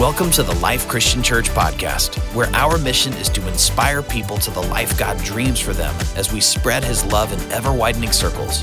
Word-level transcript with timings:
Welcome 0.00 0.30
to 0.30 0.42
the 0.42 0.54
Life 0.60 0.88
Christian 0.88 1.22
Church 1.22 1.50
podcast, 1.50 2.16
where 2.34 2.48
our 2.54 2.78
mission 2.78 3.12
is 3.12 3.28
to 3.28 3.46
inspire 3.46 4.02
people 4.02 4.38
to 4.38 4.50
the 4.50 4.62
life 4.62 4.98
God 4.98 5.22
dreams 5.22 5.60
for 5.60 5.74
them 5.74 5.94
as 6.16 6.32
we 6.32 6.40
spread 6.40 6.82
his 6.82 7.04
love 7.04 7.30
in 7.34 7.52
ever 7.52 7.70
widening 7.70 8.10
circles. 8.10 8.62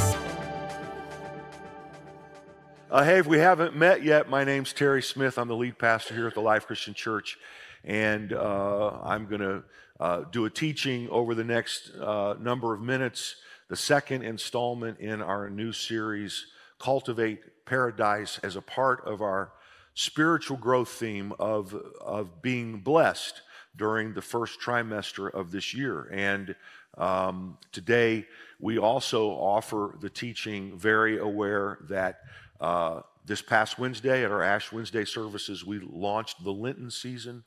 Uh, 2.89 3.03
hey, 3.03 3.19
if 3.19 3.27
we 3.27 3.37
haven't 3.37 3.75
met 3.75 4.03
yet, 4.03 4.31
my 4.31 4.43
name's 4.43 4.73
Terry 4.73 5.03
Smith. 5.03 5.37
I'm 5.37 5.47
the 5.47 5.55
lead 5.55 5.77
pastor 5.77 6.15
here 6.15 6.25
at 6.25 6.33
the 6.33 6.41
Life 6.41 6.65
Christian 6.65 6.95
Church, 6.95 7.37
and 7.83 8.33
uh, 8.33 8.99
I'm 9.03 9.27
going 9.27 9.41
to 9.41 9.63
uh, 9.99 10.23
do 10.31 10.45
a 10.45 10.49
teaching 10.49 11.07
over 11.09 11.35
the 11.35 11.43
next 11.43 11.91
uh, 12.01 12.33
number 12.39 12.73
of 12.73 12.81
minutes, 12.81 13.35
the 13.67 13.75
second 13.75 14.23
installment 14.23 14.99
in 14.99 15.21
our 15.21 15.51
new 15.51 15.71
series, 15.71 16.47
Cultivate 16.79 17.41
Paradise, 17.67 18.39
as 18.41 18.55
a 18.55 18.61
part 18.63 19.05
of 19.05 19.21
our 19.21 19.51
spiritual 19.97 20.57
growth 20.57 20.89
theme 20.89 21.33
of, 21.39 21.73
of 21.99 22.39
being 22.43 22.81
blessed 22.81 23.41
during 23.75 24.13
the 24.13 24.21
first 24.21 24.61
trimester 24.61 25.33
of 25.33 25.49
this 25.49 25.73
year. 25.73 26.07
And 26.11 26.55
um, 26.99 27.57
today, 27.71 28.27
we 28.59 28.77
also 28.77 29.29
offer 29.29 29.95
the 29.99 30.09
teaching 30.11 30.77
very 30.77 31.17
aware 31.17 31.79
that 31.89 32.19
uh, 32.61 33.01
this 33.25 33.41
past 33.41 33.79
Wednesday 33.79 34.23
at 34.23 34.29
our 34.29 34.43
Ash 34.43 34.71
Wednesday 34.71 35.03
services, 35.03 35.65
we 35.65 35.79
launched 35.79 36.43
the 36.43 36.53
Lenten 36.53 36.91
season 36.91 37.43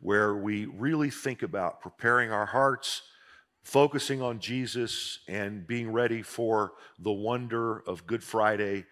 where 0.00 0.36
we 0.36 0.66
really 0.66 1.08
think 1.08 1.42
about 1.42 1.80
preparing 1.80 2.30
our 2.30 2.46
hearts, 2.46 3.00
focusing 3.62 4.20
on 4.20 4.40
Jesus, 4.40 5.20
and 5.26 5.66
being 5.66 5.90
ready 5.90 6.20
for 6.20 6.72
the 6.98 7.12
wonder 7.12 7.78
of 7.86 8.06
Good 8.06 8.22
Friday 8.22 8.84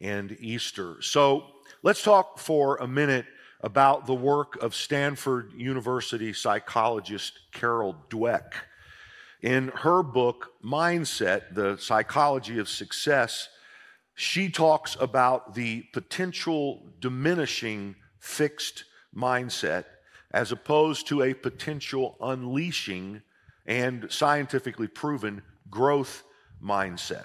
and 0.00 0.36
Easter. 0.38 1.02
So 1.02 1.46
let's 1.82 2.02
talk 2.02 2.38
for 2.38 2.76
a 2.76 2.86
minute 2.86 3.26
about 3.62 4.06
the 4.06 4.14
work 4.14 4.62
of 4.62 4.74
Stanford 4.74 5.52
University 5.54 6.32
psychologist 6.32 7.38
Carol 7.52 7.96
Dweck. 8.10 8.52
In 9.42 9.68
her 9.68 10.02
book, 10.02 10.52
Mindset 10.62 11.54
The 11.54 11.78
Psychology 11.78 12.58
of 12.58 12.68
Success, 12.68 13.48
she 14.14 14.50
talks 14.50 14.96
about 15.00 15.54
the 15.54 15.82
potential 15.94 16.92
diminishing 17.00 17.96
fixed 18.18 18.84
mindset 19.16 19.84
as 20.32 20.52
opposed 20.52 21.08
to 21.08 21.22
a 21.22 21.32
potential 21.32 22.16
unleashing 22.20 23.22
and 23.66 24.06
scientifically 24.10 24.86
proven 24.86 25.42
growth 25.70 26.22
mindset. 26.62 27.24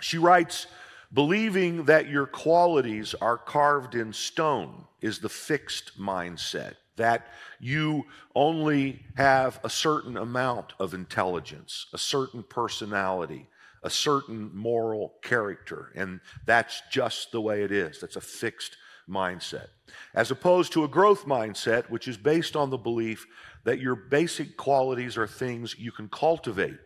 She 0.00 0.18
writes, 0.18 0.66
Believing 1.12 1.84
that 1.86 2.08
your 2.08 2.26
qualities 2.26 3.14
are 3.14 3.36
carved 3.36 3.96
in 3.96 4.12
stone 4.12 4.84
is 5.00 5.18
the 5.18 5.28
fixed 5.28 5.98
mindset, 5.98 6.74
that 6.96 7.26
you 7.58 8.04
only 8.36 9.04
have 9.16 9.58
a 9.64 9.70
certain 9.70 10.16
amount 10.16 10.72
of 10.78 10.94
intelligence, 10.94 11.86
a 11.92 11.98
certain 11.98 12.44
personality, 12.44 13.48
a 13.82 13.90
certain 13.90 14.54
moral 14.54 15.14
character, 15.22 15.90
and 15.96 16.20
that's 16.46 16.82
just 16.92 17.32
the 17.32 17.40
way 17.40 17.64
it 17.64 17.72
is. 17.72 17.98
That's 18.00 18.16
a 18.16 18.20
fixed 18.20 18.76
mindset. 19.08 19.66
As 20.14 20.30
opposed 20.30 20.72
to 20.74 20.84
a 20.84 20.88
growth 20.88 21.26
mindset, 21.26 21.90
which 21.90 22.06
is 22.06 22.16
based 22.16 22.54
on 22.54 22.70
the 22.70 22.78
belief 22.78 23.26
that 23.64 23.80
your 23.80 23.96
basic 23.96 24.56
qualities 24.56 25.16
are 25.16 25.26
things 25.26 25.76
you 25.76 25.90
can 25.90 26.08
cultivate. 26.08 26.78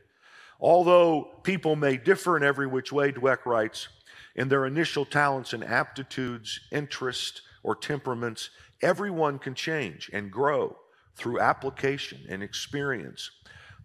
Although 0.61 1.41
people 1.43 1.77
may 1.77 1.99
differ 1.99 2.39
in 2.39 2.43
every 2.43 2.67
which 2.67 2.91
way, 2.91 3.13
Dweck 3.13 3.45
writes, 3.45 3.89
in 4.35 4.49
their 4.49 4.67
initial 4.67 5.05
talents 5.05 5.53
and 5.53 5.63
aptitudes, 5.63 6.61
interests, 6.73 7.43
or 7.63 7.75
temperaments, 7.75 8.51
everyone 8.83 9.39
can 9.39 9.55
change 9.55 10.11
and 10.13 10.31
grow 10.31 10.77
through 11.17 11.41
application 11.41 12.21
and 12.29 12.43
experience. 12.43 13.31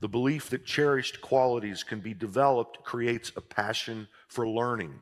The 0.01 0.09
belief 0.09 0.49
that 0.49 0.65
cherished 0.65 1.21
qualities 1.21 1.83
can 1.83 1.99
be 1.99 2.13
developed 2.13 2.83
creates 2.83 3.31
a 3.35 3.41
passion 3.41 4.07
for 4.27 4.47
learning. 4.47 5.01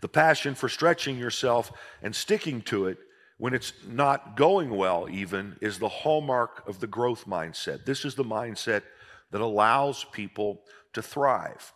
The 0.00 0.08
passion 0.08 0.54
for 0.54 0.68
stretching 0.68 1.18
yourself 1.18 1.72
and 2.02 2.14
sticking 2.14 2.60
to 2.62 2.86
it 2.86 2.98
when 3.38 3.54
it's 3.54 3.72
not 3.86 4.36
going 4.36 4.70
well, 4.70 5.08
even, 5.10 5.56
is 5.60 5.78
the 5.78 5.88
hallmark 5.88 6.66
of 6.68 6.80
the 6.80 6.86
growth 6.86 7.26
mindset. 7.26 7.84
This 7.84 8.04
is 8.04 8.14
the 8.14 8.24
mindset 8.24 8.82
that 9.30 9.40
allows 9.40 10.04
people 10.12 10.62
to 10.94 11.02
thrive. 11.02 11.72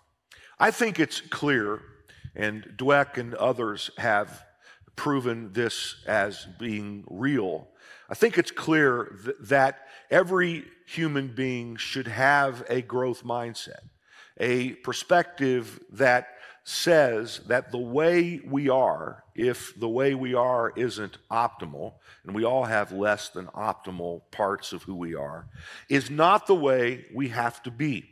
I 0.59 0.71
think 0.71 0.98
it's 0.98 1.21
clear 1.21 1.82
and 2.34 2.64
Dweck 2.76 3.18
and 3.18 3.34
others 3.34 3.91
have 3.98 4.44
proven 4.96 5.52
this 5.52 5.96
as 6.06 6.46
being 6.58 7.04
real. 7.08 7.68
I 8.08 8.14
think 8.14 8.38
it's 8.38 8.50
clear 8.50 9.16
th- 9.24 9.36
that 9.41 9.86
every 10.10 10.64
human 10.86 11.28
being 11.28 11.76
should 11.76 12.08
have 12.08 12.64
a 12.68 12.82
growth 12.82 13.24
mindset, 13.24 13.88
a 14.38 14.72
perspective 14.72 15.80
that 15.92 16.28
says 16.64 17.41
that 17.46 17.72
the 17.72 17.78
way 17.78 18.41
we 18.44 18.68
are, 18.68 19.24
if 19.34 19.78
the 19.78 19.88
way 19.88 20.14
we 20.14 20.34
are 20.34 20.72
isn't 20.76 21.18
optimal, 21.30 21.94
and 22.24 22.34
we 22.34 22.44
all 22.44 22.64
have 22.64 22.92
less 22.92 23.28
than 23.30 23.47
optimal 23.47 24.22
parts 24.30 24.72
of 24.72 24.82
who 24.82 24.94
we 24.94 25.14
are, 25.14 25.47
is 25.88 26.10
not 26.10 26.47
the 26.47 26.54
way 26.54 27.06
we 27.14 27.28
have 27.28 27.62
to 27.62 27.70
be. 27.70 28.04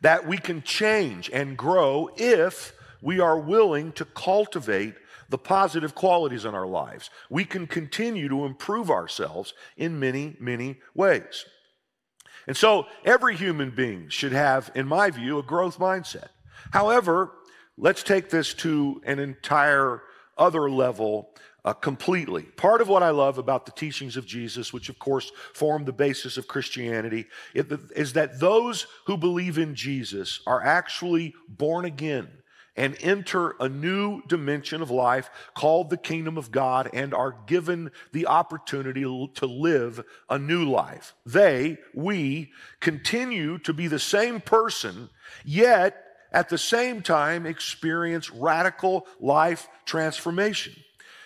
That 0.00 0.26
we 0.26 0.36
can 0.36 0.62
change 0.62 1.30
and 1.32 1.56
grow 1.56 2.10
if 2.16 2.72
we 3.02 3.20
are 3.20 3.38
willing 3.38 3.92
to 3.92 4.04
cultivate 4.04 4.94
the 5.28 5.38
positive 5.38 5.94
qualities 5.94 6.44
in 6.44 6.54
our 6.54 6.66
lives. 6.66 7.10
We 7.28 7.44
can 7.44 7.66
continue 7.66 8.28
to 8.28 8.44
improve 8.44 8.90
ourselves 8.90 9.52
in 9.76 9.98
many, 9.98 10.36
many 10.38 10.80
ways. 10.94 11.44
And 12.46 12.56
so 12.56 12.86
every 13.04 13.36
human 13.36 13.70
being 13.70 14.08
should 14.08 14.32
have, 14.32 14.70
in 14.74 14.86
my 14.86 15.10
view, 15.10 15.38
a 15.38 15.42
growth 15.42 15.78
mindset. 15.78 16.28
However, 16.70 17.32
let's 17.76 18.02
take 18.02 18.30
this 18.30 18.54
to 18.54 19.00
an 19.04 19.18
entire 19.18 20.02
other 20.36 20.70
level 20.70 21.30
uh, 21.64 21.72
completely. 21.72 22.42
Part 22.42 22.80
of 22.80 22.88
what 22.88 23.02
I 23.02 23.10
love 23.10 23.38
about 23.38 23.66
the 23.66 23.72
teachings 23.72 24.16
of 24.16 24.26
Jesus, 24.26 24.72
which 24.72 24.88
of 24.88 24.98
course 24.98 25.30
form 25.54 25.84
the 25.84 25.92
basis 25.92 26.36
of 26.36 26.48
Christianity, 26.48 27.26
is 27.54 28.12
that 28.14 28.40
those 28.40 28.86
who 29.06 29.16
believe 29.16 29.58
in 29.58 29.74
Jesus 29.74 30.40
are 30.46 30.62
actually 30.62 31.34
born 31.48 31.84
again 31.84 32.41
and 32.76 32.96
enter 33.00 33.54
a 33.60 33.68
new 33.68 34.22
dimension 34.26 34.80
of 34.80 34.90
life 34.90 35.30
called 35.54 35.90
the 35.90 35.96
kingdom 35.96 36.38
of 36.38 36.50
God 36.50 36.88
and 36.92 37.12
are 37.12 37.36
given 37.46 37.90
the 38.12 38.26
opportunity 38.26 39.02
to 39.02 39.46
live 39.46 40.02
a 40.30 40.38
new 40.38 40.64
life. 40.64 41.14
They, 41.26 41.78
we, 41.94 42.50
continue 42.80 43.58
to 43.58 43.72
be 43.72 43.88
the 43.88 43.98
same 43.98 44.40
person, 44.40 45.10
yet 45.44 46.02
at 46.32 46.48
the 46.48 46.58
same 46.58 47.02
time 47.02 47.44
experience 47.44 48.30
radical 48.30 49.06
life 49.20 49.68
transformation. 49.84 50.74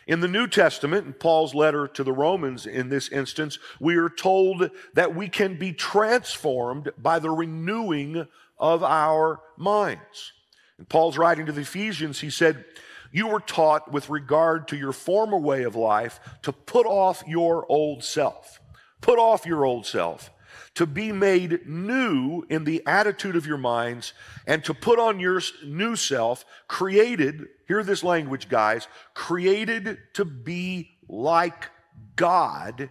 In 0.07 0.21
the 0.21 0.29
New 0.29 0.47
Testament, 0.47 1.07
in 1.07 1.13
Paul's 1.13 1.55
letter 1.55 1.89
to 1.89 2.05
the 2.05 2.13
Romans 2.13 2.65
in 2.67 2.89
this 2.89 3.09
instance, 3.09 3.59
we 3.81 3.97
are 3.97 4.09
told 4.09 4.71
that 4.95 5.15
we 5.17 5.29
can 5.29 5.59
be 5.59 5.73
transformed 5.73 6.91
by 6.97 7.19
the 7.19 7.31
renewing 7.31 8.27
of 8.59 8.85
our 8.85 9.41
minds. 9.57 10.33
And 10.79 10.89
Paul's 10.89 11.19
writing 11.19 11.47
to 11.47 11.53
the 11.53 11.63
Ephesians, 11.63 12.21
he 12.21 12.31
said, 12.31 12.65
You 13.13 13.29
were 13.29 13.41
taught 13.41 13.93
with 13.93 14.11
regard 14.11 14.69
to 14.69 14.77
your 14.77 14.93
former 14.93 15.39
way 15.39 15.63
of 15.63 15.75
life 15.75 16.21
to 16.43 16.53
put 16.53 16.87
off 16.87 17.23
your 17.27 17.67
old 17.71 18.05
self. 18.05 18.61
Put 19.01 19.19
off 19.19 19.47
your 19.47 19.65
old 19.65 19.87
self. 19.87 20.31
To 20.75 20.87
be 20.87 21.13
made 21.13 21.67
new 21.67 22.45
in 22.49 22.65
the 22.65 22.83
attitude 22.87 23.37
of 23.37 23.47
your 23.47 23.59
minds 23.59 24.13
and 24.47 24.65
to 24.65 24.75
put 24.75 24.99
on 24.99 25.21
your 25.21 25.41
new 25.65 25.97
self, 25.97 26.45
created, 26.69 27.47
hear 27.67 27.83
this 27.83 28.05
language, 28.05 28.49
guys, 28.49 28.89
created 29.15 29.99
to 30.15 30.25
be 30.25 30.99
like 31.09 31.71
God 32.17 32.91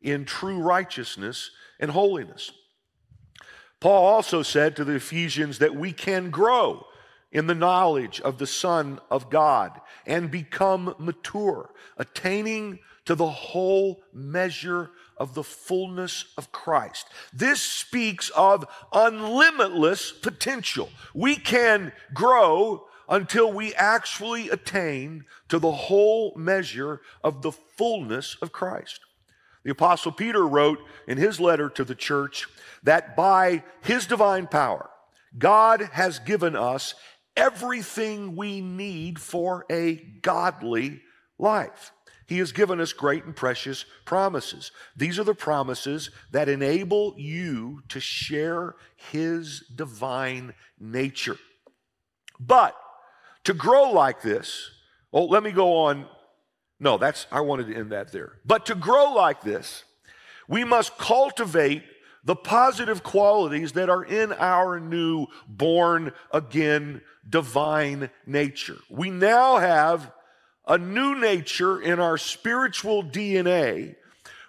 in 0.00 0.24
true 0.24 0.60
righteousness 0.60 1.50
and 1.78 1.90
holiness. 1.90 2.52
Paul 3.80 4.06
also 4.06 4.42
said 4.42 4.76
to 4.76 4.84
the 4.84 4.94
Ephesians 4.94 5.58
that 5.58 5.74
we 5.74 5.92
can 5.92 6.30
grow 6.30 6.85
in 7.32 7.46
the 7.46 7.54
knowledge 7.54 8.20
of 8.20 8.38
the 8.38 8.46
Son 8.46 9.00
of 9.10 9.30
God 9.30 9.80
and 10.06 10.30
become 10.30 10.94
mature, 10.98 11.70
attaining 11.96 12.78
to 13.04 13.14
the 13.14 13.30
whole 13.30 14.02
measure 14.12 14.90
of 15.16 15.34
the 15.34 15.44
fullness 15.44 16.26
of 16.36 16.52
Christ. 16.52 17.06
This 17.32 17.62
speaks 17.62 18.30
of 18.30 18.66
unlimitless 18.92 20.12
potential. 20.12 20.90
We 21.14 21.36
can 21.36 21.92
grow 22.12 22.86
until 23.08 23.52
we 23.52 23.74
actually 23.74 24.50
attain 24.50 25.24
to 25.48 25.58
the 25.58 25.72
whole 25.72 26.34
measure 26.36 27.00
of 27.22 27.42
the 27.42 27.52
fullness 27.52 28.36
of 28.42 28.52
Christ. 28.52 29.00
The 29.64 29.70
Apostle 29.72 30.12
Peter 30.12 30.46
wrote 30.46 30.78
in 31.08 31.18
his 31.18 31.40
letter 31.40 31.68
to 31.70 31.84
the 31.84 31.94
church 31.94 32.46
that 32.82 33.16
by 33.16 33.64
his 33.82 34.06
divine 34.06 34.46
power, 34.46 34.90
God 35.38 35.90
has 35.92 36.18
given 36.18 36.56
us 36.56 36.94
everything 37.36 38.36
we 38.36 38.60
need 38.60 39.20
for 39.20 39.66
a 39.70 39.96
godly 40.22 41.02
life. 41.38 41.92
He 42.26 42.38
has 42.38 42.50
given 42.50 42.80
us 42.80 42.92
great 42.92 43.24
and 43.24 43.36
precious 43.36 43.84
promises. 44.04 44.72
These 44.96 45.18
are 45.18 45.24
the 45.24 45.34
promises 45.34 46.10
that 46.32 46.48
enable 46.48 47.14
you 47.16 47.82
to 47.88 48.00
share 48.00 48.74
His 48.96 49.64
divine 49.74 50.54
nature. 50.80 51.38
But 52.40 52.76
to 53.44 53.54
grow 53.54 53.92
like 53.92 54.22
this, 54.22 54.70
oh, 55.12 55.26
let 55.26 55.44
me 55.44 55.52
go 55.52 55.76
on. 55.84 56.06
No, 56.80 56.98
that's, 56.98 57.26
I 57.30 57.40
wanted 57.40 57.68
to 57.68 57.76
end 57.76 57.92
that 57.92 58.12
there. 58.12 58.32
But 58.44 58.66
to 58.66 58.74
grow 58.74 59.12
like 59.12 59.42
this, 59.42 59.84
we 60.48 60.64
must 60.64 60.98
cultivate 60.98 61.84
the 62.26 62.36
positive 62.36 63.04
qualities 63.04 63.72
that 63.72 63.88
are 63.88 64.04
in 64.04 64.32
our 64.32 64.80
new 64.80 65.28
born 65.48 66.12
again 66.32 67.00
divine 67.28 68.10
nature. 68.26 68.76
We 68.90 69.10
now 69.10 69.58
have 69.58 70.12
a 70.66 70.76
new 70.76 71.14
nature 71.14 71.80
in 71.80 72.00
our 72.00 72.18
spiritual 72.18 73.04
DNA, 73.04 73.94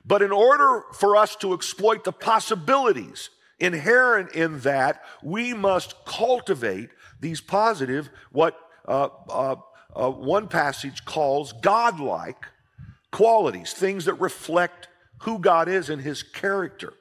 but 0.04 0.24
in 0.24 0.32
order 0.32 0.86
for 0.94 1.16
us 1.16 1.36
to 1.38 1.54
exploit 1.54 2.04
the 2.04 2.12
possibilities 2.12 3.30
inherent 3.60 4.32
in 4.32 4.60
that, 4.62 5.04
we 5.22 5.54
must 5.54 5.94
cultivate 6.06 6.90
these 7.20 7.42
positive, 7.42 8.10
what 8.32 8.60
uh, 8.88 9.10
uh, 9.30 9.56
uh, 9.96 10.10
one 10.10 10.48
passage 10.48 11.06
calls 11.06 11.54
godlike 11.62 12.44
qualities, 13.12 13.74
things 13.74 14.06
that 14.06 14.16
reflect 14.16 14.88
who 15.20 15.40
God 15.40 15.68
is 15.68 15.90
and 15.90 16.02
his 16.02 16.24
character. 16.24 16.94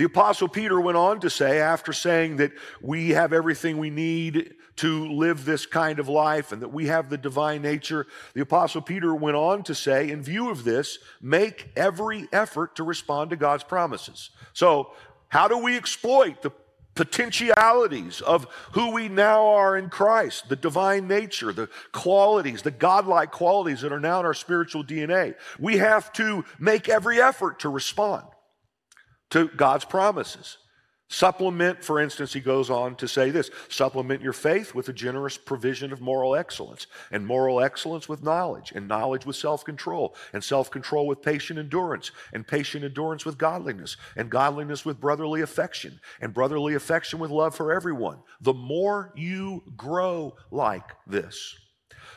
The 0.00 0.06
Apostle 0.06 0.48
Peter 0.48 0.80
went 0.80 0.96
on 0.96 1.20
to 1.20 1.28
say, 1.28 1.60
after 1.60 1.92
saying 1.92 2.36
that 2.36 2.52
we 2.80 3.10
have 3.10 3.34
everything 3.34 3.76
we 3.76 3.90
need 3.90 4.54
to 4.76 5.06
live 5.12 5.44
this 5.44 5.66
kind 5.66 5.98
of 5.98 6.08
life 6.08 6.52
and 6.52 6.62
that 6.62 6.72
we 6.72 6.86
have 6.86 7.10
the 7.10 7.18
divine 7.18 7.60
nature, 7.60 8.06
the 8.32 8.40
Apostle 8.40 8.80
Peter 8.80 9.14
went 9.14 9.36
on 9.36 9.62
to 9.64 9.74
say, 9.74 10.10
in 10.10 10.22
view 10.22 10.48
of 10.48 10.64
this, 10.64 11.00
make 11.20 11.70
every 11.76 12.26
effort 12.32 12.76
to 12.76 12.82
respond 12.82 13.28
to 13.28 13.36
God's 13.36 13.62
promises. 13.62 14.30
So, 14.54 14.92
how 15.28 15.48
do 15.48 15.58
we 15.58 15.76
exploit 15.76 16.40
the 16.40 16.52
potentialities 16.94 18.22
of 18.22 18.46
who 18.72 18.92
we 18.92 19.08
now 19.08 19.48
are 19.48 19.76
in 19.76 19.90
Christ, 19.90 20.48
the 20.48 20.56
divine 20.56 21.08
nature, 21.08 21.52
the 21.52 21.68
qualities, 21.92 22.62
the 22.62 22.70
godlike 22.70 23.32
qualities 23.32 23.82
that 23.82 23.92
are 23.92 24.00
now 24.00 24.20
in 24.20 24.24
our 24.24 24.32
spiritual 24.32 24.82
DNA. 24.82 25.34
We 25.58 25.76
have 25.76 26.10
to 26.14 26.46
make 26.58 26.88
every 26.88 27.20
effort 27.20 27.58
to 27.60 27.68
respond 27.68 28.24
to 29.30 29.48
God's 29.48 29.84
promises. 29.84 30.58
Supplement, 31.12 31.82
for 31.82 31.98
instance, 31.98 32.32
he 32.32 32.38
goes 32.38 32.70
on 32.70 32.94
to 32.94 33.08
say 33.08 33.30
this 33.30 33.50
supplement 33.68 34.22
your 34.22 34.32
faith 34.32 34.76
with 34.76 34.88
a 34.88 34.92
generous 34.92 35.36
provision 35.36 35.92
of 35.92 36.00
moral 36.00 36.36
excellence, 36.36 36.86
and 37.10 37.26
moral 37.26 37.60
excellence 37.60 38.08
with 38.08 38.22
knowledge, 38.22 38.70
and 38.76 38.86
knowledge 38.86 39.26
with 39.26 39.34
self 39.34 39.64
control, 39.64 40.14
and 40.32 40.44
self 40.44 40.70
control 40.70 41.08
with 41.08 41.20
patient 41.20 41.58
endurance, 41.58 42.12
and 42.32 42.46
patient 42.46 42.84
endurance 42.84 43.24
with 43.26 43.38
godliness, 43.38 43.96
and 44.14 44.30
godliness 44.30 44.84
with 44.84 45.00
brotherly 45.00 45.40
affection, 45.40 45.98
and 46.20 46.32
brotherly 46.32 46.74
affection 46.74 47.18
with 47.18 47.32
love 47.32 47.56
for 47.56 47.72
everyone. 47.72 48.18
The 48.40 48.54
more 48.54 49.12
you 49.16 49.64
grow 49.76 50.36
like 50.52 50.94
this, 51.08 51.56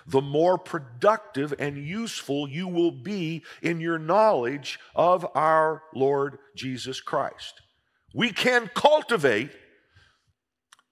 the 0.07 0.21
more 0.21 0.57
productive 0.57 1.53
and 1.59 1.77
useful 1.77 2.47
you 2.47 2.67
will 2.67 2.91
be 2.91 3.43
in 3.61 3.79
your 3.79 3.99
knowledge 3.99 4.79
of 4.95 5.25
our 5.35 5.83
Lord 5.93 6.37
Jesus 6.55 7.01
Christ. 7.01 7.61
We 8.13 8.31
can 8.31 8.69
cultivate 8.73 9.51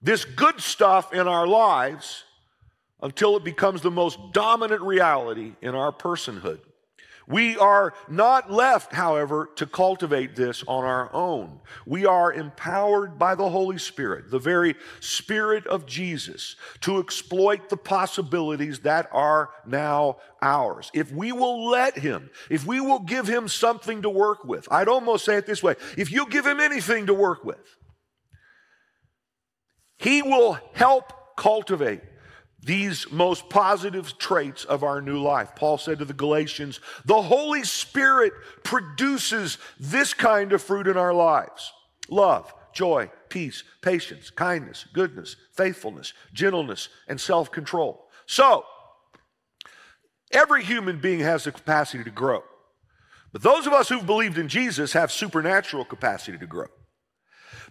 this 0.00 0.24
good 0.24 0.60
stuff 0.60 1.12
in 1.12 1.28
our 1.28 1.46
lives 1.46 2.24
until 3.00 3.36
it 3.36 3.44
becomes 3.44 3.82
the 3.82 3.90
most 3.90 4.18
dominant 4.32 4.82
reality 4.82 5.54
in 5.60 5.74
our 5.74 5.92
personhood. 5.92 6.60
We 7.26 7.56
are 7.56 7.94
not 8.08 8.50
left, 8.50 8.92
however, 8.92 9.48
to 9.56 9.66
cultivate 9.66 10.34
this 10.34 10.64
on 10.66 10.84
our 10.84 11.12
own. 11.14 11.60
We 11.86 12.04
are 12.06 12.32
empowered 12.32 13.18
by 13.18 13.34
the 13.34 13.48
Holy 13.48 13.78
Spirit, 13.78 14.30
the 14.30 14.38
very 14.38 14.74
Spirit 15.00 15.66
of 15.66 15.86
Jesus, 15.86 16.56
to 16.80 16.98
exploit 16.98 17.68
the 17.68 17.76
possibilities 17.76 18.80
that 18.80 19.08
are 19.12 19.50
now 19.66 20.18
ours. 20.40 20.90
If 20.94 21.12
we 21.12 21.32
will 21.32 21.68
let 21.68 21.96
Him, 21.96 22.30
if 22.50 22.66
we 22.66 22.80
will 22.80 23.00
give 23.00 23.28
Him 23.28 23.48
something 23.48 24.02
to 24.02 24.10
work 24.10 24.44
with, 24.44 24.66
I'd 24.70 24.88
almost 24.88 25.24
say 25.24 25.36
it 25.36 25.46
this 25.46 25.62
way 25.62 25.76
if 25.96 26.10
you 26.10 26.26
give 26.28 26.46
Him 26.46 26.60
anything 26.60 27.06
to 27.06 27.14
work 27.14 27.44
with, 27.44 27.76
He 29.98 30.22
will 30.22 30.58
help 30.74 31.36
cultivate 31.36 32.00
these 32.62 33.10
most 33.10 33.48
positive 33.48 34.16
traits 34.18 34.64
of 34.64 34.84
our 34.84 35.00
new 35.00 35.20
life. 35.20 35.54
Paul 35.56 35.78
said 35.78 35.98
to 35.98 36.04
the 36.04 36.12
Galatians, 36.12 36.80
the 37.04 37.22
Holy 37.22 37.64
Spirit 37.64 38.32
produces 38.62 39.58
this 39.80 40.14
kind 40.14 40.52
of 40.52 40.62
fruit 40.62 40.86
in 40.86 40.96
our 40.96 41.12
lives 41.12 41.72
love, 42.08 42.52
joy, 42.72 43.10
peace, 43.28 43.64
patience, 43.80 44.30
kindness, 44.30 44.86
goodness, 44.92 45.36
faithfulness, 45.52 46.12
gentleness, 46.32 46.88
and 47.08 47.20
self 47.20 47.50
control. 47.50 48.08
So, 48.26 48.64
every 50.30 50.62
human 50.62 51.00
being 51.00 51.20
has 51.20 51.44
the 51.44 51.52
capacity 51.52 52.04
to 52.04 52.10
grow. 52.10 52.42
But 53.32 53.42
those 53.42 53.66
of 53.66 53.72
us 53.72 53.88
who've 53.88 54.06
believed 54.06 54.38
in 54.38 54.48
Jesus 54.48 54.92
have 54.92 55.10
supernatural 55.10 55.84
capacity 55.84 56.38
to 56.38 56.46
grow 56.46 56.68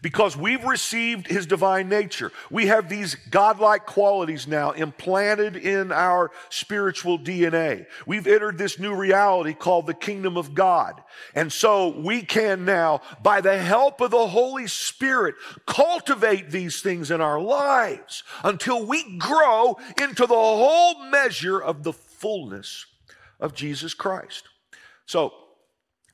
because 0.01 0.35
we've 0.35 0.63
received 0.63 1.27
his 1.27 1.45
divine 1.45 1.87
nature. 1.87 2.31
We 2.49 2.67
have 2.67 2.89
these 2.89 3.15
godlike 3.15 3.85
qualities 3.85 4.47
now 4.47 4.71
implanted 4.71 5.55
in 5.55 5.91
our 5.91 6.31
spiritual 6.49 7.19
DNA. 7.19 7.85
We've 8.05 8.27
entered 8.27 8.57
this 8.57 8.79
new 8.79 8.95
reality 8.95 9.53
called 9.53 9.85
the 9.85 9.93
kingdom 9.93 10.37
of 10.37 10.53
God. 10.53 11.01
And 11.35 11.51
so 11.51 11.89
we 11.89 12.23
can 12.23 12.65
now, 12.65 13.01
by 13.21 13.41
the 13.41 13.57
help 13.57 14.01
of 14.01 14.11
the 14.11 14.27
Holy 14.27 14.67
Spirit, 14.67 15.35
cultivate 15.65 16.49
these 16.49 16.81
things 16.81 17.11
in 17.11 17.21
our 17.21 17.39
lives 17.39 18.23
until 18.43 18.85
we 18.85 19.17
grow 19.17 19.77
into 20.01 20.25
the 20.25 20.33
whole 20.33 21.03
measure 21.09 21.59
of 21.59 21.83
the 21.83 21.93
fullness 21.93 22.85
of 23.39 23.53
Jesus 23.53 23.93
Christ. 23.93 24.47
So, 25.05 25.33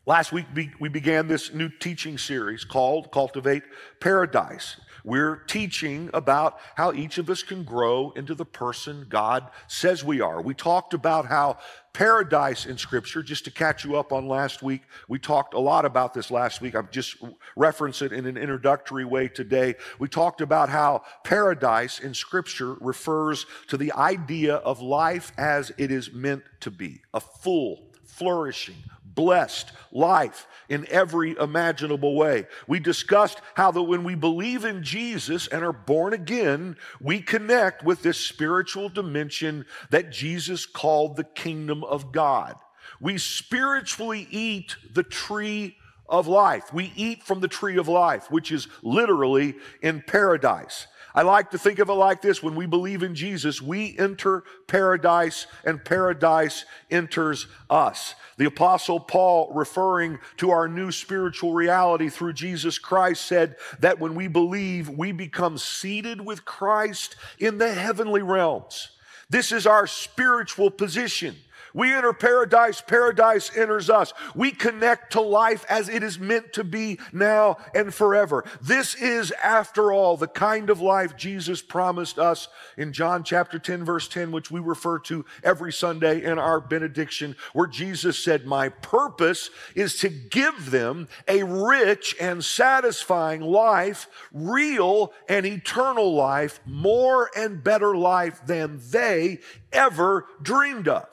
Last 0.08 0.32
week, 0.32 0.46
we 0.80 0.88
began 0.88 1.28
this 1.28 1.54
new 1.54 1.68
teaching 1.68 2.18
series 2.18 2.64
called 2.64 3.12
Cultivate 3.12 3.64
Paradise. 4.00 4.80
We're 5.04 5.36
teaching 5.36 6.10
about 6.14 6.62
how 6.76 6.94
each 6.94 7.18
of 7.18 7.30
us 7.30 7.44
can 7.44 7.66
grow 7.66 8.12
into 8.12 8.34
the 8.34 8.46
person 8.46 9.08
God 9.10 9.50
says 9.68 10.06
we 10.06 10.22
are. 10.22 10.42
We 10.42 10.54
talked 10.54 10.94
about 10.94 11.26
how 11.26 11.58
paradise 11.92 12.66
in 12.66 12.78
Scripture, 12.78 13.22
just 13.22 13.44
to 13.46 13.52
catch 13.52 13.84
you 13.84 13.98
up 13.98 14.14
on 14.14 14.30
last 14.30 14.64
week, 14.64 14.84
we 15.10 15.20
talked 15.20 15.54
a 15.54 15.60
lot 15.60 15.84
about 15.84 16.14
this 16.14 16.32
last 16.32 16.62
week. 16.62 16.74
I've 16.74 16.90
just 16.90 17.18
referenced 17.58 18.02
it 18.02 18.14
in 18.14 18.26
an 18.26 18.38
introductory 18.38 19.04
way 19.04 19.28
today. 19.28 19.76
We 20.00 20.08
talked 20.08 20.40
about 20.40 20.70
how 20.70 21.04
paradise 21.26 22.00
in 22.00 22.14
Scripture 22.14 22.76
refers 22.80 23.46
to 23.68 23.76
the 23.76 23.92
idea 23.92 24.56
of 24.56 24.80
life 24.82 25.34
as 25.38 25.74
it 25.78 25.92
is 25.92 26.14
meant 26.14 26.44
to 26.62 26.72
be 26.72 27.02
a 27.14 27.20
full, 27.20 27.92
flourishing, 28.06 28.78
blessed 29.18 29.74
life 29.92 30.48
in 30.70 30.88
every 30.90 31.36
imaginable 31.38 32.16
way. 32.16 32.46
We 32.68 32.80
discussed 32.80 33.42
how 33.56 33.72
that 33.72 33.82
when 33.82 34.04
we 34.04 34.16
believe 34.16 34.64
in 34.64 34.84
Jesus 34.84 35.48
and 35.48 35.64
are 35.64 35.74
born 35.74 36.14
again, 36.14 36.78
we 37.02 37.20
connect 37.20 37.84
with 37.84 38.04
this 38.04 38.20
spiritual 38.20 38.88
dimension 38.88 39.66
that 39.90 40.12
Jesus 40.12 40.66
called 40.66 41.18
the 41.18 41.24
kingdom 41.24 41.84
of 41.84 42.12
God. 42.12 42.56
We 43.02 43.18
spiritually 43.18 44.28
eat 44.30 44.76
the 44.94 45.04
tree 45.04 45.76
of 46.08 46.28
life. 46.28 46.72
We 46.72 46.94
eat 46.96 47.24
from 47.24 47.42
the 47.42 47.48
tree 47.48 47.78
of 47.78 47.88
life, 47.88 48.32
which 48.32 48.52
is 48.52 48.68
literally 48.84 49.56
in 49.82 50.04
paradise. 50.06 50.88
I 51.18 51.24
like 51.24 51.50
to 51.50 51.58
think 51.58 51.80
of 51.80 51.90
it 51.90 51.94
like 51.94 52.22
this 52.22 52.44
when 52.44 52.54
we 52.54 52.68
believe 52.68 53.02
in 53.02 53.16
Jesus, 53.16 53.60
we 53.60 53.98
enter 53.98 54.44
paradise 54.68 55.48
and 55.66 55.84
paradise 55.84 56.64
enters 56.92 57.48
us. 57.72 58.14
The 58.38 58.46
Apostle 58.46 59.00
Paul, 59.00 59.52
referring 59.56 60.20
to 60.38 60.52
our 60.52 60.68
new 60.68 60.92
spiritual 60.92 61.56
reality 61.56 62.10
through 62.10 62.34
Jesus 62.34 62.78
Christ, 62.78 63.26
said 63.26 63.56
that 63.80 64.00
when 64.00 64.14
we 64.14 64.28
believe, 64.28 64.90
we 64.90 65.12
become 65.12 65.58
seated 65.58 66.22
with 66.22 66.46
Christ 66.46 67.16
in 67.40 67.58
the 67.58 67.74
heavenly 67.74 68.22
realms. 68.22 68.90
This 69.28 69.52
is 69.52 69.66
our 69.66 69.88
spiritual 69.88 70.70
position. 70.70 71.36
We 71.78 71.94
enter 71.94 72.12
paradise, 72.12 72.82
paradise 72.82 73.56
enters 73.56 73.88
us. 73.88 74.12
We 74.34 74.50
connect 74.50 75.12
to 75.12 75.22
life 75.22 75.64
as 75.70 75.90
it 75.90 76.02
is 76.02 76.18
meant 76.18 76.54
to 76.54 76.64
be 76.64 76.98
now 77.14 77.58
and 77.76 77.94
forever. 77.94 78.46
This 78.60 78.96
is, 78.96 79.30
after 79.44 79.94
all, 79.94 80.18
the 80.18 80.28
kind 80.28 80.72
of 80.72 80.82
life 80.82 81.16
Jesus 81.16 81.62
promised 81.62 82.18
us 82.18 82.48
in 82.78 82.94
John 82.94 83.24
chapter 83.24 83.60
10, 83.60 83.86
verse 83.86 84.08
10, 84.08 84.32
which 84.32 84.50
we 84.50 84.60
refer 84.60 84.98
to 85.02 85.24
every 85.44 85.72
Sunday 85.72 86.24
in 86.24 86.40
our 86.40 86.60
benediction, 86.60 87.36
where 87.54 87.68
Jesus 87.68 88.18
said, 88.18 88.48
My 88.48 88.70
purpose 88.70 89.52
is 89.76 90.00
to 90.00 90.10
give 90.10 90.72
them 90.72 91.08
a 91.28 91.44
rich 91.44 92.16
and 92.20 92.44
satisfying 92.44 93.42
life, 93.42 94.08
real 94.34 95.14
and 95.30 95.46
eternal 95.46 96.16
life, 96.16 96.60
more 96.66 97.30
and 97.38 97.64
better 97.64 97.96
life 97.96 98.42
than 98.48 98.80
they 98.90 99.42
ever 99.72 100.26
dreamed 100.42 100.88
of. 100.88 101.06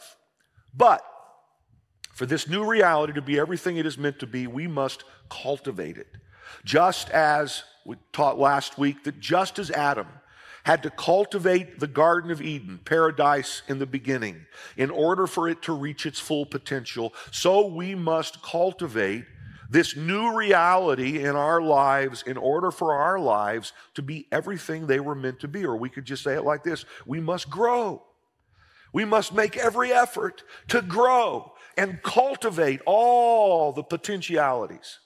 But 0.77 1.03
For 2.15 2.27
this 2.27 2.49
new 2.49 2.65
reality 2.65 3.13
to 3.15 3.23
be 3.23 3.41
everything 3.41 3.77
it 3.77 3.87
is 3.87 3.99
meant 3.99 4.21
to 4.21 4.27
be, 4.27 4.47
we 4.47 4.69
must 4.69 5.03
cultivate 5.29 5.99
it. 5.99 6.07
Just 6.65 7.11
as 7.11 7.65
we 7.85 7.97
taught 8.13 8.39
last 8.39 8.79
week, 8.79 9.03
that 9.03 9.19
just 9.19 9.59
as 9.59 9.71
Adam 9.73 10.07
had 10.63 10.85
to 10.85 10.91
cultivate 10.91 11.81
the 11.81 11.89
Garden 11.89 12.31
of 12.31 12.41
Eden, 12.41 12.79
paradise 12.85 13.63
in 13.67 13.81
the 13.81 13.87
beginning, 13.87 14.47
in 14.77 14.91
order 14.91 15.27
for 15.27 15.49
it 15.49 15.61
to 15.63 15.73
reach 15.73 16.07
its 16.07 16.21
full 16.21 16.47
potential, 16.47 17.13
so 17.33 17.67
we 17.67 17.97
must 17.97 18.41
cultivate 18.43 19.25
this 19.69 19.97
new 19.97 20.37
reality 20.37 21.25
in 21.25 21.35
our 21.35 21.61
lives 21.61 22.23
in 22.25 22.37
order 22.37 22.71
for 22.71 22.95
our 22.95 23.19
lives 23.19 23.73
to 23.95 24.03
be 24.03 24.29
everything 24.31 24.87
they 24.87 25.01
were 25.01 25.17
meant 25.17 25.41
to 25.41 25.49
be. 25.49 25.67
Or 25.67 25.77
we 25.77 25.89
could 25.89 26.05
just 26.05 26.23
say 26.23 26.35
it 26.35 26.45
like 26.45 26.63
this 26.63 26.85
we 27.05 27.19
must 27.21 27.51
grow. 27.51 28.05
We 28.95 29.05
must 29.05 29.35
make 29.35 29.57
every 29.57 29.93
effort 29.93 30.45
to 30.69 30.81
grow 30.81 31.53
and 31.77 32.01
cultivate 32.03 32.81
all 32.87 33.73
the 33.73 33.83
potentialities 33.83 35.01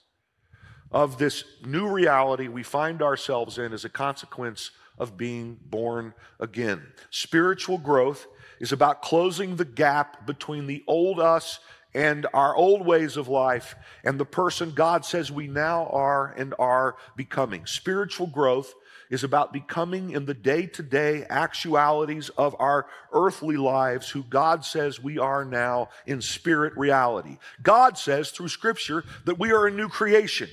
of 0.91 1.17
this 1.17 1.43
new 1.65 1.87
reality 1.87 2.47
we 2.47 2.61
find 2.61 3.01
ourselves 3.01 3.57
in 3.57 3.73
as 3.73 3.83
a 3.83 3.89
consequence 3.89 4.69
of 4.99 5.17
being 5.17 5.57
born 5.65 6.13
again. 6.39 6.83
Spiritual 7.09 7.79
growth 7.79 8.27
is 8.59 8.71
about 8.71 9.01
closing 9.01 9.55
the 9.55 9.65
gap 9.65 10.27
between 10.27 10.67
the 10.67 10.83
old 10.87 11.19
us 11.19 11.59
and 11.95 12.27
our 12.31 12.55
old 12.55 12.85
ways 12.85 13.17
of 13.17 13.27
life 13.27 13.73
and 14.03 14.19
the 14.19 14.25
person 14.25 14.71
God 14.71 15.03
says 15.03 15.31
we 15.31 15.47
now 15.47 15.87
are 15.87 16.27
and 16.37 16.53
are 16.59 16.95
becoming. 17.15 17.65
Spiritual 17.65 18.27
growth 18.27 18.71
is 19.09 19.23
about 19.23 19.53
becoming 19.53 20.11
in 20.11 20.25
the 20.25 20.33
day 20.33 20.65
to 20.67 20.83
day 20.83 21.25
actualities 21.29 22.29
of 22.29 22.55
our 22.59 22.85
earthly 23.11 23.57
lives 23.57 24.09
who 24.09 24.23
God 24.23 24.63
says 24.63 25.01
we 25.01 25.17
are 25.17 25.43
now 25.43 25.89
in 26.05 26.21
spirit 26.21 26.77
reality. 26.77 27.37
God 27.63 27.97
says 27.97 28.31
through 28.31 28.49
Scripture 28.49 29.03
that 29.25 29.39
we 29.39 29.51
are 29.51 29.67
a 29.67 29.71
new 29.71 29.89
creation. 29.89 30.49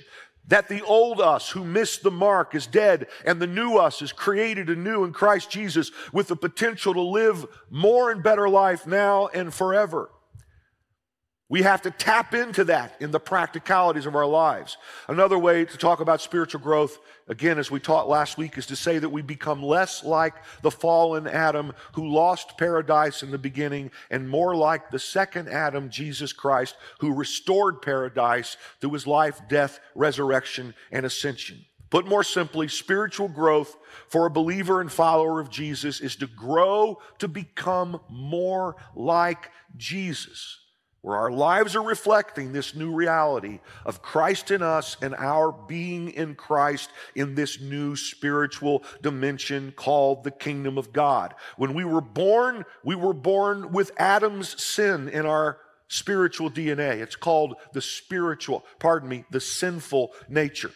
That 0.48 0.68
the 0.68 0.82
old 0.82 1.20
us 1.20 1.50
who 1.50 1.64
missed 1.64 2.04
the 2.04 2.10
mark 2.12 2.54
is 2.54 2.68
dead, 2.68 3.08
and 3.24 3.42
the 3.42 3.48
new 3.48 3.78
us 3.78 4.00
is 4.00 4.12
created 4.12 4.70
anew 4.70 5.02
in 5.02 5.12
Christ 5.12 5.50
Jesus 5.50 5.90
with 6.12 6.28
the 6.28 6.36
potential 6.36 6.94
to 6.94 7.00
live 7.00 7.44
more 7.68 8.12
and 8.12 8.22
better 8.22 8.48
life 8.48 8.86
now 8.86 9.26
and 9.26 9.52
forever. 9.52 10.08
We 11.48 11.62
have 11.62 11.82
to 11.82 11.92
tap 11.92 12.34
into 12.34 12.64
that 12.64 12.96
in 12.98 13.12
the 13.12 13.20
practicalities 13.20 14.06
of 14.06 14.16
our 14.16 14.26
lives. 14.26 14.76
Another 15.06 15.38
way 15.38 15.64
to 15.64 15.76
talk 15.76 16.00
about 16.00 16.20
spiritual 16.20 16.60
growth, 16.60 16.98
again, 17.28 17.56
as 17.56 17.70
we 17.70 17.78
taught 17.78 18.08
last 18.08 18.36
week, 18.36 18.58
is 18.58 18.66
to 18.66 18.74
say 18.74 18.98
that 18.98 19.10
we 19.10 19.22
become 19.22 19.62
less 19.62 20.02
like 20.02 20.34
the 20.62 20.72
fallen 20.72 21.28
Adam 21.28 21.72
who 21.92 22.08
lost 22.08 22.58
paradise 22.58 23.22
in 23.22 23.30
the 23.30 23.38
beginning 23.38 23.92
and 24.10 24.28
more 24.28 24.56
like 24.56 24.90
the 24.90 24.98
second 24.98 25.48
Adam, 25.48 25.88
Jesus 25.88 26.32
Christ, 26.32 26.76
who 26.98 27.14
restored 27.14 27.80
paradise 27.80 28.56
through 28.80 28.94
his 28.94 29.06
life, 29.06 29.40
death, 29.48 29.78
resurrection, 29.94 30.74
and 30.90 31.06
ascension. 31.06 31.64
Put 31.90 32.08
more 32.08 32.24
simply, 32.24 32.66
spiritual 32.66 33.28
growth 33.28 33.76
for 34.08 34.26
a 34.26 34.30
believer 34.30 34.80
and 34.80 34.90
follower 34.90 35.38
of 35.38 35.50
Jesus 35.50 36.00
is 36.00 36.16
to 36.16 36.26
grow 36.26 37.00
to 37.20 37.28
become 37.28 38.00
more 38.08 38.74
like 38.96 39.52
Jesus 39.76 40.58
where 41.06 41.18
our 41.18 41.30
lives 41.30 41.76
are 41.76 41.84
reflecting 41.84 42.52
this 42.52 42.74
new 42.74 42.92
reality 42.92 43.60
of 43.84 44.02
Christ 44.02 44.50
in 44.50 44.60
us 44.60 44.96
and 45.00 45.14
our 45.14 45.52
being 45.52 46.08
in 46.08 46.34
Christ 46.34 46.90
in 47.14 47.36
this 47.36 47.60
new 47.60 47.94
spiritual 47.94 48.82
dimension 49.02 49.72
called 49.76 50.24
the 50.24 50.32
kingdom 50.32 50.76
of 50.76 50.92
God. 50.92 51.36
When 51.56 51.74
we 51.74 51.84
were 51.84 52.00
born, 52.00 52.64
we 52.82 52.96
were 52.96 53.12
born 53.12 53.70
with 53.70 53.92
Adam's 53.98 54.60
sin 54.60 55.08
in 55.08 55.26
our 55.26 55.58
spiritual 55.86 56.50
DNA. 56.50 57.00
It's 57.00 57.14
called 57.14 57.54
the 57.72 57.82
spiritual, 57.82 58.64
pardon 58.80 59.08
me, 59.08 59.24
the 59.30 59.38
sinful 59.38 60.12
nature. 60.28 60.72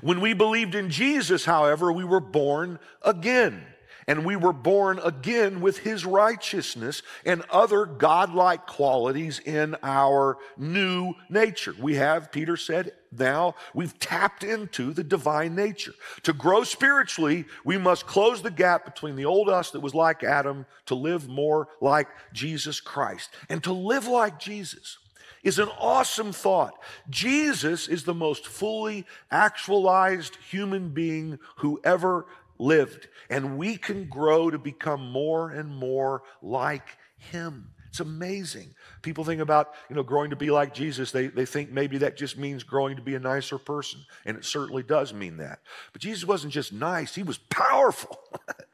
When 0.00 0.20
we 0.20 0.32
believed 0.32 0.74
in 0.74 0.90
Jesus, 0.90 1.44
however, 1.44 1.92
we 1.92 2.02
were 2.02 2.18
born 2.18 2.80
again 3.02 3.64
and 4.10 4.24
we 4.24 4.34
were 4.34 4.52
born 4.52 4.98
again 5.04 5.60
with 5.60 5.78
his 5.78 6.04
righteousness 6.04 7.04
and 7.24 7.44
other 7.48 7.86
godlike 7.86 8.66
qualities 8.66 9.38
in 9.38 9.76
our 9.84 10.36
new 10.56 11.14
nature. 11.28 11.76
We 11.78 11.94
have, 11.94 12.32
Peter 12.32 12.56
said, 12.56 12.90
now 13.16 13.54
we've 13.72 13.96
tapped 14.00 14.42
into 14.42 14.92
the 14.92 15.04
divine 15.04 15.54
nature. 15.54 15.94
To 16.24 16.32
grow 16.32 16.64
spiritually, 16.64 17.44
we 17.64 17.78
must 17.78 18.08
close 18.08 18.42
the 18.42 18.50
gap 18.50 18.84
between 18.84 19.14
the 19.14 19.26
old 19.26 19.48
us 19.48 19.70
that 19.70 19.80
was 19.80 19.94
like 19.94 20.24
Adam 20.24 20.66
to 20.86 20.96
live 20.96 21.28
more 21.28 21.68
like 21.80 22.08
Jesus 22.32 22.80
Christ. 22.80 23.30
And 23.48 23.62
to 23.62 23.72
live 23.72 24.08
like 24.08 24.40
Jesus 24.40 24.98
is 25.42 25.58
an 25.58 25.68
awesome 25.78 26.32
thought. 26.32 26.74
Jesus 27.08 27.88
is 27.88 28.04
the 28.04 28.14
most 28.14 28.46
fully 28.46 29.06
actualized 29.30 30.36
human 30.50 30.90
being 30.90 31.38
who 31.56 31.80
ever 31.84 32.26
lived. 32.60 33.08
And 33.28 33.58
we 33.58 33.76
can 33.76 34.08
grow 34.08 34.50
to 34.50 34.58
become 34.58 35.10
more 35.10 35.50
and 35.50 35.74
more 35.74 36.22
like 36.42 36.98
him. 37.16 37.70
It's 37.88 37.98
amazing. 37.98 38.72
People 39.02 39.24
think 39.24 39.40
about, 39.40 39.74
you 39.88 39.96
know, 39.96 40.04
growing 40.04 40.30
to 40.30 40.36
be 40.36 40.50
like 40.50 40.72
Jesus. 40.72 41.10
They, 41.10 41.26
they 41.26 41.44
think 41.44 41.72
maybe 41.72 41.98
that 41.98 42.16
just 42.16 42.38
means 42.38 42.62
growing 42.62 42.94
to 42.94 43.02
be 43.02 43.16
a 43.16 43.20
nicer 43.20 43.58
person. 43.58 44.00
And 44.24 44.36
it 44.36 44.44
certainly 44.44 44.84
does 44.84 45.12
mean 45.12 45.38
that. 45.38 45.58
But 45.92 46.00
Jesus 46.00 46.24
wasn't 46.24 46.52
just 46.52 46.72
nice, 46.72 47.16
he 47.16 47.24
was 47.24 47.38
powerful. 47.38 48.20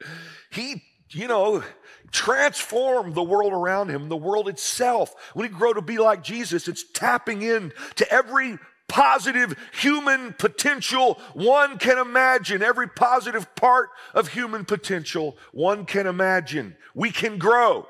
he, 0.51 0.83
you 1.11 1.29
know, 1.29 1.63
transformed 2.11 3.15
the 3.15 3.23
world 3.23 3.55
around 3.55 3.89
him, 3.89 4.11
the 4.11 4.17
world 4.17 4.49
itself. 4.49 5.15
When 5.33 5.51
you 5.51 5.57
grow 5.57 5.73
to 5.73 5.81
be 5.81 5.97
like 5.97 6.23
Jesus, 6.23 6.69
it's 6.69 6.85
tapping 6.93 7.41
in 7.41 7.73
to 7.95 8.13
every 8.13 8.59
positive 8.89 9.57
human 9.73 10.33
potential 10.33 11.21
one 11.35 11.79
can 11.79 11.99
imagine, 11.99 12.63
every 12.63 12.89
positive 12.89 13.55
part 13.55 13.91
of 14.15 14.29
human 14.29 14.65
potential 14.65 15.37
one 15.53 15.85
can 15.85 16.07
imagine. 16.07 16.77
We 16.95 17.11
can 17.11 17.39
grow 17.39 17.87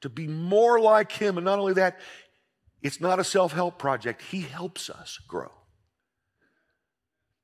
to 0.00 0.08
be 0.08 0.26
more 0.26 0.80
like 0.80 1.12
Him. 1.12 1.38
And 1.38 1.44
not 1.44 1.58
only 1.58 1.74
that, 1.74 1.98
it's 2.82 3.00
not 3.00 3.18
a 3.18 3.24
self 3.24 3.52
help 3.52 3.78
project, 3.78 4.22
He 4.22 4.42
helps 4.42 4.90
us 4.90 5.18
grow 5.26 5.50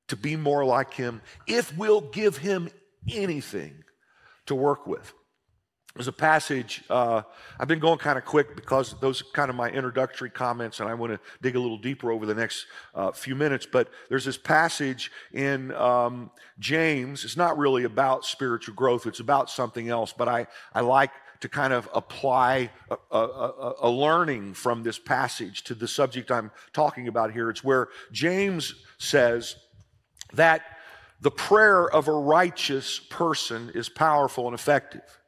to 0.08 0.16
be 0.16 0.36
more 0.36 0.64
like 0.64 0.94
Him 0.94 1.22
if 1.46 1.76
we'll 1.76 2.00
give 2.00 2.38
Him 2.38 2.68
anything 3.08 3.84
to 4.46 4.54
work 4.54 4.86
with. 4.86 5.12
There's 5.94 6.06
a 6.06 6.12
passage, 6.12 6.84
uh, 6.88 7.22
I've 7.58 7.66
been 7.66 7.80
going 7.80 7.98
kind 7.98 8.16
of 8.16 8.24
quick 8.24 8.54
because 8.54 8.94
those 9.00 9.22
are 9.22 9.24
kind 9.32 9.50
of 9.50 9.56
my 9.56 9.68
introductory 9.68 10.30
comments, 10.30 10.78
and 10.78 10.88
I 10.88 10.94
want 10.94 11.12
to 11.12 11.20
dig 11.42 11.56
a 11.56 11.60
little 11.60 11.78
deeper 11.78 12.12
over 12.12 12.26
the 12.26 12.34
next 12.34 12.66
uh, 12.94 13.10
few 13.10 13.34
minutes. 13.34 13.66
But 13.66 13.88
there's 14.08 14.24
this 14.24 14.38
passage 14.38 15.10
in 15.32 15.72
um, 15.72 16.30
James. 16.60 17.24
It's 17.24 17.36
not 17.36 17.58
really 17.58 17.84
about 17.84 18.24
spiritual 18.24 18.76
growth, 18.76 19.06
it's 19.06 19.18
about 19.18 19.50
something 19.50 19.88
else, 19.88 20.14
but 20.16 20.28
I, 20.28 20.46
I 20.72 20.80
like 20.80 21.10
to 21.40 21.48
kind 21.48 21.72
of 21.72 21.88
apply 21.92 22.70
a, 22.90 23.16
a, 23.16 23.74
a 23.82 23.90
learning 23.90 24.54
from 24.54 24.84
this 24.84 24.98
passage 24.98 25.64
to 25.64 25.74
the 25.74 25.88
subject 25.88 26.30
I'm 26.30 26.52
talking 26.72 27.08
about 27.08 27.32
here. 27.32 27.50
It's 27.50 27.64
where 27.64 27.88
James 28.12 28.74
says 28.98 29.56
that 30.34 30.62
the 31.20 31.30
prayer 31.30 31.88
of 31.88 32.08
a 32.08 32.12
righteous 32.12 32.98
person 32.98 33.72
is 33.74 33.88
powerful 33.88 34.46
and 34.46 34.54
effective. 34.54 35.19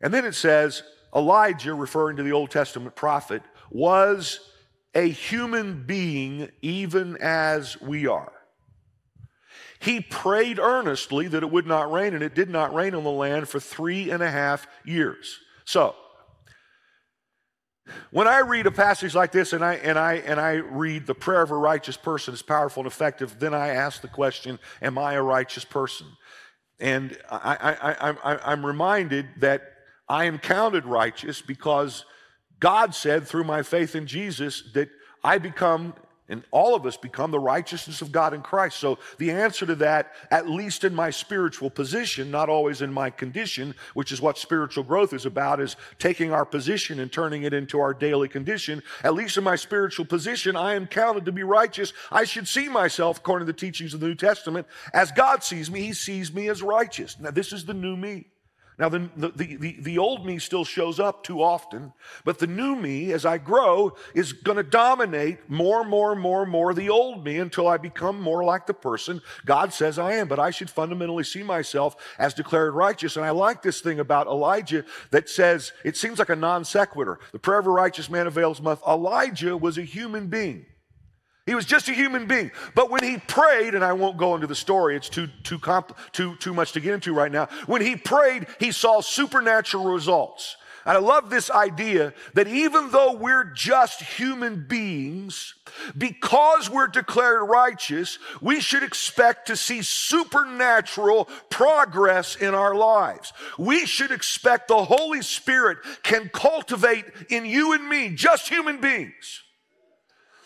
And 0.00 0.12
then 0.12 0.24
it 0.24 0.34
says 0.34 0.82
Elijah, 1.14 1.74
referring 1.74 2.16
to 2.16 2.22
the 2.22 2.32
Old 2.32 2.50
Testament 2.50 2.94
prophet, 2.94 3.42
was 3.70 4.40
a 4.94 5.08
human 5.08 5.84
being 5.84 6.50
even 6.62 7.16
as 7.18 7.80
we 7.80 8.06
are. 8.06 8.32
He 9.78 10.00
prayed 10.00 10.58
earnestly 10.58 11.28
that 11.28 11.42
it 11.42 11.50
would 11.50 11.66
not 11.66 11.92
rain, 11.92 12.14
and 12.14 12.22
it 12.22 12.34
did 12.34 12.48
not 12.48 12.74
rain 12.74 12.94
on 12.94 13.04
the 13.04 13.10
land 13.10 13.48
for 13.48 13.60
three 13.60 14.10
and 14.10 14.22
a 14.22 14.30
half 14.30 14.66
years. 14.84 15.38
So, 15.64 15.94
when 18.10 18.26
I 18.26 18.40
read 18.40 18.66
a 18.66 18.72
passage 18.72 19.14
like 19.14 19.30
this 19.32 19.52
and 19.52 19.64
I, 19.64 19.74
and, 19.74 19.98
I, 19.98 20.14
and 20.14 20.40
I 20.40 20.54
read 20.54 21.06
the 21.06 21.14
prayer 21.14 21.42
of 21.42 21.50
a 21.50 21.56
righteous 21.56 21.96
person 21.96 22.34
is 22.34 22.42
powerful 22.42 22.82
and 22.82 22.90
effective, 22.90 23.38
then 23.38 23.54
I 23.54 23.68
ask 23.68 24.00
the 24.00 24.08
question, 24.08 24.58
Am 24.82 24.98
I 24.98 25.14
a 25.14 25.22
righteous 25.22 25.64
person? 25.64 26.06
And 26.80 27.16
I, 27.30 27.76
I, 27.80 28.10
I, 28.10 28.52
I'm 28.52 28.66
reminded 28.66 29.28
that 29.38 29.75
I 30.08 30.24
am 30.24 30.38
counted 30.38 30.84
righteous 30.84 31.42
because 31.42 32.04
God 32.60 32.94
said 32.94 33.26
through 33.26 33.44
my 33.44 33.62
faith 33.62 33.94
in 33.94 34.06
Jesus 34.06 34.62
that 34.74 34.88
I 35.24 35.38
become, 35.38 35.94
and 36.28 36.42
all 36.50 36.74
of 36.74 36.86
us 36.86 36.96
become, 36.96 37.30
the 37.30 37.38
righteousness 37.38 38.02
of 38.02 38.12
God 38.12 38.32
in 38.32 38.42
Christ. 38.42 38.78
So 38.78 38.98
the 39.18 39.30
answer 39.30 39.66
to 39.66 39.74
that, 39.76 40.12
at 40.30 40.48
least 40.48 40.84
in 40.84 40.94
my 40.94 41.10
spiritual 41.10 41.70
position, 41.70 42.30
not 42.30 42.48
always 42.48 42.82
in 42.82 42.92
my 42.92 43.10
condition, 43.10 43.74
which 43.94 44.10
is 44.10 44.20
what 44.20 44.38
spiritual 44.38 44.84
growth 44.84 45.12
is 45.12 45.26
about, 45.26 45.60
is 45.60 45.76
taking 45.98 46.32
our 46.32 46.44
position 46.44 47.00
and 47.00 47.12
turning 47.12 47.42
it 47.42 47.52
into 47.52 47.80
our 47.80 47.92
daily 47.92 48.28
condition. 48.28 48.82
At 49.04 49.14
least 49.14 49.36
in 49.36 49.44
my 49.44 49.56
spiritual 49.56 50.04
position, 50.04 50.56
I 50.56 50.74
am 50.74 50.86
counted 50.86 51.24
to 51.26 51.32
be 51.32 51.42
righteous. 51.42 51.92
I 52.10 52.24
should 52.24 52.48
see 52.48 52.68
myself, 52.68 53.18
according 53.18 53.46
to 53.46 53.52
the 53.52 53.58
teachings 53.58 53.94
of 53.94 54.00
the 54.00 54.06
New 54.06 54.14
Testament, 54.14 54.66
as 54.94 55.12
God 55.12 55.42
sees 55.42 55.70
me. 55.70 55.82
He 55.82 55.92
sees 55.92 56.32
me 56.32 56.48
as 56.48 56.62
righteous. 56.62 57.18
Now, 57.20 57.30
this 57.32 57.52
is 57.52 57.64
the 57.64 57.74
new 57.74 57.96
me. 57.96 58.26
Now, 58.78 58.90
the, 58.90 59.08
the, 59.16 59.56
the, 59.56 59.76
the, 59.80 59.98
old 59.98 60.26
me 60.26 60.38
still 60.38 60.64
shows 60.64 61.00
up 61.00 61.24
too 61.24 61.42
often, 61.42 61.94
but 62.24 62.38
the 62.38 62.46
new 62.46 62.76
me, 62.76 63.10
as 63.12 63.24
I 63.24 63.38
grow, 63.38 63.96
is 64.14 64.34
going 64.34 64.58
to 64.58 64.62
dominate 64.62 65.48
more, 65.48 65.82
more, 65.82 66.14
more, 66.14 66.44
more 66.44 66.74
the 66.74 66.90
old 66.90 67.24
me 67.24 67.38
until 67.38 67.68
I 67.68 67.78
become 67.78 68.20
more 68.20 68.44
like 68.44 68.66
the 68.66 68.74
person 68.74 69.22
God 69.46 69.72
says 69.72 69.98
I 69.98 70.12
am. 70.12 70.28
But 70.28 70.38
I 70.38 70.50
should 70.50 70.68
fundamentally 70.68 71.24
see 71.24 71.42
myself 71.42 71.96
as 72.18 72.34
declared 72.34 72.74
righteous. 72.74 73.16
And 73.16 73.24
I 73.24 73.30
like 73.30 73.62
this 73.62 73.80
thing 73.80 73.98
about 73.98 74.26
Elijah 74.26 74.84
that 75.10 75.30
says, 75.30 75.72
it 75.82 75.96
seems 75.96 76.18
like 76.18 76.28
a 76.28 76.36
non 76.36 76.62
sequitur. 76.62 77.18
The 77.32 77.38
prayer 77.38 77.60
of 77.60 77.66
a 77.66 77.70
righteous 77.70 78.10
man 78.10 78.26
avails 78.26 78.60
much. 78.60 78.78
Elijah 78.86 79.56
was 79.56 79.78
a 79.78 79.82
human 79.82 80.26
being. 80.26 80.66
He 81.46 81.54
was 81.54 81.64
just 81.64 81.88
a 81.88 81.94
human 81.94 82.26
being. 82.26 82.50
But 82.74 82.90
when 82.90 83.04
he 83.04 83.18
prayed, 83.18 83.76
and 83.76 83.84
I 83.84 83.92
won't 83.92 84.16
go 84.16 84.34
into 84.34 84.48
the 84.48 84.56
story, 84.56 84.96
it's 84.96 85.08
too, 85.08 85.28
too, 85.44 85.60
too, 86.10 86.34
too 86.36 86.52
much 86.52 86.72
to 86.72 86.80
get 86.80 86.92
into 86.92 87.14
right 87.14 87.30
now. 87.30 87.46
When 87.66 87.82
he 87.82 87.94
prayed, 87.94 88.48
he 88.58 88.72
saw 88.72 89.00
supernatural 89.00 89.84
results. 89.84 90.56
And 90.84 90.96
I 90.96 91.00
love 91.00 91.30
this 91.30 91.50
idea 91.50 92.14
that 92.34 92.48
even 92.48 92.90
though 92.90 93.12
we're 93.12 93.44
just 93.44 94.02
human 94.02 94.66
beings, 94.68 95.54
because 95.96 96.68
we're 96.68 96.86
declared 96.88 97.48
righteous, 97.48 98.18
we 98.40 98.60
should 98.60 98.82
expect 98.82 99.46
to 99.46 99.56
see 99.56 99.82
supernatural 99.82 101.28
progress 101.48 102.36
in 102.36 102.54
our 102.54 102.74
lives. 102.74 103.32
We 103.58 103.86
should 103.86 104.10
expect 104.10 104.68
the 104.68 104.84
Holy 104.84 105.22
Spirit 105.22 105.78
can 106.02 106.28
cultivate 106.28 107.04
in 107.30 107.46
you 107.46 107.72
and 107.72 107.88
me, 107.88 108.10
just 108.10 108.48
human 108.48 108.80
beings 108.80 109.42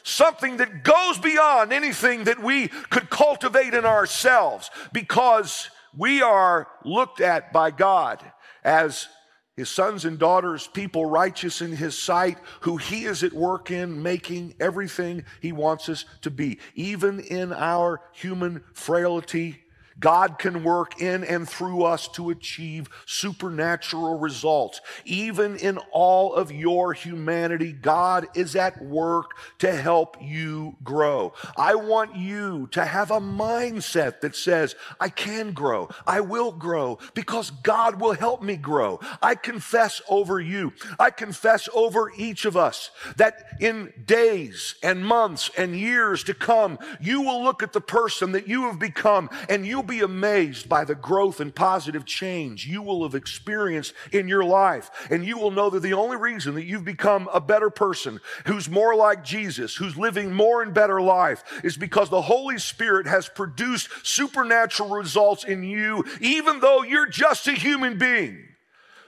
something 0.02 0.58
that 0.58 0.84
goes 0.84 1.18
beyond 1.18 1.72
anything 1.72 2.24
that 2.24 2.42
we 2.42 2.68
could 2.68 3.10
cultivate 3.10 3.74
in 3.74 3.84
ourselves 3.84 4.70
because 4.92 5.70
we 5.96 6.22
are 6.22 6.68
looked 6.84 7.20
at 7.20 7.52
by 7.52 7.70
God 7.70 8.22
as 8.64 9.08
his 9.56 9.68
sons 9.68 10.06
and 10.06 10.18
daughters, 10.18 10.66
people 10.68 11.04
righteous 11.04 11.60
in 11.60 11.72
his 11.72 12.00
sight, 12.00 12.38
who 12.60 12.78
he 12.78 13.04
is 13.04 13.22
at 13.22 13.34
work 13.34 13.70
in, 13.70 14.02
making 14.02 14.54
everything 14.58 15.24
he 15.42 15.52
wants 15.52 15.88
us 15.88 16.06
to 16.22 16.30
be. 16.30 16.58
Even 16.74 17.20
in 17.20 17.52
our 17.52 18.00
human 18.12 18.62
frailty, 18.72 19.60
God 20.00 20.38
can 20.38 20.64
work 20.64 21.00
in 21.00 21.22
and 21.24 21.48
through 21.48 21.84
us 21.84 22.08
to 22.08 22.30
achieve 22.30 22.88
supernatural 23.06 24.18
results. 24.18 24.80
Even 25.04 25.56
in 25.56 25.78
all 25.92 26.34
of 26.34 26.50
your 26.50 26.94
humanity, 26.94 27.72
God 27.72 28.26
is 28.34 28.56
at 28.56 28.82
work 28.82 29.32
to 29.58 29.72
help 29.72 30.16
you 30.20 30.76
grow. 30.82 31.34
I 31.56 31.74
want 31.74 32.16
you 32.16 32.68
to 32.72 32.84
have 32.84 33.10
a 33.10 33.20
mindset 33.20 34.22
that 34.22 34.34
says, 34.34 34.74
I 34.98 35.10
can 35.10 35.52
grow, 35.52 35.90
I 36.06 36.20
will 36.20 36.52
grow, 36.52 36.98
because 37.14 37.50
God 37.50 38.00
will 38.00 38.14
help 38.14 38.42
me 38.42 38.56
grow. 38.56 39.00
I 39.22 39.34
confess 39.34 40.00
over 40.08 40.40
you, 40.40 40.72
I 40.98 41.10
confess 41.10 41.68
over 41.74 42.10
each 42.16 42.46
of 42.46 42.56
us 42.56 42.90
that 43.16 43.44
in 43.60 43.92
days 44.06 44.76
and 44.82 45.04
months 45.04 45.50
and 45.58 45.76
years 45.78 46.24
to 46.24 46.34
come, 46.34 46.78
you 47.00 47.20
will 47.20 47.42
look 47.44 47.62
at 47.62 47.74
the 47.74 47.80
person 47.80 48.32
that 48.32 48.48
you 48.48 48.62
have 48.62 48.78
become 48.78 49.28
and 49.48 49.66
you'll 49.66 49.89
be 49.90 50.00
amazed 50.00 50.68
by 50.68 50.84
the 50.84 50.94
growth 50.94 51.40
and 51.40 51.54
positive 51.54 52.04
change 52.04 52.66
you 52.66 52.80
will 52.80 53.02
have 53.02 53.14
experienced 53.14 53.92
in 54.12 54.28
your 54.28 54.44
life. 54.44 54.90
And 55.10 55.24
you 55.24 55.36
will 55.36 55.50
know 55.50 55.68
that 55.70 55.80
the 55.80 55.92
only 55.92 56.16
reason 56.16 56.54
that 56.54 56.64
you've 56.64 56.84
become 56.84 57.28
a 57.32 57.40
better 57.40 57.68
person, 57.68 58.20
who's 58.46 58.70
more 58.70 58.94
like 58.94 59.24
Jesus, 59.24 59.76
who's 59.76 59.96
living 59.96 60.32
more 60.32 60.62
and 60.62 60.72
better 60.72 61.00
life, 61.00 61.42
is 61.64 61.76
because 61.76 62.08
the 62.08 62.22
Holy 62.22 62.58
Spirit 62.58 63.06
has 63.06 63.28
produced 63.28 63.88
supernatural 64.06 64.90
results 64.90 65.44
in 65.44 65.62
you, 65.62 66.04
even 66.20 66.60
though 66.60 66.82
you're 66.82 67.08
just 67.08 67.48
a 67.48 67.52
human 67.52 67.98
being. 67.98 68.46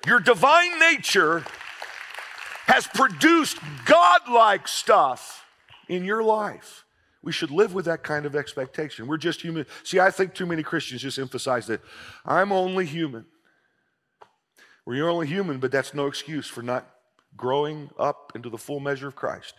Your 0.06 0.20
divine 0.20 0.80
nature 0.80 1.44
has 2.66 2.86
produced 2.88 3.58
godlike 3.84 4.66
stuff 4.66 5.44
in 5.88 6.04
your 6.04 6.22
life. 6.22 6.81
We 7.22 7.32
should 7.32 7.50
live 7.50 7.72
with 7.72 7.84
that 7.84 8.02
kind 8.02 8.26
of 8.26 8.34
expectation. 8.34 9.06
We're 9.06 9.16
just 9.16 9.42
human. 9.42 9.66
See, 9.84 10.00
I 10.00 10.10
think 10.10 10.34
too 10.34 10.46
many 10.46 10.62
Christians 10.62 11.02
just 11.02 11.18
emphasize 11.18 11.66
that 11.68 11.80
I'm 12.26 12.50
only 12.50 12.84
human. 12.84 13.26
Well, 14.84 14.96
you're 14.96 15.08
only 15.10 15.28
human, 15.28 15.60
but 15.60 15.70
that's 15.70 15.94
no 15.94 16.06
excuse 16.06 16.48
for 16.48 16.62
not 16.62 16.88
growing 17.36 17.90
up 17.98 18.32
into 18.34 18.50
the 18.50 18.58
full 18.58 18.80
measure 18.80 19.06
of 19.06 19.14
Christ. 19.14 19.54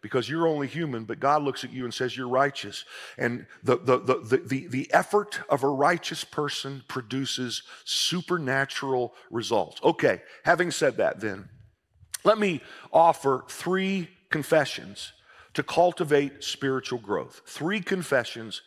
Because 0.00 0.28
you're 0.28 0.46
only 0.46 0.68
human, 0.68 1.04
but 1.04 1.18
God 1.18 1.42
looks 1.42 1.64
at 1.64 1.72
you 1.72 1.84
and 1.84 1.92
says 1.92 2.16
you're 2.16 2.28
righteous. 2.28 2.84
And 3.16 3.46
the, 3.64 3.76
the, 3.76 3.98
the, 3.98 4.42
the, 4.46 4.66
the 4.68 4.92
effort 4.92 5.40
of 5.48 5.64
a 5.64 5.68
righteous 5.68 6.22
person 6.22 6.84
produces 6.86 7.62
supernatural 7.84 9.14
results. 9.30 9.80
Okay, 9.82 10.22
having 10.44 10.70
said 10.70 10.96
that, 10.98 11.20
then, 11.20 11.48
let 12.24 12.38
me 12.38 12.60
offer 12.92 13.44
three 13.48 14.08
confessions 14.30 15.12
to 15.54 15.62
cultivate 15.62 16.44
spiritual 16.44 16.98
growth. 16.98 17.42
Three 17.46 17.80
confessions 17.80 18.62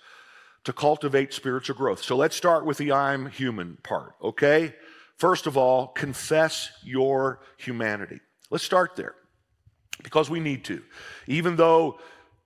to 0.64 0.74
cultivate 0.74 1.34
spiritual 1.34 1.76
growth. 1.76 2.04
So 2.04 2.16
let's 2.16 2.36
start 2.36 2.66
with 2.66 2.78
the 2.78 2.92
I'm 2.92 3.28
human 3.28 3.78
part, 3.84 4.14
okay? 4.22 4.76
First 5.18 5.48
of 5.48 5.58
all, 5.58 5.88
confess 5.88 6.72
your 6.84 7.42
humanity. 7.58 8.20
Let's 8.50 8.64
start 8.64 8.96
there 8.96 9.16
because 10.04 10.30
we 10.30 10.40
need 10.40 10.66
to. 10.66 10.82
Even 11.28 11.56
though 11.56 12.00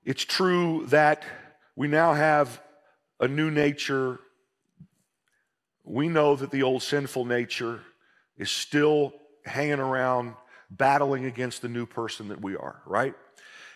it's 0.04 0.24
true 0.24 0.86
that 0.88 1.24
we 1.76 1.88
now 1.88 2.14
have 2.14 2.62
a 3.20 3.28
new 3.28 3.50
nature, 3.50 4.20
we 5.84 6.08
know 6.08 6.36
that 6.36 6.52
the 6.52 6.64
old 6.64 6.84
sinful 6.84 7.26
nature 7.26 7.82
is 8.38 8.52
still 8.52 9.14
hanging 9.46 9.80
around, 9.80 10.36
battling 10.70 11.26
against 11.26 11.62
the 11.62 11.70
new 11.70 11.86
person 11.86 12.28
that 12.30 12.42
we 12.42 12.56
are, 12.56 12.82
right? 12.86 13.16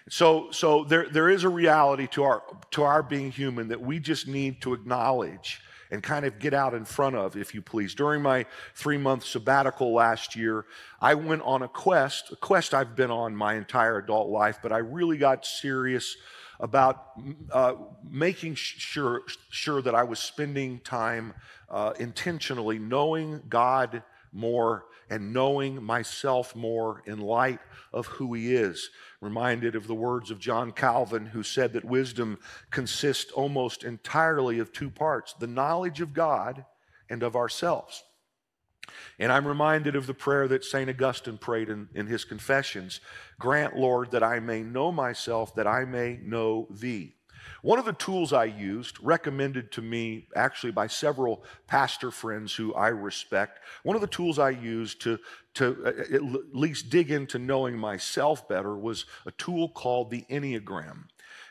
So, 0.09 0.49
so 0.51 0.83
there, 0.83 1.07
there 1.07 1.29
is 1.29 1.43
a 1.43 1.49
reality 1.49 2.07
to 2.07 2.23
our, 2.23 2.43
to 2.71 2.83
our 2.83 3.03
being 3.03 3.31
human 3.31 3.67
that 3.67 3.79
we 3.79 3.99
just 3.99 4.27
need 4.27 4.61
to 4.61 4.73
acknowledge 4.73 5.61
and 5.91 6.03
kind 6.03 6.25
of 6.25 6.39
get 6.39 6.53
out 6.53 6.73
in 6.73 6.85
front 6.85 7.15
of, 7.15 7.35
if 7.35 7.53
you 7.53 7.61
please. 7.61 7.95
During 7.95 8.21
my 8.21 8.45
three 8.75 8.97
month 8.97 9.23
sabbatical 9.23 9.93
last 9.93 10.35
year, 10.35 10.65
I 10.99 11.13
went 11.15 11.41
on 11.43 11.61
a 11.61 11.67
quest, 11.67 12.31
a 12.31 12.35
quest 12.35 12.73
I've 12.73 12.95
been 12.95 13.11
on 13.11 13.35
my 13.35 13.55
entire 13.55 13.97
adult 13.99 14.29
life, 14.29 14.59
but 14.61 14.71
I 14.71 14.79
really 14.79 15.17
got 15.17 15.45
serious 15.45 16.15
about 16.59 17.11
uh, 17.51 17.73
making 18.07 18.55
sure, 18.55 19.21
sure 19.49 19.81
that 19.81 19.95
I 19.95 20.03
was 20.03 20.19
spending 20.19 20.79
time 20.79 21.33
uh, 21.69 21.93
intentionally 21.99 22.77
knowing 22.77 23.41
God 23.47 24.03
more 24.31 24.85
and 25.09 25.33
knowing 25.33 25.83
myself 25.83 26.55
more 26.55 27.01
in 27.05 27.19
light 27.19 27.59
of 27.91 28.07
who 28.07 28.33
He 28.33 28.55
is 28.55 28.89
reminded 29.21 29.75
of 29.75 29.87
the 29.87 29.95
words 29.95 30.31
of 30.31 30.39
John 30.39 30.71
Calvin, 30.71 31.25
who 31.25 31.43
said 31.43 31.73
that 31.73 31.83
wisdom 31.85 32.39
consists 32.71 33.31
almost 33.31 33.83
entirely 33.83 34.59
of 34.59 34.71
two 34.71 34.89
parts 34.89 35.33
the 35.33 35.47
knowledge 35.47 36.01
of 36.01 36.13
God 36.13 36.65
and 37.09 37.23
of 37.23 37.35
ourselves. 37.35 38.03
And 39.19 39.31
I'm 39.31 39.47
reminded 39.47 39.95
of 39.95 40.07
the 40.07 40.13
prayer 40.13 40.47
that 40.47 40.63
St. 40.63 40.89
Augustine 40.89 41.37
prayed 41.37 41.69
in, 41.69 41.89
in 41.93 42.07
his 42.07 42.25
confessions 42.25 43.01
Grant, 43.39 43.75
Lord, 43.75 44.11
that 44.11 44.23
I 44.23 44.39
may 44.39 44.61
know 44.63 44.91
myself, 44.91 45.55
that 45.55 45.67
I 45.67 45.85
may 45.85 46.19
know 46.23 46.67
thee. 46.69 47.15
One 47.61 47.79
of 47.79 47.85
the 47.85 47.93
tools 47.93 48.31
I 48.31 48.45
used, 48.45 48.97
recommended 49.01 49.71
to 49.73 49.81
me 49.81 50.27
actually 50.35 50.71
by 50.71 50.87
several 50.87 51.43
pastor 51.67 52.11
friends 52.11 52.55
who 52.55 52.73
I 52.73 52.87
respect, 52.89 53.59
one 53.83 53.95
of 53.95 54.01
the 54.01 54.07
tools 54.07 54.39
I 54.39 54.51
used 54.51 55.01
to, 55.01 55.19
to 55.55 55.83
uh, 55.85 56.15
at 56.15 56.55
least 56.55 56.89
dig 56.89 57.11
into 57.11 57.37
knowing 57.39 57.77
myself 57.77 58.47
better 58.47 58.77
was 58.77 59.05
a 59.25 59.31
tool 59.31 59.69
called 59.69 60.09
the 60.09 60.25
Enneagram. 60.29 61.05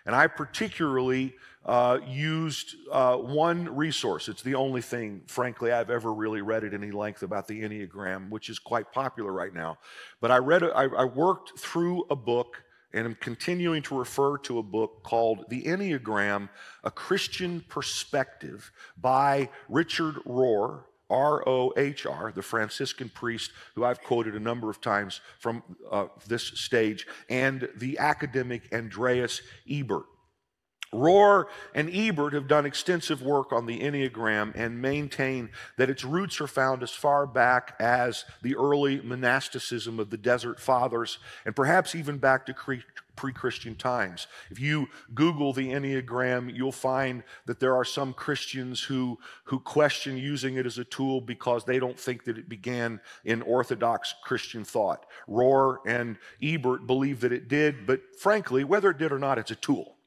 And 0.07 0.17
I 0.17 0.27
particularly 0.27 1.35
uh, 1.67 1.99
used 2.07 2.77
uh, 2.91 3.17
one 3.17 3.77
resource. 3.77 4.29
It's 4.29 4.41
the 4.41 4.55
only 4.55 4.81
thing, 4.81 5.21
frankly, 5.27 5.71
I've 5.71 5.91
ever 5.91 6.15
really 6.15 6.41
read 6.41 6.65
at 6.65 6.73
any 6.73 6.91
length 6.91 7.23
about 7.23 7.47
the 7.47 7.61
Enneagram, 7.61 8.31
which 8.31 8.49
is 8.49 8.59
quite 8.59 8.91
popular 8.91 9.31
right 9.31 9.53
now. 9.53 9.77
But 10.23 10.31
I 10.31 10.39
read, 10.39 10.63
I, 10.63 10.85
I 10.85 11.05
worked 11.05 11.59
through 11.59 12.07
a 12.09 12.17
book 12.17 12.65
and 12.93 13.07
I'm 13.07 13.15
continuing 13.17 13.83
to 13.83 13.99
refer 13.99 14.39
to 14.39 14.59
a 14.59 14.63
book 14.63 15.03
called 15.03 15.45
The 15.49 15.63
Enneagram 15.65 16.49
A 16.85 16.91
Christian 16.91 17.65
Perspective 17.69 18.73
by 18.97 19.51
Richard 19.69 20.17
Rohr, 20.27 20.85
R 21.11 21.49
O 21.49 21.73
H 21.77 22.07
R, 22.07 22.33
the 22.33 22.43
Franciscan 22.43 23.09
priest 23.09 23.53
who 23.75 23.85
I've 23.85 24.03
quoted 24.03 24.35
a 24.35 24.41
number 24.41 24.71
of 24.71 24.81
times 24.81 25.21
from 25.39 25.63
uh, 25.91 26.07
this 26.27 26.45
stage, 26.45 27.07
and 27.29 27.69
the 27.77 27.99
academic 27.99 28.69
Andreas 28.73 29.43
Ebert. 29.71 30.07
Rohr 30.93 31.47
and 31.75 31.91
Ebert 31.95 32.33
have 32.33 32.49
done 32.49 32.65
extensive 32.65 33.21
work 33.21 33.53
on 33.53 33.67
the 33.67 33.81
Enneagram 33.81 34.53
and 34.55 34.81
maintain 34.81 35.51
that 35.77 35.91
its 35.91 36.05
roots 36.05 36.41
are 36.41 36.47
found 36.47 36.83
as 36.83 36.91
far 36.91 37.27
back 37.27 37.75
as 37.79 38.25
the 38.43 38.57
early 38.57 39.01
monasticism 39.01 40.01
of 40.01 40.11
the 40.11 40.17
Desert 40.17 40.59
Fathers 40.59 41.19
and 41.45 41.55
perhaps 41.55 41.95
even 41.95 42.19
back 42.19 42.47
to 42.47 42.55
pre 42.55 43.33
Christian 43.33 43.75
times. 43.75 44.29
If 44.51 44.61
you 44.61 44.89
Google 45.15 45.53
the 45.53 45.73
Enneagram, 45.73 46.55
you'll 46.55 46.73
find 46.73 47.23
that 47.47 47.61
there 47.61 47.75
are 47.75 47.85
some 47.85 48.15
Christians 48.15 48.83
who, 48.83 49.19
who 49.45 49.59
question 49.59 50.17
using 50.17 50.57
it 50.57 50.65
as 50.65 50.79
a 50.79 50.85
tool 50.85 51.21
because 51.21 51.65
they 51.65 51.79
don't 51.79 51.99
think 51.99 52.25
that 52.25 52.39
it 52.39 52.49
began 52.49 53.01
in 53.25 53.43
Orthodox 53.43 54.15
Christian 54.23 54.65
thought. 54.65 55.05
Rohr 55.29 55.79
and 55.85 56.17
Ebert 56.41 56.87
believe 56.87 57.21
that 57.21 57.33
it 57.33 57.49
did, 57.49 57.87
but 57.87 58.01
frankly, 58.19 58.65
whether 58.65 58.91
it 58.91 58.99
did 58.99 59.13
or 59.13 59.19
not, 59.19 59.37
it's 59.37 59.51
a 59.51 59.57
tool. 59.57 59.98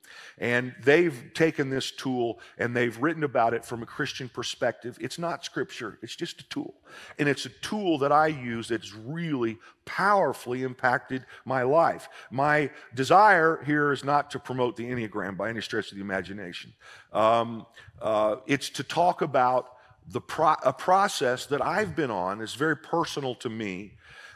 And 0.42 0.74
they've 0.84 1.32
taken 1.36 1.70
this 1.70 1.92
tool 1.92 2.40
and 2.58 2.76
they've 2.76 2.98
written 2.98 3.24
about 3.24 3.54
it 3.54 3.64
from 3.64 3.84
a 3.84 3.86
Christian 3.86 4.28
perspective. 4.28 4.98
It's 5.00 5.20
not 5.20 5.46
scripture, 5.46 6.00
it's 6.02 6.16
just 6.16 6.42
a 6.42 6.50
tool. 6.50 6.74
And 7.20 7.30
it's 7.30 7.46
a 7.46 7.50
tool 7.50 8.00
that 8.00 8.12
I 8.12 8.28
use 8.28 8.68
that's 8.68 8.92
really 8.94 9.60
powerfully 9.86 10.64
impacted 10.64 11.28
my 11.46 11.62
life. 11.62 12.10
My 12.32 12.72
desire 12.96 13.64
here 13.64 13.92
is 13.92 14.04
not 14.04 14.32
to 14.32 14.40
promote 14.40 14.76
the 14.76 14.86
Enneagram 14.86 15.38
by 15.38 15.50
any 15.50 15.62
stretch 15.62 15.92
of 15.92 15.98
the 15.98 16.04
imagination, 16.04 16.74
um, 17.14 17.68
uh, 18.02 18.38
it's 18.48 18.72
to 18.72 18.84
talk 18.84 19.22
about 19.22 19.68
the 20.08 20.22
pro- 20.22 20.56
a 20.66 20.74
process 20.74 21.46
that 21.46 21.62
I've 21.62 21.96
been 21.96 22.10
on, 22.10 22.42
is 22.42 22.56
very 22.56 22.76
personal 22.76 23.36
to 23.36 23.50
me, 23.50 23.94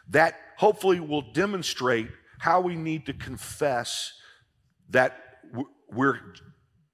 that 0.10 0.36
hopefully 0.58 1.00
will 1.00 1.24
demonstrate 1.34 2.10
how 2.38 2.62
we 2.62 2.76
need 2.76 3.08
to 3.08 3.14
confess 3.14 4.14
that 4.92 5.25
we're 5.92 6.20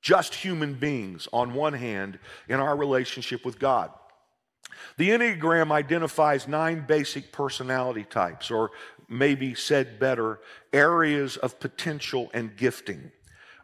just 0.01 0.33
human 0.33 0.73
beings 0.73 1.27
on 1.31 1.53
one 1.53 1.73
hand 1.73 2.19
in 2.49 2.59
our 2.59 2.75
relationship 2.75 3.45
with 3.45 3.59
God. 3.59 3.91
The 4.97 5.09
Enneagram 5.09 5.71
identifies 5.71 6.47
nine 6.47 6.85
basic 6.87 7.31
personality 7.31 8.03
types, 8.03 8.49
or 8.49 8.71
maybe 9.07 9.53
said 9.53 9.99
better, 9.99 10.39
areas 10.73 11.37
of 11.37 11.59
potential 11.59 12.31
and 12.33 12.55
gifting, 12.55 13.11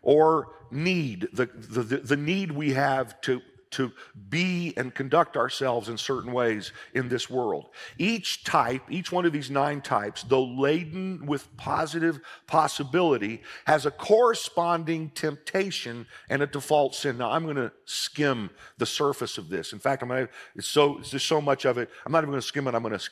or 0.01 0.49
need, 0.69 1.27
the, 1.33 1.45
the, 1.45 1.83
the 1.83 2.17
need 2.17 2.51
we 2.51 2.73
have 2.73 3.19
to 3.21 3.41
to 3.71 3.91
be 4.29 4.73
and 4.77 4.93
conduct 4.93 5.37
ourselves 5.37 5.89
in 5.89 5.97
certain 5.97 6.31
ways 6.31 6.71
in 6.93 7.09
this 7.09 7.29
world. 7.29 7.69
Each 7.97 8.43
type, 8.43 8.83
each 8.89 9.11
one 9.11 9.25
of 9.25 9.33
these 9.33 9.49
nine 9.49 9.81
types, 9.81 10.23
though 10.23 10.45
laden 10.45 11.25
with 11.25 11.55
positive 11.57 12.19
possibility, 12.47 13.41
has 13.65 13.85
a 13.85 13.91
corresponding 13.91 15.09
temptation 15.11 16.07
and 16.29 16.41
a 16.41 16.47
default 16.47 16.95
sin. 16.95 17.17
Now, 17.17 17.31
I'm 17.31 17.43
going 17.43 17.55
to 17.57 17.71
skim 17.85 18.49
the 18.77 18.85
surface 18.85 19.37
of 19.37 19.49
this. 19.49 19.73
In 19.73 19.79
fact, 19.79 20.01
I'm 20.01 20.09
going 20.09 20.27
to, 20.27 20.33
it's 20.55 20.67
so, 20.67 20.99
just 20.99 21.27
so 21.27 21.41
much 21.41 21.65
of 21.65 21.77
it. 21.77 21.89
I'm 22.05 22.11
not 22.11 22.19
even 22.19 22.31
going 22.31 22.41
to 22.41 22.47
skim 22.47 22.67
it. 22.67 22.75
I'm 22.75 22.83
going 22.83 22.97
to 22.97 23.09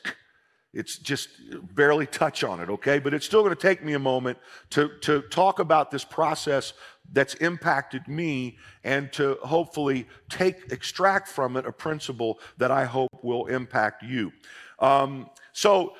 it's 0.76 0.98
just 0.98 1.30
barely 1.74 2.06
touch 2.06 2.44
on 2.44 2.60
it, 2.60 2.68
okay? 2.68 2.98
But 2.98 3.14
it's 3.14 3.24
still 3.24 3.42
going 3.42 3.54
to 3.54 3.60
take 3.60 3.82
me 3.82 3.94
a 3.94 3.98
moment 3.98 4.36
to, 4.70 4.90
to 5.00 5.22
talk 5.22 5.58
about 5.58 5.90
this 5.90 6.04
process 6.04 6.74
that's 7.12 7.34
impacted 7.34 8.08
me 8.08 8.58
and 8.84 9.12
to 9.12 9.38
hopefully 9.42 10.06
take, 10.28 10.72
extract 10.72 11.28
from 11.28 11.56
it 11.56 11.66
a 11.66 11.72
principle 11.72 12.38
that 12.58 12.70
I 12.70 12.84
hope 12.84 13.10
will 13.22 13.46
impact 13.46 14.02
you. 14.02 14.32
Um, 14.78 15.30
so, 15.52 15.94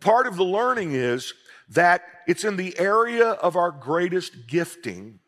part 0.00 0.26
of 0.26 0.36
the 0.36 0.44
learning 0.44 0.92
is 0.92 1.34
that 1.70 2.02
it's 2.26 2.44
in 2.44 2.56
the 2.56 2.78
area 2.78 3.30
of 3.30 3.56
our 3.56 3.70
greatest 3.70 4.46
gifting 4.46 5.20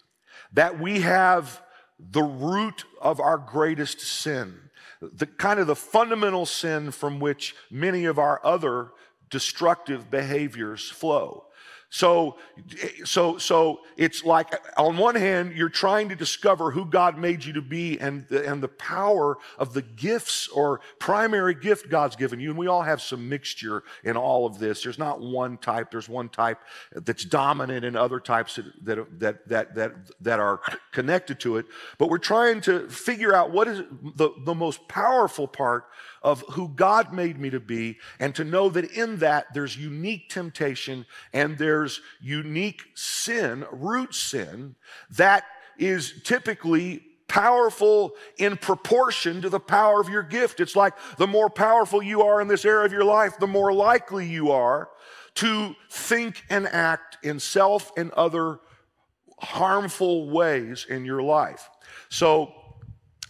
that 0.52 0.78
we 0.78 1.00
have 1.00 1.62
the 1.98 2.22
root 2.22 2.84
of 3.00 3.20
our 3.20 3.38
greatest 3.38 4.00
sin 4.00 4.62
the 5.02 5.26
kind 5.26 5.58
of 5.58 5.66
the 5.66 5.76
fundamental 5.76 6.46
sin 6.46 6.90
from 6.90 7.18
which 7.18 7.54
many 7.70 8.04
of 8.04 8.18
our 8.18 8.40
other 8.44 8.92
destructive 9.30 10.10
behaviors 10.10 10.88
flow. 10.88 11.46
So, 11.94 12.38
so, 13.04 13.36
so 13.36 13.80
it's 13.98 14.24
like 14.24 14.58
on 14.78 14.96
one 14.96 15.14
hand, 15.14 15.52
you're 15.54 15.68
trying 15.68 16.08
to 16.08 16.16
discover 16.16 16.70
who 16.70 16.86
God 16.86 17.18
made 17.18 17.44
you 17.44 17.52
to 17.52 17.60
be 17.60 18.00
and 18.00 18.26
the, 18.28 18.48
and 18.48 18.62
the 18.62 18.68
power 18.68 19.36
of 19.58 19.74
the 19.74 19.82
gifts 19.82 20.48
or 20.48 20.80
primary 20.98 21.54
gift 21.54 21.90
God's 21.90 22.16
given 22.16 22.40
you. 22.40 22.48
And 22.48 22.58
we 22.58 22.66
all 22.66 22.80
have 22.80 23.02
some 23.02 23.28
mixture 23.28 23.82
in 24.04 24.16
all 24.16 24.46
of 24.46 24.58
this. 24.58 24.82
There's 24.82 24.98
not 24.98 25.20
one 25.20 25.58
type. 25.58 25.90
There's 25.90 26.08
one 26.08 26.30
type 26.30 26.60
that's 26.92 27.26
dominant 27.26 27.84
and 27.84 27.94
other 27.94 28.20
types 28.20 28.56
that, 28.56 29.20
that, 29.20 29.46
that, 29.50 29.74
that, 29.74 29.92
that 30.22 30.40
are 30.40 30.62
connected 30.92 31.40
to 31.40 31.58
it. 31.58 31.66
But 31.98 32.08
we're 32.08 32.16
trying 32.16 32.62
to 32.62 32.88
figure 32.88 33.34
out 33.34 33.50
what 33.50 33.68
is 33.68 33.82
the, 34.16 34.30
the 34.46 34.54
most 34.54 34.88
powerful 34.88 35.46
part 35.46 35.84
of 36.22 36.44
who 36.50 36.68
God 36.68 37.12
made 37.12 37.38
me 37.38 37.50
to 37.50 37.60
be 37.60 37.98
and 38.18 38.34
to 38.34 38.44
know 38.44 38.68
that 38.68 38.92
in 38.92 39.18
that 39.18 39.46
there's 39.54 39.76
unique 39.76 40.28
temptation 40.28 41.06
and 41.32 41.58
there's 41.58 42.00
unique 42.20 42.82
sin, 42.94 43.64
root 43.70 44.14
sin, 44.14 44.76
that 45.10 45.44
is 45.78 46.22
typically 46.24 47.02
powerful 47.28 48.12
in 48.36 48.56
proportion 48.56 49.40
to 49.40 49.48
the 49.48 49.58
power 49.58 50.00
of 50.00 50.08
your 50.08 50.22
gift. 50.22 50.60
It's 50.60 50.76
like 50.76 50.94
the 51.16 51.26
more 51.26 51.48
powerful 51.48 52.02
you 52.02 52.22
are 52.22 52.40
in 52.40 52.48
this 52.48 52.64
area 52.64 52.84
of 52.84 52.92
your 52.92 53.04
life, 53.04 53.38
the 53.38 53.46
more 53.46 53.72
likely 53.72 54.28
you 54.28 54.50
are 54.50 54.90
to 55.36 55.74
think 55.90 56.44
and 56.50 56.66
act 56.66 57.16
in 57.22 57.40
self 57.40 57.90
and 57.96 58.10
other 58.12 58.60
harmful 59.38 60.30
ways 60.30 60.86
in 60.88 61.04
your 61.04 61.22
life. 61.22 61.68
So, 62.10 62.52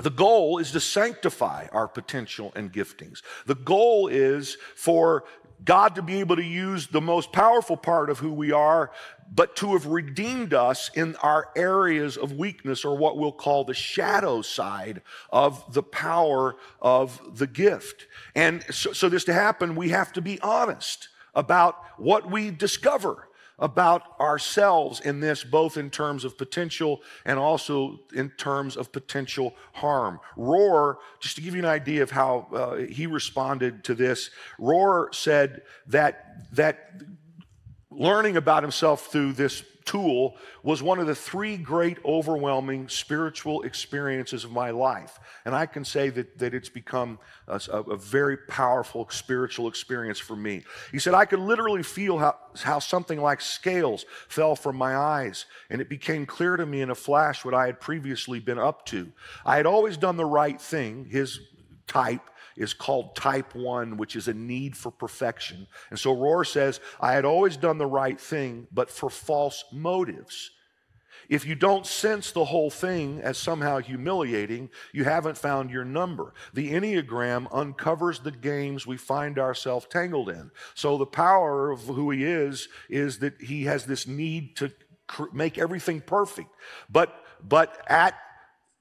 the 0.01 0.11
goal 0.11 0.59
is 0.59 0.73
to 0.73 0.81
sanctify 0.81 1.67
our 1.73 1.87
potential 1.87 2.53
and 2.57 2.73
giftings. 2.73 3.23
The 3.47 3.55
goal 3.55 4.09
is 4.09 4.57
for 4.75 5.25
God 5.65 5.95
to 5.95 6.03
be 6.03 6.21
able 6.21 6.37
to 6.37 6.45
use 6.45 6.89
the 6.89 7.01
most 7.01 7.33
powerful 7.33 7.77
part 7.77 8.11
of 8.11 8.19
who 8.19 8.33
we 8.33 8.53
are, 8.53 8.91
but 9.33 9.55
to 9.57 9.73
have 9.73 9.87
redeemed 9.87 10.55
us 10.55 10.91
in 10.95 11.15
our 11.17 11.51
areas 11.55 12.17
of 12.17 12.33
weakness 12.33 12.85
or 12.85 12.97
what 12.97 13.17
we'll 13.17 13.33
call 13.33 13.65
the 13.65 13.75
shadow 13.75 14.43
side 14.43 15.03
of 15.31 15.73
the 15.73 15.83
power 15.83 16.57
of 16.81 17.39
the 17.39 17.47
gift. 17.47 18.07
And 18.35 18.65
so, 18.71 18.93
so 18.93 19.09
this 19.09 19.25
to 19.25 19.33
happen, 19.33 19.77
we 19.77 19.91
have 19.91 20.13
to 20.15 20.21
be 20.21 20.41
honest 20.41 21.09
about 21.35 21.77
what 21.97 22.31
we 22.31 22.51
discover 22.51 23.29
about 23.63 24.19
ourselves 24.21 24.99
in 25.01 25.21
this, 25.21 25.45
both 25.45 25.77
in 25.77 25.89
terms 25.89 26.25
of 26.25 26.37
potential 26.37 27.01
and 27.25 27.39
also 27.39 28.01
in 28.13 28.29
terms 28.31 28.77
of 28.77 28.91
potential 28.91 29.55
harm. 29.73 30.19
Rohr, 30.37 30.97
just 31.21 31.37
to 31.37 31.43
give 31.43 31.55
you 31.55 31.61
an 31.61 31.69
idea 31.69 32.03
of 32.03 32.11
how 32.11 32.49
uh, 32.53 32.77
he 32.79 33.07
responded 33.07 33.85
to 33.85 33.95
this, 33.95 34.31
Rohr 34.59 35.15
said 35.15 35.63
that, 35.87 36.53
that 36.53 36.91
learning 37.89 38.37
about 38.37 38.65
himself 38.65 39.07
through 39.07 39.35
this 39.35 39.63
tool 39.93 40.37
was 40.63 40.83
one 40.83 40.99
of 40.99 41.07
the 41.07 41.15
three 41.15 41.57
great 41.59 41.99
overwhelming 42.03 42.89
spiritual 42.89 43.63
experiences 43.63 44.43
of 44.43 44.51
my 44.51 44.71
life. 44.71 45.21
And 45.45 45.55
I 45.55 45.67
can 45.67 45.85
say 45.85 46.09
that, 46.09 46.39
that 46.39 46.55
it's 46.55 46.71
become 46.71 47.19
a, 47.47 47.61
a, 47.69 47.97
very 47.97 48.39
powerful 48.39 49.07
spiritual 49.11 49.69
experience 49.69 50.19
for 50.19 50.35
me. 50.35 50.65
He 50.93 50.99
said, 50.99 51.13
I 51.13 51.27
could 51.27 51.41
literally 51.41 51.83
feel 51.83 52.19
how, 52.19 52.37
how 52.63 52.79
something 52.79 53.21
like 53.21 53.43
scales 53.43 54.07
fell 54.29 54.57
from 54.57 54.77
my 54.77 54.97
eyes, 54.97 55.45
and 55.69 55.83
it 55.83 55.91
became 55.91 56.25
clear 56.25 56.57
to 56.57 56.65
me 56.65 56.81
in 56.81 56.89
a 56.89 56.95
flash 56.95 57.45
what 57.45 57.53
I 57.55 57.67
had 57.67 57.79
previously 57.79 58.41
been 58.41 58.59
up 58.59 58.87
to. 58.87 59.13
I 59.45 59.57
had 59.57 59.67
always 59.67 59.99
done 59.99 60.17
the 60.17 60.25
right 60.25 60.59
thing, 60.59 61.05
his 61.11 61.39
type 61.87 62.31
is 62.57 62.75
called 62.75 63.17
type 63.17 63.55
one, 63.55 63.97
which 63.97 64.17
is 64.17 64.29
a 64.29 64.35
need 64.35 64.77
for 64.77 64.91
perfection. 64.91 65.67
And 65.91 65.99
so 65.99 66.15
Rohr 66.15 66.47
says, 66.47 66.81
I 67.01 67.13
had 67.13 67.25
always 67.25 67.57
done 67.57 67.79
the 67.79 67.87
right 67.87 68.21
thing, 68.21 68.67
but 68.73 68.91
for 68.91 69.11
false 69.11 69.65
motives. 69.73 70.51
If 71.29 71.47
you 71.47 71.55
don't 71.55 71.87
sense 71.87 72.33
the 72.33 72.45
whole 72.45 72.71
thing 72.71 73.21
as 73.23 73.39
somehow 73.39 73.79
humiliating, 73.79 74.71
you 74.93 75.05
haven't 75.05 75.39
found 75.39 75.71
your 75.71 75.85
number. 75.85 76.35
The 76.53 76.73
Enneagram 76.73 77.47
uncovers 77.53 78.21
the 78.21 78.33
games 78.33 78.87
we 78.87 78.97
find 78.97 79.39
ourselves 79.39 79.87
tangled 79.89 80.29
in. 80.29 80.51
So, 80.75 80.99
the 80.99 81.07
power 81.07 81.71
of 81.71 81.83
who 81.83 82.11
he 82.11 82.25
is 82.25 82.69
is 82.91 83.19
that 83.21 83.41
he 83.41 83.65
has 83.65 83.87
this 83.87 84.07
need 84.07 84.57
to 84.57 84.73
make 85.33 85.59
everything 85.59 86.01
perfect. 86.01 86.51
But, 86.91 87.15
but 87.43 87.83
at 87.87 88.15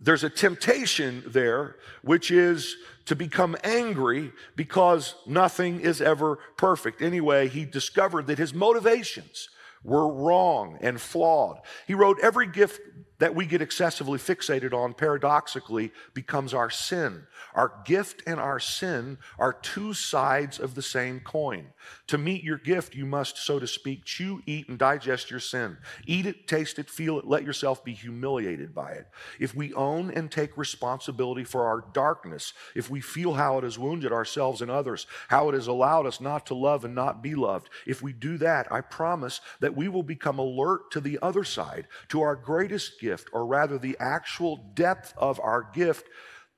there's 0.04 0.24
a 0.24 0.30
temptation 0.30 1.24
there, 1.28 1.76
which 2.02 2.32
is 2.32 2.76
to 3.12 3.16
become 3.18 3.58
angry 3.66 4.32
because 4.56 5.16
nothing 5.28 5.82
is 5.82 6.02
ever 6.02 6.40
perfect. 6.56 7.02
Anyway, 7.02 7.50
he 7.50 7.66
discovered 7.66 8.26
that 8.26 8.38
his 8.38 8.54
motivations 8.54 9.50
were 9.84 10.08
wrong 10.08 10.78
and 10.80 11.02
flawed. 11.02 11.60
He 11.86 11.94
wrote, 11.94 12.20
Every 12.24 12.48
gift 12.48 12.80
that 13.22 13.36
we 13.36 13.46
get 13.46 13.62
excessively 13.62 14.18
fixated 14.18 14.74
on 14.74 14.96
paradoxically 14.96 15.92
becomes 16.16 16.56
our 16.56 16.72
sin. 16.72 17.22
Our 17.54 17.72
gift 17.86 18.24
and 18.26 18.40
our 18.40 18.60
sin 18.60 19.20
are 19.38 19.54
two 19.54 19.94
sides 19.94 20.58
of 20.60 20.74
the 20.74 20.82
same 20.82 21.20
coin. 21.20 21.68
To 22.08 22.18
meet 22.18 22.44
your 22.44 22.58
gift, 22.58 22.96
you 22.96 23.06
must, 23.06 23.38
so 23.38 23.60
to 23.60 23.68
speak, 23.68 24.06
chew, 24.06 24.42
eat, 24.48 24.70
and 24.70 24.80
digest 24.80 25.30
your 25.30 25.40
sin. 25.40 25.78
Eat 26.08 26.26
it, 26.26 26.48
taste 26.48 26.80
it, 26.80 26.90
feel 26.90 27.20
it, 27.20 27.28
let 27.28 27.44
yourself 27.44 27.84
be 27.84 27.94
humiliated 27.94 28.74
by 28.74 28.90
it. 28.90 29.06
If 29.40 29.54
we 29.54 29.72
own 29.76 30.10
and 30.10 30.32
take 30.32 30.58
responsibility 30.58 31.44
for 31.44 31.68
our 31.68 31.86
darkness, 31.94 32.54
if 32.76 32.90
we 32.90 33.02
feel 33.02 33.36
how 33.36 33.60
it 33.60 33.64
has 33.64 33.78
wounded 33.78 34.12
ourselves 34.12 34.64
and 34.64 34.72
others, 34.72 35.06
how 35.28 35.48
it 35.50 35.54
has 35.54 35.68
allowed 35.68 36.08
us 36.08 36.22
not 36.22 36.48
to 36.48 36.56
love 36.56 36.86
and 36.86 36.96
not 36.96 37.22
be 37.22 37.36
loved, 37.36 37.70
if 37.86 38.02
we 38.02 38.14
do 38.14 38.40
that, 38.40 38.72
I 38.72 38.82
promise 38.82 39.42
that 39.60 39.76
we 39.76 39.90
will 39.90 40.02
become 40.02 40.40
alert 40.40 40.90
to 40.92 41.00
the 41.00 41.20
other 41.22 41.44
side, 41.44 41.88
to 42.10 42.22
our 42.22 42.36
greatest 42.36 43.00
gift 43.00 43.11
gift, 43.12 43.30
or 43.34 43.46
rather 43.46 43.78
the 43.78 43.98
actual 44.00 44.72
depth 44.74 45.14
of 45.18 45.40
our 45.42 45.68
gift. 45.74 46.08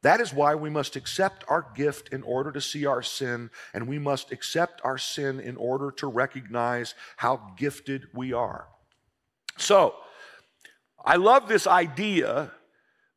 That 0.03 0.19
is 0.19 0.33
why 0.33 0.53
we 0.53 0.69
must 0.69 0.95
accept 0.95 1.43
our 1.47 1.65
gift 1.75 2.09
in 2.13 2.21
order 2.23 2.51
to 2.51 2.61
see 2.61 2.85
our 2.85 3.01
sin, 3.01 3.49
and 3.73 3.87
we 3.87 3.97
must 3.97 4.31
accept 4.31 4.81
our 4.83 4.97
sin 4.97 5.39
in 5.39 5.55
order 5.57 5.89
to 5.97 6.07
recognize 6.07 6.93
how 7.17 7.53
gifted 7.57 8.03
we 8.13 8.33
are. 8.33 8.67
So, 9.57 9.95
I 11.03 11.15
love 11.15 11.47
this 11.47 11.65
idea 11.67 12.51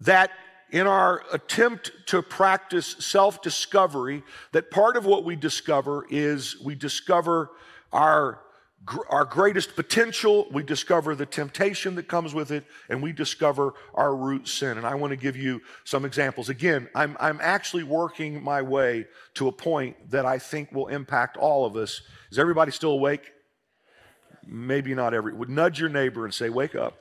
that 0.01 0.31
in 0.71 0.87
our 0.87 1.23
attempt 1.33 1.93
to 2.07 2.23
practice 2.23 2.97
self 2.99 3.43
discovery, 3.43 4.23
that 4.53 4.71
part 4.71 4.97
of 4.97 5.05
what 5.05 5.25
we 5.25 5.37
discover 5.37 6.07
is 6.11 6.57
we 6.65 6.75
discover 6.75 7.51
our 7.93 8.41
our 9.09 9.25
greatest 9.25 9.75
potential, 9.75 10.47
we 10.53 10.63
discover 10.63 11.15
the 11.15 11.27
temptation 11.27 11.97
that 11.97 12.07
comes 12.09 12.35
with 12.35 12.51
it, 12.51 12.65
and 12.89 13.03
we 13.03 13.13
discover 13.13 13.75
our 13.95 14.15
root 14.15 14.47
sin. 14.47 14.79
And 14.79 14.87
I 14.87 14.95
want 14.95 15.11
to 15.11 15.17
give 15.17 15.37
you 15.37 15.61
some 15.85 16.05
examples. 16.05 16.49
Again, 16.49 16.89
I'm, 16.95 17.17
I'm 17.19 17.41
actually 17.43 17.83
working 17.83 18.43
my 18.43 18.63
way 18.63 19.07
to 19.35 19.49
a 19.49 19.53
point 19.53 20.11
that 20.11 20.25
I 20.25 20.39
think 20.39 20.73
will 20.73 20.89
impact 20.89 21.37
all 21.37 21.67
of 21.67 21.77
us. 21.77 22.03
Is 22.31 22.39
everybody 22.39 22.71
still 22.71 22.93
awake? 22.93 23.33
Maybe 24.47 24.95
not 24.95 25.15
every. 25.15 25.35
Would 25.35 25.51
nudge 25.51 25.81
your 25.81 25.89
neighbor 25.89 26.25
and 26.25 26.33
say, 26.33 26.49
Wake 26.49 26.77
up. 26.77 26.97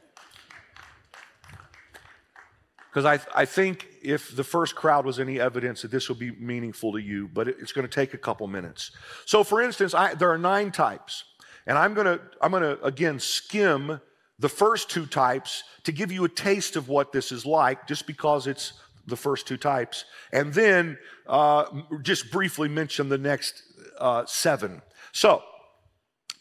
Because 2.92 3.06
I, 3.06 3.42
I 3.42 3.44
think 3.44 3.88
if 4.02 4.34
the 4.34 4.44
first 4.44 4.74
crowd 4.74 5.06
was 5.06 5.20
any 5.20 5.38
evidence 5.38 5.82
that 5.82 5.92
this 5.92 6.08
will 6.08 6.16
be 6.16 6.32
meaningful 6.32 6.94
to 6.94 6.98
you, 6.98 7.28
but 7.28 7.50
it, 7.50 7.58
it's 7.60 7.74
going 7.74 7.86
to 7.86 7.94
take 7.94 8.14
a 8.14 8.18
couple 8.18 8.48
minutes. 8.48 8.92
So, 9.26 9.44
for 9.44 9.62
instance, 9.62 9.94
I, 9.94 10.14
there 10.14 10.32
are 10.32 10.38
nine 10.38 10.72
types. 10.72 11.26
And 11.68 11.78
I'm 11.78 11.94
going 11.94 12.06
to 12.06 12.22
I'm 12.42 12.52
going 12.52 12.64
to 12.64 12.82
again 12.84 13.20
skim 13.20 14.00
the 14.40 14.50
first 14.50 14.90
two 14.90 15.06
types 15.06 15.64
to 15.84 15.92
give 15.92 16.12
you 16.12 16.26
a 16.26 16.30
taste 16.30 16.76
of 16.76 16.90
what 16.90 17.12
this 17.12 17.32
is 17.32 17.46
like 17.46 17.88
just 17.88 18.06
because 18.06 18.48
it's 18.48 18.74
the 19.08 19.16
first 19.16 19.48
two 19.48 19.58
types. 19.58 20.06
And 20.32 20.54
then 20.54 20.98
uh, 21.28 21.66
just 22.02 22.32
briefly 22.32 22.68
mention 22.68 23.10
the 23.10 23.18
next 23.18 23.64
uh, 24.00 24.26
seven. 24.26 24.82
So, 25.12 25.44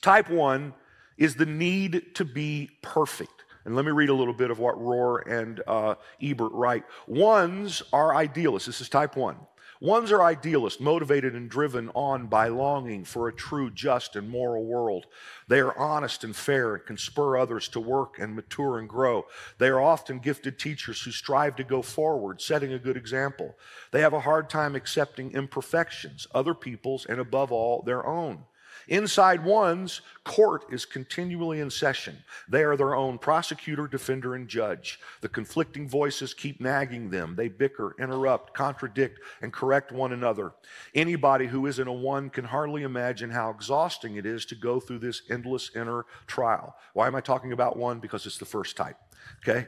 type 0.01 0.29
one 0.31 0.75
is 1.17 1.35
the 1.37 1.47
need 1.47 2.15
to 2.15 2.25
be 2.25 2.71
perfect. 2.83 3.45
And 3.65 3.77
let 3.77 3.85
me 3.85 3.93
read 3.93 4.09
a 4.09 4.15
little 4.15 4.35
bit 4.35 4.51
of 4.51 4.59
what 4.59 4.77
Rohr 4.77 5.27
and 5.27 5.63
uh, 5.67 5.95
Ebert 6.21 6.53
write. 6.53 6.85
Ones 7.07 7.83
are 7.93 8.15
idealists. 8.15 8.67
This 8.67 8.81
is 8.81 8.89
type 8.89 9.17
one. 9.17 9.37
Ones 9.85 10.11
are 10.13 10.23
idealists, 10.23 10.81
motivated 10.81 11.35
and 11.35 11.51
driven 11.51 11.91
on 11.91 12.27
by 12.27 12.49
longing 12.49 13.05
for 13.05 13.29
a 13.29 13.35
true, 13.35 13.71
just, 13.71 14.17
and 14.17 14.31
moral 14.31 14.65
world. 14.65 15.05
They 15.47 15.61
are 15.61 15.77
honest 15.77 16.25
and 16.25 16.35
fair 16.35 16.77
and 16.77 16.87
can 16.87 16.97
spur 16.97 17.37
others 17.37 17.69
to 17.69 17.81
work 17.81 18.19
and 18.19 18.35
mature 18.35 18.79
and 18.79 18.89
grow. 18.89 19.27
They 19.59 19.69
are 19.69 19.83
often 19.83 20.21
gifted 20.21 20.59
teachers 20.59 21.03
who 21.03 21.11
strive 21.11 21.57
to 21.57 21.65
go 21.65 21.83
forward, 21.83 22.41
setting 22.41 22.73
a 22.73 22.79
good 22.79 22.97
example. 22.97 23.57
They 23.91 24.01
have 24.01 24.15
a 24.15 24.21
hard 24.21 24.49
time 24.49 24.75
accepting 24.75 25.33
imperfections, 25.33 26.27
other 26.35 26.55
people's, 26.55 27.05
and 27.05 27.21
above 27.21 27.53
all, 27.53 27.83
their 27.83 28.07
own. 28.07 28.45
Inside 28.89 29.45
one's 29.45 30.01
court 30.25 30.65
is 30.71 30.85
continually 30.85 31.61
in 31.61 31.71
session. 31.71 32.17
They 32.49 32.63
are 32.63 32.77
their 32.77 32.95
own 32.95 33.19
prosecutor, 33.19 33.87
defender, 33.87 34.35
and 34.35 34.49
judge. 34.49 35.01
The 35.21 35.29
conflicting 35.29 35.89
voices 35.89 36.35
keep 36.35 36.61
nagging 36.61 37.11
them. 37.11 37.35
They 37.37 37.49
bicker, 37.49 37.95
interrupt, 37.99 38.55
contradict, 38.55 39.21
and 39.43 39.53
correct 39.53 39.93
one 39.93 40.13
another. 40.13 40.53
Anybody 40.95 41.47
who 41.47 41.67
isn't 41.67 41.89
a 41.89 41.93
one 41.93 42.31
can 42.31 42.45
hardly 42.45 42.83
imagine 42.83 43.31
how 43.31 43.51
exhausting 43.51 44.17
it 44.17 44.27
is 44.27 44.45
to 44.47 44.55
go 44.55 44.81
through 44.81 45.01
this 45.01 45.23
endless 45.31 45.71
inner 45.75 46.05
trial. 46.27 46.77
Why 46.93 47.07
am 47.07 47.15
I 47.15 47.21
talking 47.21 47.53
about 47.53 47.77
one? 47.77 48.01
Because 48.01 48.27
it's 48.27 48.39
the 48.39 48.45
first 48.45 48.77
type. 48.77 48.97
Okay? 49.43 49.67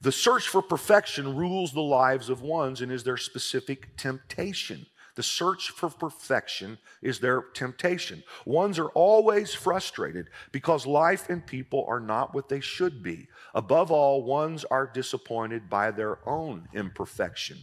The 0.00 0.12
search 0.12 0.48
for 0.48 0.60
perfection 0.60 1.34
rules 1.34 1.72
the 1.72 1.80
lives 1.80 2.28
of 2.28 2.42
ones 2.42 2.82
and 2.82 2.92
is 2.92 3.04
their 3.04 3.16
specific 3.16 3.96
temptation. 3.96 4.86
The 5.14 5.22
search 5.22 5.70
for 5.70 5.88
perfection 5.88 6.78
is 7.00 7.20
their 7.20 7.42
temptation. 7.54 8.24
Ones 8.44 8.78
are 8.78 8.88
always 8.88 9.54
frustrated 9.54 10.28
because 10.50 10.86
life 10.86 11.30
and 11.30 11.46
people 11.46 11.84
are 11.88 12.00
not 12.00 12.34
what 12.34 12.48
they 12.48 12.60
should 12.60 13.02
be. 13.02 13.28
Above 13.54 13.90
all, 13.90 14.24
ones 14.24 14.64
are 14.64 14.90
disappointed 14.92 15.70
by 15.70 15.90
their 15.90 16.18
own 16.28 16.68
imperfection. 16.74 17.58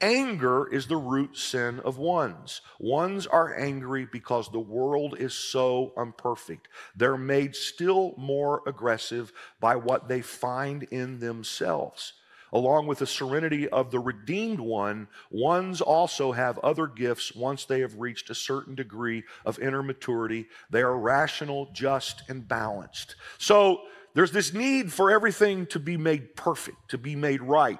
Anger 0.00 0.68
is 0.70 0.86
the 0.86 0.96
root 0.96 1.38
sin 1.38 1.80
of 1.80 1.96
ones. 1.96 2.60
Ones 2.78 3.26
are 3.26 3.58
angry 3.58 4.06
because 4.10 4.50
the 4.50 4.60
world 4.60 5.16
is 5.18 5.32
so 5.32 5.94
imperfect. 5.96 6.68
They're 6.94 7.16
made 7.16 7.56
still 7.56 8.12
more 8.18 8.62
aggressive 8.66 9.32
by 9.58 9.76
what 9.76 10.06
they 10.06 10.20
find 10.20 10.82
in 10.84 11.18
themselves. 11.18 12.12
Along 12.56 12.86
with 12.86 13.00
the 13.00 13.06
serenity 13.06 13.68
of 13.68 13.90
the 13.90 13.98
redeemed 13.98 14.60
one, 14.60 15.08
ones 15.30 15.82
also 15.82 16.32
have 16.32 16.58
other 16.60 16.86
gifts 16.86 17.34
once 17.34 17.66
they 17.66 17.80
have 17.80 17.96
reached 17.96 18.30
a 18.30 18.34
certain 18.34 18.74
degree 18.74 19.24
of 19.44 19.58
inner 19.58 19.82
maturity. 19.82 20.46
They 20.70 20.80
are 20.80 20.96
rational, 20.96 21.68
just, 21.74 22.22
and 22.30 22.48
balanced. 22.48 23.16
So 23.36 23.82
there's 24.14 24.32
this 24.32 24.54
need 24.54 24.90
for 24.90 25.10
everything 25.10 25.66
to 25.66 25.78
be 25.78 25.98
made 25.98 26.34
perfect, 26.34 26.88
to 26.92 26.96
be 26.96 27.14
made 27.14 27.42
right. 27.42 27.78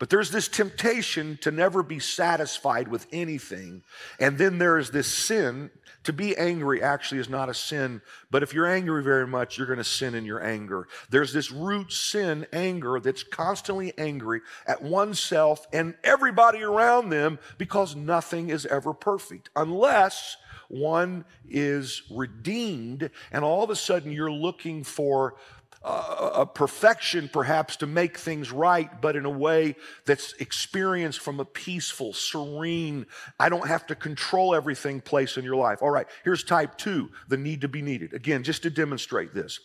But 0.00 0.08
there's 0.08 0.30
this 0.30 0.48
temptation 0.48 1.38
to 1.42 1.50
never 1.50 1.82
be 1.82 1.98
satisfied 1.98 2.88
with 2.88 3.06
anything. 3.12 3.82
And 4.18 4.38
then 4.38 4.56
there 4.56 4.78
is 4.78 4.90
this 4.90 5.06
sin. 5.06 5.70
To 6.04 6.14
be 6.14 6.34
angry 6.38 6.82
actually 6.82 7.20
is 7.20 7.28
not 7.28 7.50
a 7.50 7.54
sin, 7.54 8.00
but 8.30 8.42
if 8.42 8.54
you're 8.54 8.66
angry 8.66 9.02
very 9.02 9.26
much, 9.26 9.58
you're 9.58 9.66
going 9.66 9.76
to 9.76 9.84
sin 9.84 10.14
in 10.14 10.24
your 10.24 10.42
anger. 10.42 10.88
There's 11.10 11.34
this 11.34 11.50
root 11.52 11.92
sin, 11.92 12.46
anger, 12.50 12.98
that's 12.98 13.22
constantly 13.22 13.92
angry 13.98 14.40
at 14.66 14.80
oneself 14.80 15.66
and 15.70 15.94
everybody 16.02 16.62
around 16.62 17.10
them 17.10 17.38
because 17.58 17.94
nothing 17.94 18.48
is 18.48 18.64
ever 18.64 18.94
perfect 18.94 19.50
unless 19.54 20.38
one 20.68 21.26
is 21.46 22.04
redeemed 22.10 23.10
and 23.32 23.44
all 23.44 23.64
of 23.64 23.70
a 23.70 23.76
sudden 23.76 24.12
you're 24.12 24.32
looking 24.32 24.84
for 24.84 25.34
a 25.82 26.44
perfection 26.44 27.30
perhaps 27.32 27.76
to 27.76 27.86
make 27.86 28.18
things 28.18 28.52
right, 28.52 29.00
but 29.00 29.16
in 29.16 29.24
a 29.24 29.30
way 29.30 29.76
that's 30.04 30.34
experienced 30.34 31.20
from 31.20 31.40
a 31.40 31.44
peaceful, 31.44 32.12
serene, 32.12 33.06
I 33.38 33.48
don't 33.48 33.66
have 33.66 33.86
to 33.86 33.94
control 33.94 34.54
everything 34.54 35.00
place 35.00 35.38
in 35.38 35.44
your 35.44 35.56
life. 35.56 35.80
All 35.80 35.90
right, 35.90 36.06
here's 36.22 36.44
type 36.44 36.76
two 36.76 37.10
the 37.28 37.38
need 37.38 37.62
to 37.62 37.68
be 37.68 37.80
needed. 37.80 38.12
Again, 38.12 38.42
just 38.42 38.62
to 38.64 38.70
demonstrate 38.70 39.32
this. 39.32 39.58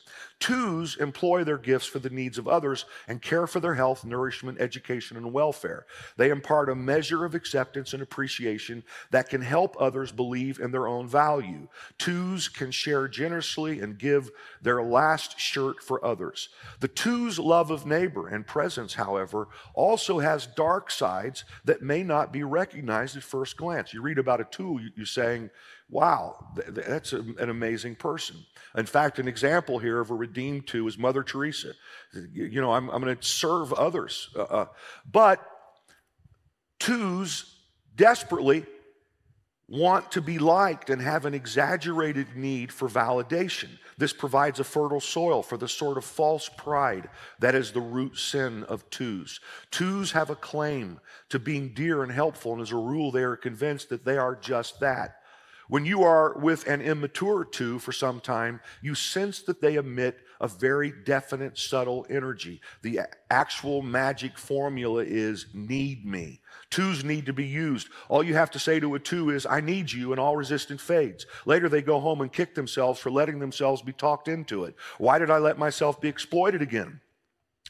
Twos 0.45 0.95
employ 0.97 1.43
their 1.43 1.57
gifts 1.57 1.87
for 1.87 1.97
the 1.97 2.11
needs 2.11 2.37
of 2.37 2.47
others 2.47 2.85
and 3.07 3.19
care 3.19 3.47
for 3.47 3.59
their 3.59 3.73
health, 3.73 4.05
nourishment, 4.05 4.61
education, 4.61 5.17
and 5.17 5.33
welfare. 5.33 5.87
They 6.17 6.29
impart 6.29 6.69
a 6.69 6.75
measure 6.75 7.25
of 7.25 7.33
acceptance 7.33 7.93
and 7.93 8.03
appreciation 8.03 8.83
that 9.09 9.27
can 9.27 9.41
help 9.41 9.75
others 9.79 10.11
believe 10.11 10.59
in 10.59 10.69
their 10.69 10.85
own 10.85 11.07
value. 11.07 11.67
Twos 11.97 12.47
can 12.47 12.69
share 12.69 13.07
generously 13.07 13.79
and 13.79 13.97
give 13.97 14.29
their 14.61 14.83
last 14.83 15.39
shirt 15.39 15.81
for 15.81 16.05
others. 16.05 16.49
The 16.79 16.89
two's 16.89 17.39
love 17.39 17.71
of 17.71 17.87
neighbor 17.87 18.27
and 18.27 18.45
presence, 18.45 18.93
however, 18.93 19.47
also 19.73 20.19
has 20.19 20.45
dark 20.45 20.91
sides 20.91 21.43
that 21.63 21.81
may 21.81 22.03
not 22.03 22.31
be 22.31 22.43
recognized 22.43 23.17
at 23.17 23.23
first 23.23 23.57
glance. 23.57 23.95
You 23.95 24.03
read 24.03 24.19
about 24.19 24.41
a 24.41 24.43
two, 24.43 24.79
you're 24.95 25.07
saying, 25.07 25.49
wow, 25.95 26.35
that's 26.67 27.13
an 27.13 27.49
amazing 27.49 27.95
person. 27.95 28.35
In 28.75 28.85
fact, 28.85 29.17
an 29.17 29.29
example 29.29 29.79
here 29.79 30.01
of 30.01 30.11
a 30.11 30.13
redeemed 30.13 30.67
two 30.67 30.85
is 30.89 30.97
Mother 30.97 31.23
Teresa. 31.23 31.71
You 32.33 32.59
know, 32.59 32.73
I'm, 32.73 32.89
I'm 32.89 33.01
going 33.01 33.15
to 33.15 33.23
serve 33.23 33.71
others. 33.71 34.29
Uh, 34.35 34.41
uh, 34.41 34.65
but 35.09 35.39
twos 36.79 37.59
desperately 37.95 38.65
want 39.69 40.11
to 40.11 40.21
be 40.21 40.37
liked 40.37 40.89
and 40.89 41.01
have 41.01 41.25
an 41.25 41.33
exaggerated 41.33 42.35
need 42.35 42.73
for 42.73 42.89
validation. 42.89 43.69
This 43.97 44.11
provides 44.11 44.59
a 44.59 44.65
fertile 44.65 44.99
soil 44.99 45.41
for 45.43 45.55
the 45.57 45.69
sort 45.69 45.97
of 45.97 46.03
false 46.03 46.49
pride 46.57 47.07
that 47.39 47.55
is 47.55 47.71
the 47.71 47.79
root 47.79 48.17
sin 48.17 48.65
of 48.65 48.87
twos. 48.89 49.39
Twos 49.71 50.11
have 50.11 50.29
a 50.29 50.35
claim 50.35 50.99
to 51.29 51.39
being 51.39 51.73
dear 51.73 52.03
and 52.03 52.11
helpful, 52.11 52.51
and 52.51 52.61
as 52.61 52.73
a 52.73 52.75
rule, 52.75 53.13
they 53.13 53.23
are 53.23 53.37
convinced 53.37 53.87
that 53.89 54.03
they 54.03 54.17
are 54.17 54.35
just 54.35 54.81
that. 54.81 55.21
When 55.67 55.85
you 55.85 56.03
are 56.03 56.37
with 56.37 56.67
an 56.67 56.81
immature 56.81 57.43
two 57.43 57.79
for 57.79 57.91
some 57.91 58.19
time, 58.19 58.61
you 58.81 58.93
sense 58.93 59.41
that 59.43 59.61
they 59.61 59.75
emit 59.75 60.19
a 60.39 60.47
very 60.47 60.91
definite, 61.05 61.57
subtle 61.57 62.05
energy. 62.09 62.61
The 62.81 63.01
actual 63.29 63.81
magic 63.81 64.37
formula 64.37 65.03
is 65.03 65.47
need 65.53 66.05
me. 66.05 66.41
Twos 66.69 67.03
need 67.03 67.25
to 67.25 67.33
be 67.33 67.45
used. 67.45 67.89
All 68.09 68.23
you 68.23 68.35
have 68.35 68.51
to 68.51 68.59
say 68.59 68.79
to 68.79 68.95
a 68.95 68.99
two 68.99 69.29
is, 69.29 69.45
I 69.45 69.61
need 69.61 69.91
you, 69.91 70.11
and 70.11 70.19
all 70.19 70.35
resistance 70.35 70.81
fades. 70.81 71.25
Later, 71.45 71.69
they 71.69 71.81
go 71.81 71.99
home 71.99 72.21
and 72.21 72.31
kick 72.31 72.53
themselves 72.53 72.99
for 72.99 73.09
letting 73.09 73.39
themselves 73.39 73.81
be 73.81 73.93
talked 73.93 74.27
into 74.27 74.65
it. 74.65 74.75
Why 74.97 75.17
did 75.17 75.31
I 75.31 75.37
let 75.37 75.57
myself 75.57 75.99
be 75.99 76.09
exploited 76.09 76.61
again? 76.61 77.01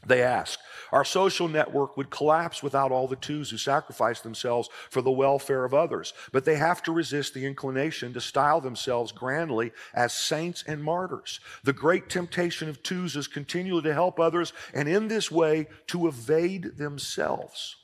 They 0.04 0.22
ask. 0.22 0.60
Our 0.92 1.04
social 1.04 1.48
network 1.48 1.96
would 1.96 2.10
collapse 2.10 2.62
without 2.62 2.92
all 2.92 3.08
the 3.08 3.16
twos 3.16 3.50
who 3.50 3.56
sacrifice 3.56 4.20
themselves 4.20 4.68
for 4.90 5.02
the 5.02 5.10
welfare 5.10 5.64
of 5.64 5.74
others. 5.74 6.12
But 6.32 6.44
they 6.44 6.56
have 6.56 6.82
to 6.84 6.92
resist 6.92 7.34
the 7.34 7.46
inclination 7.46 8.12
to 8.12 8.20
style 8.20 8.60
themselves 8.60 9.10
grandly 9.10 9.72
as 9.94 10.12
saints 10.12 10.62
and 10.66 10.82
martyrs. 10.82 11.40
The 11.64 11.72
great 11.72 12.08
temptation 12.08 12.68
of 12.68 12.82
twos 12.82 13.16
is 13.16 13.26
continually 13.26 13.82
to 13.82 13.94
help 13.94 14.20
others 14.20 14.52
and 14.74 14.88
in 14.88 15.08
this 15.08 15.30
way 15.30 15.66
to 15.88 16.06
evade 16.06 16.76
themselves. 16.76 17.76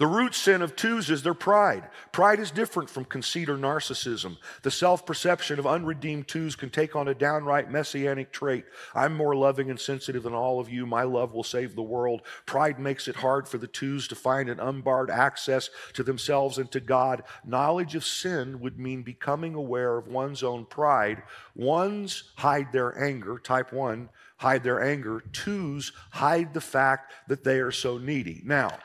The 0.00 0.08
root 0.08 0.34
sin 0.34 0.60
of 0.60 0.74
twos 0.74 1.08
is 1.08 1.22
their 1.22 1.34
pride. 1.34 1.88
Pride 2.10 2.40
is 2.40 2.50
different 2.50 2.90
from 2.90 3.04
conceit 3.04 3.48
or 3.48 3.56
narcissism. 3.56 4.38
The 4.62 4.70
self 4.72 5.06
perception 5.06 5.60
of 5.60 5.68
unredeemed 5.68 6.26
twos 6.26 6.56
can 6.56 6.70
take 6.70 6.96
on 6.96 7.06
a 7.06 7.14
downright 7.14 7.70
messianic 7.70 8.32
trait. 8.32 8.64
I'm 8.92 9.16
more 9.16 9.36
loving 9.36 9.70
and 9.70 9.78
sensitive 9.78 10.24
than 10.24 10.34
all 10.34 10.58
of 10.58 10.68
you. 10.68 10.84
My 10.84 11.04
love 11.04 11.32
will 11.32 11.44
save 11.44 11.76
the 11.76 11.82
world. 11.82 12.22
Pride 12.44 12.80
makes 12.80 13.06
it 13.06 13.14
hard 13.14 13.46
for 13.46 13.56
the 13.56 13.68
twos 13.68 14.08
to 14.08 14.16
find 14.16 14.48
an 14.48 14.58
unbarred 14.58 15.10
access 15.10 15.70
to 15.92 16.02
themselves 16.02 16.58
and 16.58 16.72
to 16.72 16.80
God. 16.80 17.22
Knowledge 17.46 17.94
of 17.94 18.04
sin 18.04 18.58
would 18.58 18.80
mean 18.80 19.04
becoming 19.04 19.54
aware 19.54 19.96
of 19.96 20.08
one's 20.08 20.42
own 20.42 20.66
pride. 20.66 21.22
Ones 21.54 22.32
hide 22.34 22.72
their 22.72 23.00
anger, 23.00 23.38
type 23.38 23.72
one, 23.72 24.08
hide 24.38 24.64
their 24.64 24.82
anger. 24.82 25.22
Twos 25.32 25.92
hide 26.10 26.52
the 26.52 26.60
fact 26.60 27.12
that 27.28 27.44
they 27.44 27.60
are 27.60 27.70
so 27.70 27.96
needy. 27.96 28.42
Now, 28.44 28.76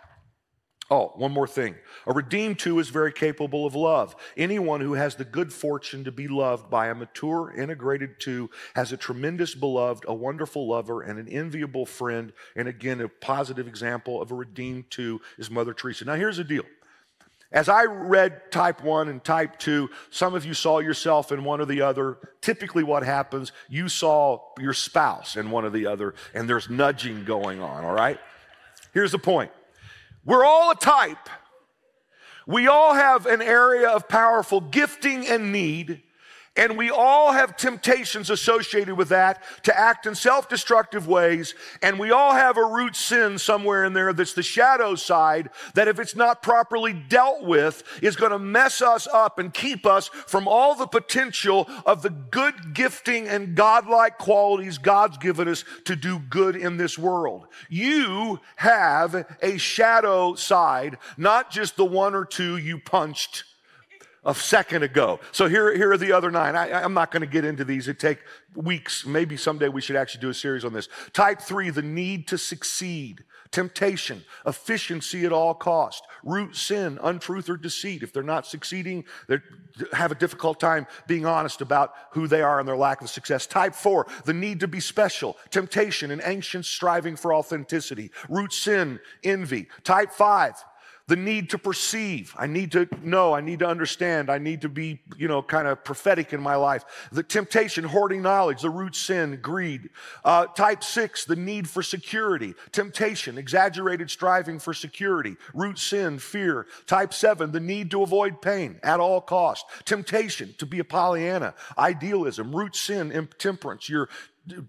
Oh, 0.91 1.11
one 1.15 1.31
more 1.31 1.47
thing. 1.47 1.75
A 2.07 2.13
redeemed 2.13 2.57
two 2.57 2.79
is 2.79 2.89
very 2.89 3.13
capable 3.13 3.67
of 3.67 3.75
love. 3.75 4.15
Anyone 4.35 4.81
who 4.81 4.93
has 4.93 5.15
the 5.15 5.23
good 5.23 5.53
fortune 5.53 6.03
to 6.03 6.11
be 6.11 6.27
loved 6.27 6.69
by 6.71 6.87
a 6.87 6.95
mature, 6.95 7.53
integrated 7.55 8.19
two 8.19 8.49
has 8.73 8.91
a 8.91 8.97
tremendous 8.97 9.53
beloved, 9.53 10.05
a 10.07 10.13
wonderful 10.15 10.67
lover, 10.67 11.03
and 11.03 11.19
an 11.19 11.27
enviable 11.27 11.85
friend. 11.85 12.33
And 12.55 12.67
again, 12.67 13.01
a 13.01 13.07
positive 13.07 13.67
example 13.67 14.19
of 14.19 14.31
a 14.31 14.35
redeemed 14.35 14.89
two 14.89 15.21
is 15.37 15.51
Mother 15.51 15.73
Teresa. 15.73 16.05
Now, 16.05 16.15
here's 16.15 16.37
the 16.37 16.43
deal. 16.43 16.65
As 17.51 17.69
I 17.69 17.83
read 17.85 18.51
type 18.51 18.83
one 18.83 19.09
and 19.09 19.23
type 19.23 19.59
two, 19.59 19.89
some 20.09 20.33
of 20.33 20.43
you 20.43 20.55
saw 20.55 20.79
yourself 20.79 21.31
in 21.31 21.43
one 21.43 21.61
or 21.61 21.65
the 21.65 21.81
other. 21.81 22.17
Typically, 22.41 22.83
what 22.83 23.03
happens, 23.03 23.51
you 23.67 23.89
saw 23.89 24.39
your 24.59 24.73
spouse 24.73 25.35
in 25.35 25.51
one 25.51 25.65
or 25.65 25.69
the 25.69 25.85
other, 25.85 26.15
and 26.33 26.49
there's 26.49 26.69
nudging 26.69 27.25
going 27.25 27.61
on, 27.61 27.83
all 27.83 27.93
right? 27.93 28.19
Here's 28.93 29.11
the 29.11 29.19
point 29.19 29.51
we're 30.29 30.45
all 30.45 30.69
a 30.69 30.75
type. 30.75 31.27
We 32.45 32.67
all 32.67 32.93
have 32.93 33.25
an 33.25 33.41
area 33.41 33.89
of 33.89 34.07
powerful 34.07 34.61
gifting 34.61 35.25
and 35.25 35.51
need. 35.51 36.03
And 36.59 36.77
we 36.77 36.89
all 36.89 37.31
have 37.31 37.55
temptations 37.55 38.29
associated 38.29 38.95
with 38.95 39.07
that 39.09 39.41
to 39.63 39.79
act 39.79 40.05
in 40.05 40.13
self 40.13 40.49
destructive 40.49 41.07
ways. 41.07 41.55
And 41.81 41.97
we 41.97 42.11
all 42.11 42.33
have 42.33 42.57
a 42.57 42.65
root 42.65 42.97
sin 42.97 43.37
somewhere 43.37 43.85
in 43.85 43.93
there 43.93 44.11
that's 44.11 44.33
the 44.33 44.43
shadow 44.43 44.95
side 44.95 45.51
that, 45.75 45.87
if 45.87 45.99
it's 45.99 46.17
not 46.17 46.43
properly 46.43 46.91
dealt 46.91 47.45
with, 47.45 47.83
is 48.01 48.17
going 48.17 48.33
to 48.33 48.39
mess 48.39 48.81
us 48.81 49.07
up 49.07 49.39
and 49.39 49.53
keep 49.53 49.85
us 49.85 50.09
from 50.09 50.49
all 50.49 50.75
the 50.75 50.85
potential 50.85 51.65
of 51.85 52.01
the 52.01 52.09
good 52.09 52.73
gifting 52.73 53.29
and 53.29 53.55
godlike 53.55 54.17
qualities 54.17 54.77
God's 54.77 55.17
given 55.17 55.47
us 55.47 55.63
to 55.85 55.95
do 55.95 56.19
good 56.19 56.57
in 56.57 56.75
this 56.75 56.99
world. 56.99 57.47
You 57.69 58.41
have 58.57 59.37
a 59.41 59.57
shadow 59.57 60.35
side, 60.35 60.97
not 61.15 61.51
just 61.51 61.77
the 61.77 61.85
one 61.85 62.13
or 62.13 62.25
two 62.25 62.57
you 62.57 62.79
punched 62.79 63.45
a 64.23 64.35
second 64.35 64.83
ago. 64.83 65.19
So 65.31 65.47
here, 65.47 65.75
here 65.75 65.91
are 65.91 65.97
the 65.97 66.11
other 66.11 66.31
nine. 66.31 66.55
I, 66.55 66.83
am 66.83 66.93
not 66.93 67.11
going 67.11 67.21
to 67.21 67.27
get 67.27 67.45
into 67.45 67.63
these. 67.63 67.87
It 67.87 67.99
take 67.99 68.19
weeks. 68.55 69.05
Maybe 69.05 69.37
someday 69.37 69.69
we 69.69 69.81
should 69.81 69.95
actually 69.95 70.21
do 70.21 70.29
a 70.29 70.33
series 70.33 70.65
on 70.65 70.73
this. 70.73 70.89
Type 71.13 71.41
three, 71.41 71.69
the 71.69 71.81
need 71.81 72.27
to 72.27 72.37
succeed. 72.37 73.23
Temptation, 73.51 74.23
efficiency 74.45 75.25
at 75.25 75.33
all 75.33 75.55
cost, 75.55 76.03
root 76.23 76.55
sin, 76.55 76.99
untruth 77.01 77.49
or 77.49 77.57
deceit. 77.57 78.03
If 78.03 78.13
they're 78.13 78.21
not 78.21 78.45
succeeding, 78.45 79.05
they 79.27 79.39
have 79.91 80.11
a 80.11 80.15
difficult 80.15 80.59
time 80.59 80.85
being 81.07 81.25
honest 81.25 81.59
about 81.61 81.93
who 82.11 82.27
they 82.27 82.43
are 82.43 82.59
and 82.59 82.67
their 82.67 82.77
lack 82.77 83.01
of 83.01 83.09
success. 83.09 83.47
Type 83.47 83.73
four, 83.73 84.05
the 84.25 84.33
need 84.33 84.59
to 84.59 84.67
be 84.67 84.79
special, 84.79 85.35
temptation 85.49 86.11
and 86.11 86.23
anxious 86.23 86.67
striving 86.67 87.15
for 87.15 87.33
authenticity, 87.33 88.11
root 88.29 88.53
sin, 88.53 88.99
envy. 89.23 89.67
Type 89.83 90.11
five, 90.11 90.53
the 91.09 91.15
need 91.15 91.49
to 91.49 91.57
perceive. 91.57 92.35
I 92.37 92.45
need 92.45 92.71
to 92.73 92.87
know. 93.01 93.33
I 93.33 93.41
need 93.41 93.59
to 93.59 93.67
understand. 93.67 94.29
I 94.29 94.37
need 94.37 94.61
to 94.61 94.69
be, 94.69 95.01
you 95.17 95.27
know, 95.27 95.41
kind 95.41 95.67
of 95.67 95.83
prophetic 95.83 96.33
in 96.33 96.39
my 96.39 96.55
life. 96.55 96.85
The 97.11 97.23
temptation, 97.23 97.83
hoarding 97.83 98.21
knowledge, 98.21 98.61
the 98.61 98.69
root 98.69 98.95
sin, 98.95 99.39
greed. 99.41 99.89
Uh, 100.23 100.45
type 100.45 100.83
six, 100.83 101.25
the 101.25 101.35
need 101.35 101.67
for 101.67 101.81
security. 101.81 102.53
Temptation, 102.71 103.39
exaggerated 103.39 104.11
striving 104.11 104.59
for 104.59 104.71
security. 104.71 105.35
Root 105.55 105.79
sin, 105.79 106.19
fear. 106.19 106.67
Type 106.85 107.11
seven, 107.11 107.51
the 107.51 107.59
need 107.59 107.89
to 107.89 108.03
avoid 108.03 108.39
pain 108.39 108.79
at 108.83 108.99
all 108.99 109.19
cost. 109.19 109.65
Temptation, 109.85 110.53
to 110.59 110.67
be 110.67 110.77
a 110.77 110.83
Pollyanna. 110.83 111.55
Idealism, 111.75 112.55
root 112.55 112.75
sin, 112.75 113.11
intemperance. 113.11 113.89
You're 113.89 114.09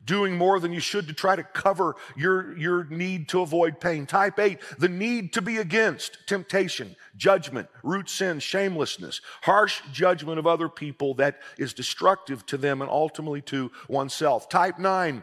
doing 0.04 0.36
more 0.36 0.60
than 0.60 0.72
you 0.72 0.80
should 0.80 1.06
to 1.08 1.12
try 1.12 1.36
to 1.36 1.42
cover 1.42 1.96
your, 2.16 2.56
your 2.56 2.84
need 2.84 3.28
to 3.28 3.40
avoid 3.40 3.80
pain. 3.80 4.06
Type 4.06 4.38
8, 4.38 4.58
the 4.78 4.88
need 4.88 5.32
to 5.34 5.42
be 5.42 5.58
against 5.58 6.18
temptation, 6.26 6.96
judgment, 7.16 7.68
root 7.82 8.08
sin, 8.08 8.38
shamelessness, 8.38 9.20
harsh 9.42 9.80
judgment 9.92 10.38
of 10.38 10.46
other 10.46 10.68
people 10.68 11.14
that 11.14 11.40
is 11.58 11.72
destructive 11.72 12.46
to 12.46 12.56
them 12.56 12.82
and 12.82 12.90
ultimately 12.90 13.40
to 13.42 13.70
oneself. 13.88 14.48
Type 14.48 14.78
9, 14.78 15.22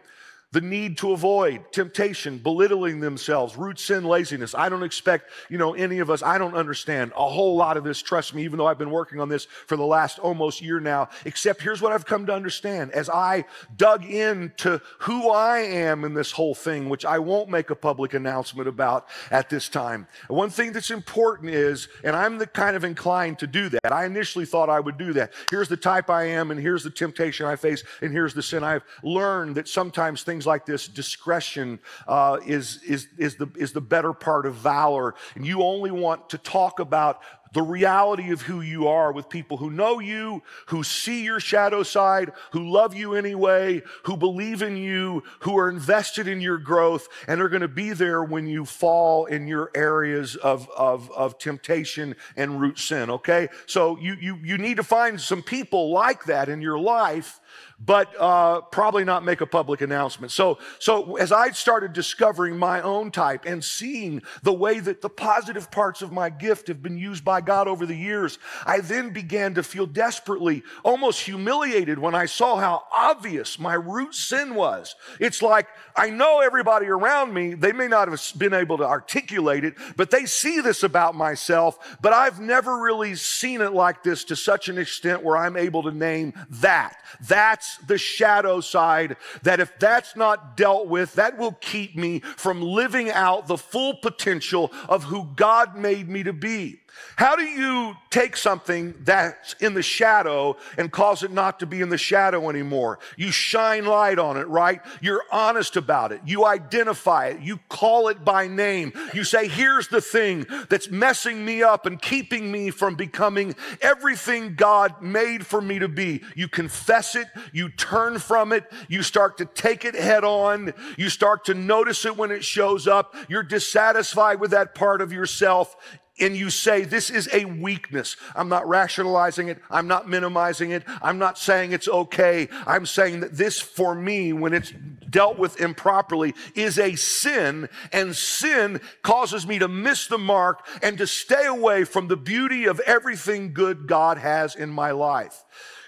the 0.58 0.62
need 0.62 0.98
to 0.98 1.12
avoid 1.12 1.72
temptation, 1.72 2.39
belittling 2.39 3.00
themselves, 3.00 3.56
root 3.56 3.78
sin, 3.80 4.04
laziness. 4.04 4.56
I 4.56 4.70
don't 4.70 4.82
expect, 4.82 5.30
you 5.50 5.60
know, 5.60 5.76
any 5.76 6.00
of 6.00 6.10
us, 6.10 6.24
I 6.24 6.39
don't 6.39 6.56
understand 6.56 7.12
a 7.15 7.30
whole 7.30 7.56
lot 7.56 7.78
of 7.78 7.84
this, 7.84 8.02
trust 8.02 8.34
me, 8.34 8.43
even 8.43 8.58
though 8.58 8.65
I've 8.65 8.80
been 8.80 8.89
working 8.89 9.20
on 9.20 9.30
this 9.30 9.46
for 9.46 9.78
the 9.78 9.86
last 9.86 10.17
almost 10.17 10.60
year 10.60 10.80
now, 10.80 11.10
except 11.26 11.62
here's 11.62 11.80
what 11.80 11.91
I've 11.91 12.08
come 12.08 12.26
to 12.26 12.34
understand 12.34 12.89
as 12.93 13.08
I 13.08 13.46
dug 13.76 14.04
into 14.04 14.82
who 15.02 15.30
I 15.30 15.60
am 15.60 16.04
in 16.04 16.15
this 16.15 16.32
whole 16.32 16.56
thing, 16.56 16.89
which 16.89 17.06
I 17.06 17.20
won't 17.20 17.50
make 17.50 17.70
a 17.70 17.76
public 17.76 18.15
announcement 18.15 18.67
about 18.67 19.06
at 19.30 19.52
this 19.52 19.70
time. 19.70 20.08
One 20.28 20.50
thing 20.50 20.72
that's 20.72 20.89
important 20.89 21.52
is, 21.52 21.88
and 22.04 22.15
I'm 22.15 22.39
the 22.39 22.48
kind 22.48 22.76
of 22.76 22.84
inclined 22.84 23.38
to 23.39 23.46
do 23.46 23.70
that. 23.70 23.93
I 23.93 24.06
initially 24.06 24.48
thought 24.48 24.72
I 24.72 24.80
would 24.80 24.98
do 24.98 25.13
that. 25.13 25.34
Here's 25.52 25.70
the 25.70 25.78
type 25.78 26.10
I 26.10 26.24
am, 26.24 26.50
and 26.50 26.60
here's 26.60 26.84
the 26.84 26.89
temptation 26.89 27.46
I 27.46 27.58
face, 27.58 27.84
and 28.02 28.12
here's 28.12 28.34
the 28.34 28.41
sin. 28.41 28.63
I've 28.63 28.86
learned 29.04 29.54
that 29.58 29.67
sometimes 29.67 30.24
things 30.24 30.46
like 30.47 30.65
this, 30.65 30.88
discretion 30.88 31.79
uh, 32.07 32.39
is, 32.45 32.81
is, 32.83 33.07
is, 33.17 33.36
the, 33.36 33.47
is 33.55 33.73
the 33.73 33.81
better 33.81 34.13
part 34.13 34.45
of 34.45 34.55
valor. 34.55 35.13
And 35.36 35.45
you 35.45 35.62
only 35.62 35.91
want 35.91 36.29
to 36.31 36.38
talk 36.38 36.79
about 36.79 37.21
the 37.53 37.62
reality 37.62 38.31
of 38.31 38.41
who 38.41 38.62
you 38.62 38.88
are 38.88 39.12
with 39.12 39.29
people 39.29 39.57
who 39.57 39.69
know 39.69 39.99
you, 39.99 40.43
who 40.67 40.83
see 40.83 41.23
your 41.23 41.39
shadow 41.39 41.83
side, 41.83 42.31
who 42.51 42.69
love 42.69 42.93
you 42.93 43.13
anyway, 43.13 43.81
who 44.03 44.17
believe 44.17 44.62
in 44.62 44.77
you, 44.77 45.23
who 45.39 45.57
are 45.57 45.69
invested 45.69 46.27
in 46.27 46.41
your 46.41 46.57
growth, 46.57 47.07
and 47.27 47.41
are 47.41 47.49
going 47.49 47.62
to 47.62 47.67
be 47.67 47.93
there 47.93 48.23
when 48.23 48.47
you 48.47 48.65
fall 48.65 49.25
in 49.25 49.47
your 49.47 49.71
areas 49.75 50.36
of, 50.36 50.69
of, 50.77 51.12
of 51.12 51.38
temptation 51.38 52.15
and 52.36 52.60
root 52.62 52.79
sin, 52.79 53.10
okay? 53.10 53.49
So 53.65 53.97
you, 53.97 54.15
you, 54.19 54.38
you 54.43 54.57
need 54.57 54.77
to 54.77 54.83
find 54.83 55.19
some 55.19 55.41
people 55.41 55.91
like 55.91 56.25
that 56.25 56.49
in 56.49 56.62
your 56.62 56.79
life 56.79 57.39
but 57.79 58.13
uh, 58.19 58.62
probably 58.62 59.03
not 59.03 59.23
make 59.23 59.41
a 59.41 59.45
public 59.45 59.81
announcement. 59.81 60.31
So, 60.31 60.57
so 60.79 61.17
as 61.17 61.31
I 61.31 61.51
started 61.51 61.93
discovering 61.93 62.57
my 62.57 62.81
own 62.81 63.12
type 63.12 63.45
and 63.45 63.63
seeing 63.63 64.23
the 64.41 64.53
way 64.53 64.79
that 64.79 65.01
the 65.01 65.10
positive 65.10 65.69
parts 65.69 66.01
of 66.01 66.12
my 66.12 66.29
gift 66.29 66.67
have 66.69 66.81
been 66.81 66.97
used 66.97 67.23
by 67.23 67.41
God 67.41 67.67
over 67.67 67.86
the 67.86 67.95
years, 67.95 68.39
I 68.65 68.79
then 68.79 69.12
began 69.12 69.53
to 69.55 69.63
feel 69.63 69.86
desperately, 69.86 70.63
almost 70.83 71.21
humiliated 71.21 71.99
when 71.99 72.15
I 72.15 72.25
saw 72.25 72.57
how 72.57 72.83
obvious 72.95 73.60
my 73.60 73.75
root 73.75 74.15
sin 74.15 74.55
was. 74.55 74.95
It's 75.19 75.41
like 75.41 75.67
I 75.95 76.10
know 76.10 76.41
everybody 76.41 76.88
around 76.88 77.33
me, 77.33 77.53
they 77.53 77.73
may 77.73 77.88
not 77.88 78.07
have 78.07 78.21
been 78.38 78.53
able 78.53 78.77
to 78.79 78.86
articulate 78.86 79.63
it, 79.63 79.75
but 79.95 80.10
they 80.10 80.25
see 80.25 80.62
this 80.62 80.83
about 80.83 81.15
myself, 81.15 81.97
but 82.01 82.13
I've 82.13 82.39
never 82.39 82.77
really 82.77 83.15
seen 83.15 83.62
it 83.62 83.73
like 83.73 84.03
this 84.03 84.23
to 84.25 84.36
such 84.36 84.67
an 84.67 84.77
extent 84.77 85.23
where 85.23 85.38
I'm 85.38 85.55
able 85.55 85.83
to 85.83 85.91
name 85.91 86.33
that. 86.49 86.97
That's 87.21 87.37
that's 87.38 87.78
the 87.86 88.00
shadow 88.00 88.60
side 88.62 89.15
that 89.43 89.60
if 89.60 89.78
that's 89.78 90.15
not 90.15 90.58
dealt 90.58 90.88
with, 90.88 91.13
that 91.13 91.38
will 91.38 91.52
keep 91.62 91.95
me 91.95 92.19
from 92.19 92.63
living 92.63 93.12
out 93.12 93.45
the 93.47 93.60
full 93.60 93.93
potential 93.97 94.71
of 94.89 95.04
who 95.04 95.30
God 95.36 95.78
made 95.78 96.10
me 96.10 96.24
to 96.24 96.34
be. 96.34 96.80
How 97.16 97.36
do 97.36 97.43
you 97.43 97.95
take 98.10 98.38
something 98.38 98.93
that's 99.02 99.54
in 99.60 99.74
the 99.74 99.82
shadow 99.82 100.56
and 100.78 100.91
cause 100.91 101.24
it 101.24 101.32
not 101.32 101.60
to 101.60 101.66
be 101.66 101.82
in 101.82 101.89
the 101.89 101.98
shadow 101.98 102.50
anymore? 102.50 103.00
You 103.16 103.32
shine 103.32 103.86
light 103.86 104.20
on 104.20 104.38
it, 104.38 104.48
right? 104.48 104.82
You're 105.02 105.24
honest 105.32 105.78
about 105.78 106.12
it. 106.12 106.22
You 106.26 106.45
identify 106.45 107.28
it. 107.28 107.41
You 107.41 107.60
call 107.70 108.10
it 108.10 108.24
by 108.24 108.48
name. 108.48 108.93
You 109.14 109.24
say, 109.24 109.48
here's 109.48 109.88
the 109.88 110.02
thing 110.02 110.45
that's 110.70 110.89
messing 110.89 111.43
me 111.43 111.64
up 111.64 111.86
and 111.86 112.02
keeping 112.02 112.52
me 112.52 112.70
from 112.70 112.95
becoming 112.95 113.56
everything 113.82 114.56
God 114.56 115.02
made 115.02 115.45
for 115.45 115.62
me 115.62 115.80
to 115.80 115.88
be. 115.88 116.22
You 116.36 116.48
confess 116.48 117.16
it. 117.16 117.28
You 117.52 117.70
turn 117.70 118.20
from 118.20 118.52
it. 118.52 118.72
You 118.88 119.02
start 119.04 119.38
to 119.39 119.45
take 119.45 119.86
it 119.86 119.95
head 119.95 120.24
on. 120.24 120.74
You 120.98 121.10
start 121.10 121.45
to 121.45 121.54
notice 121.54 122.06
it 122.06 122.16
when 122.16 122.32
it 122.32 122.43
shows 122.43 122.88
up. 122.88 123.16
You're 123.28 123.43
dissatisfied 123.43 124.39
with 124.39 124.52
that 124.52 124.76
part 124.76 125.02
of 125.02 125.12
yourself 125.12 125.76
and 126.20 126.36
you 126.36 126.49
say, 126.49 126.84
This 126.84 127.09
is 127.09 127.30
a 127.32 127.45
weakness. 127.45 128.15
I'm 128.36 128.49
not 128.49 128.68
rationalizing 128.68 129.49
it. 129.49 129.59
I'm 129.70 129.88
not 129.88 130.09
minimizing 130.09 130.72
it. 130.72 130.84
I'm 131.01 131.18
not 131.18 131.38
saying 131.38 131.72
it's 131.72 131.88
okay. 131.88 132.47
I'm 132.65 132.86
saying 132.86 133.22
that 133.22 133.38
this, 133.38 133.59
for 133.59 133.93
me, 133.95 134.34
when 134.34 134.53
it's 134.53 134.74
dealt 135.09 135.38
with 135.38 135.59
improperly, 135.61 136.36
is 136.55 136.80
a 136.80 136.95
sin, 136.95 137.70
and 137.91 138.15
sin 138.15 138.82
causes 139.03 139.47
me 139.47 139.59
to 139.59 139.68
miss 139.68 140.07
the 140.07 140.18
mark 140.18 140.65
and 140.82 140.97
to 140.97 141.07
stay 141.07 141.45
away 141.45 141.84
from 141.84 142.07
the 142.07 142.18
beauty 142.18 142.65
of 142.65 142.80
everything 142.82 143.53
good 143.53 143.88
God 143.88 144.18
has 144.18 144.55
in 144.55 144.70
my 144.70 144.91
life. 144.91 145.43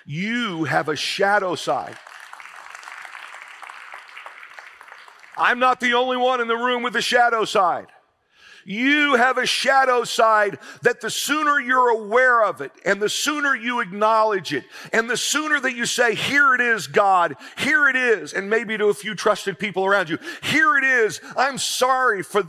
You 0.06 0.64
have 0.66 0.90
a 0.90 0.96
shadow 0.96 1.56
side. 1.56 1.98
I'm 5.38 5.60
not 5.60 5.80
the 5.80 5.94
only 5.94 6.18
one 6.18 6.42
in 6.42 6.48
the 6.48 6.58
room 6.58 6.84
with 6.84 6.94
the 6.94 7.02
shadow 7.02 7.46
side. 7.46 7.88
You 8.70 9.16
have 9.16 9.40
a 9.40 9.48
shadow 9.48 10.04
side 10.04 10.60
that 10.84 11.02
the 11.02 11.10
sooner 11.10 11.60
you're 11.60 11.90
aware 11.90 12.44
of 12.44 12.62
it 12.62 12.72
and 12.86 13.02
the 13.02 13.10
sooner 13.10 13.56
you 13.56 13.80
acknowledge 13.80 14.54
it 14.54 14.64
and 14.94 15.10
the 15.10 15.18
sooner 15.18 15.60
that 15.60 15.76
you 15.76 15.88
say, 15.88 16.14
Here 16.14 16.54
it 16.54 16.62
is, 16.62 16.86
God, 16.86 17.36
here 17.58 17.90
it 17.90 17.96
is, 17.96 18.32
and 18.32 18.48
maybe 18.48 18.78
to 18.78 18.86
a 18.86 18.94
few 18.94 19.16
trusted 19.16 19.58
people 19.58 19.88
around 19.88 20.08
you, 20.08 20.20
Here 20.44 20.78
it 20.78 20.84
is, 20.84 21.20
I'm 21.36 21.58
sorry 21.58 22.22
for 22.22 22.44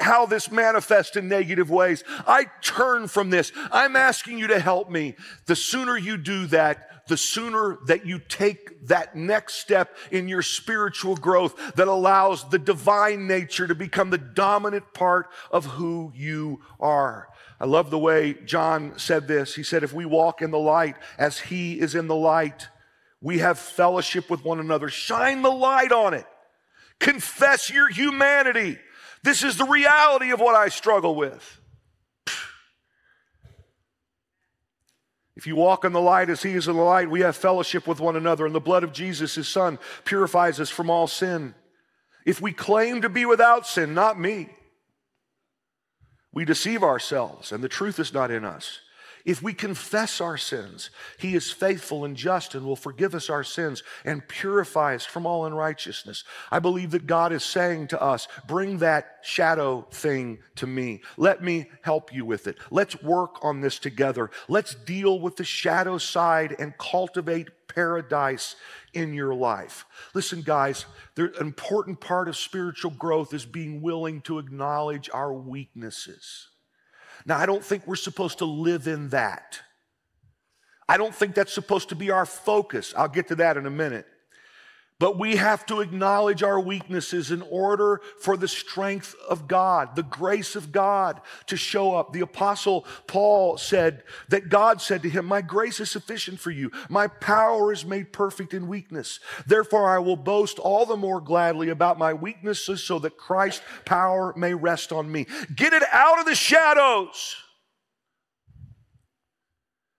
how 0.00 0.26
this 0.26 0.50
manifests 0.50 1.16
in 1.16 1.28
negative 1.28 1.70
ways. 1.70 2.04
I 2.26 2.48
turn 2.60 3.08
from 3.08 3.30
this. 3.30 3.50
I'm 3.72 3.96
asking 3.96 4.36
you 4.36 4.48
to 4.48 4.60
help 4.60 4.90
me. 4.90 5.16
The 5.46 5.56
sooner 5.56 5.96
you 5.96 6.18
do 6.18 6.44
that, 6.48 6.97
the 7.08 7.16
sooner 7.16 7.78
that 7.86 8.06
you 8.06 8.18
take 8.18 8.86
that 8.86 9.16
next 9.16 9.54
step 9.54 9.96
in 10.10 10.28
your 10.28 10.42
spiritual 10.42 11.16
growth 11.16 11.74
that 11.74 11.88
allows 11.88 12.48
the 12.50 12.58
divine 12.58 13.26
nature 13.26 13.66
to 13.66 13.74
become 13.74 14.10
the 14.10 14.18
dominant 14.18 14.92
part 14.94 15.28
of 15.50 15.64
who 15.64 16.12
you 16.14 16.60
are. 16.78 17.28
I 17.60 17.66
love 17.66 17.90
the 17.90 17.98
way 17.98 18.34
John 18.44 18.98
said 18.98 19.26
this. 19.26 19.54
He 19.54 19.62
said, 19.62 19.82
If 19.82 19.92
we 19.92 20.04
walk 20.04 20.42
in 20.42 20.50
the 20.50 20.58
light 20.58 20.96
as 21.18 21.38
he 21.38 21.80
is 21.80 21.94
in 21.94 22.06
the 22.06 22.14
light, 22.14 22.68
we 23.20 23.38
have 23.38 23.58
fellowship 23.58 24.30
with 24.30 24.44
one 24.44 24.60
another. 24.60 24.88
Shine 24.88 25.42
the 25.42 25.50
light 25.50 25.90
on 25.90 26.14
it. 26.14 26.26
Confess 27.00 27.70
your 27.70 27.88
humanity. 27.88 28.78
This 29.24 29.42
is 29.42 29.56
the 29.56 29.64
reality 29.64 30.30
of 30.30 30.40
what 30.40 30.54
I 30.54 30.68
struggle 30.68 31.14
with. 31.14 31.57
If 35.38 35.46
you 35.46 35.54
walk 35.54 35.84
in 35.84 35.92
the 35.92 36.00
light 36.00 36.30
as 36.30 36.42
he 36.42 36.54
is 36.54 36.66
in 36.66 36.74
the 36.74 36.82
light, 36.82 37.08
we 37.08 37.20
have 37.20 37.36
fellowship 37.36 37.86
with 37.86 38.00
one 38.00 38.16
another, 38.16 38.44
and 38.44 38.52
the 38.52 38.58
blood 38.58 38.82
of 38.82 38.92
Jesus, 38.92 39.36
his 39.36 39.46
son, 39.46 39.78
purifies 40.04 40.58
us 40.58 40.68
from 40.68 40.90
all 40.90 41.06
sin. 41.06 41.54
If 42.26 42.40
we 42.40 42.52
claim 42.52 43.02
to 43.02 43.08
be 43.08 43.24
without 43.24 43.64
sin, 43.64 43.94
not 43.94 44.18
me, 44.18 44.50
we 46.32 46.44
deceive 46.44 46.82
ourselves, 46.82 47.52
and 47.52 47.62
the 47.62 47.68
truth 47.68 48.00
is 48.00 48.12
not 48.12 48.32
in 48.32 48.44
us. 48.44 48.80
If 49.24 49.42
we 49.42 49.52
confess 49.52 50.20
our 50.20 50.36
sins, 50.36 50.90
He 51.18 51.34
is 51.34 51.50
faithful 51.50 52.04
and 52.04 52.16
just 52.16 52.54
and 52.54 52.64
will 52.64 52.76
forgive 52.76 53.14
us 53.14 53.28
our 53.30 53.44
sins 53.44 53.82
and 54.04 54.26
purify 54.26 54.94
us 54.94 55.04
from 55.04 55.26
all 55.26 55.46
unrighteousness. 55.46 56.24
I 56.50 56.58
believe 56.58 56.90
that 56.92 57.06
God 57.06 57.32
is 57.32 57.44
saying 57.44 57.88
to 57.88 58.02
us, 58.02 58.28
Bring 58.46 58.78
that 58.78 59.18
shadow 59.22 59.86
thing 59.90 60.38
to 60.56 60.66
me. 60.66 61.02
Let 61.16 61.42
me 61.42 61.70
help 61.82 62.12
you 62.12 62.24
with 62.24 62.46
it. 62.46 62.58
Let's 62.70 63.02
work 63.02 63.44
on 63.44 63.60
this 63.60 63.78
together. 63.78 64.30
Let's 64.48 64.74
deal 64.74 65.20
with 65.20 65.36
the 65.36 65.44
shadow 65.44 65.98
side 65.98 66.56
and 66.58 66.76
cultivate 66.78 67.48
paradise 67.68 68.56
in 68.92 69.14
your 69.14 69.34
life. 69.34 69.84
Listen, 70.14 70.42
guys, 70.42 70.86
an 71.16 71.32
important 71.40 72.00
part 72.00 72.28
of 72.28 72.36
spiritual 72.36 72.90
growth 72.90 73.32
is 73.32 73.44
being 73.44 73.80
willing 73.80 74.20
to 74.22 74.38
acknowledge 74.38 75.08
our 75.12 75.32
weaknesses. 75.32 76.48
Now, 77.26 77.38
I 77.38 77.46
don't 77.46 77.64
think 77.64 77.86
we're 77.86 77.96
supposed 77.96 78.38
to 78.38 78.44
live 78.44 78.86
in 78.86 79.10
that. 79.10 79.60
I 80.88 80.96
don't 80.96 81.14
think 81.14 81.34
that's 81.34 81.52
supposed 81.52 81.90
to 81.90 81.94
be 81.94 82.10
our 82.10 82.24
focus. 82.24 82.94
I'll 82.96 83.08
get 83.08 83.28
to 83.28 83.34
that 83.36 83.56
in 83.56 83.66
a 83.66 83.70
minute. 83.70 84.06
But 85.00 85.16
we 85.16 85.36
have 85.36 85.64
to 85.66 85.80
acknowledge 85.80 86.42
our 86.42 86.58
weaknesses 86.58 87.30
in 87.30 87.42
order 87.42 88.00
for 88.18 88.36
the 88.36 88.48
strength 88.48 89.14
of 89.28 89.46
God, 89.46 89.94
the 89.94 90.02
grace 90.02 90.56
of 90.56 90.72
God 90.72 91.20
to 91.46 91.56
show 91.56 91.94
up. 91.94 92.12
The 92.12 92.22
apostle 92.22 92.84
Paul 93.06 93.58
said 93.58 94.02
that 94.28 94.48
God 94.48 94.82
said 94.82 95.02
to 95.02 95.08
him, 95.08 95.26
My 95.26 95.40
grace 95.40 95.78
is 95.78 95.88
sufficient 95.88 96.40
for 96.40 96.50
you. 96.50 96.72
My 96.88 97.06
power 97.06 97.72
is 97.72 97.84
made 97.84 98.12
perfect 98.12 98.52
in 98.52 98.66
weakness. 98.66 99.20
Therefore, 99.46 99.88
I 99.88 100.00
will 100.00 100.16
boast 100.16 100.58
all 100.58 100.84
the 100.84 100.96
more 100.96 101.20
gladly 101.20 101.68
about 101.68 101.96
my 101.96 102.12
weaknesses 102.12 102.82
so 102.82 102.98
that 102.98 103.16
Christ's 103.16 103.62
power 103.84 104.34
may 104.36 104.52
rest 104.52 104.90
on 104.90 105.12
me. 105.12 105.26
Get 105.54 105.72
it 105.72 105.84
out 105.92 106.18
of 106.18 106.26
the 106.26 106.34
shadows. 106.34 107.36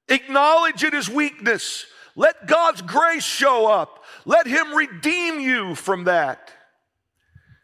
Acknowledge 0.10 0.84
it 0.84 0.94
as 0.94 1.08
weakness. 1.08 1.86
Let 2.20 2.48
God's 2.48 2.82
grace 2.82 3.24
show 3.24 3.68
up. 3.68 4.04
Let 4.26 4.46
him 4.46 4.74
redeem 4.74 5.40
you 5.40 5.74
from 5.74 6.04
that. 6.04 6.52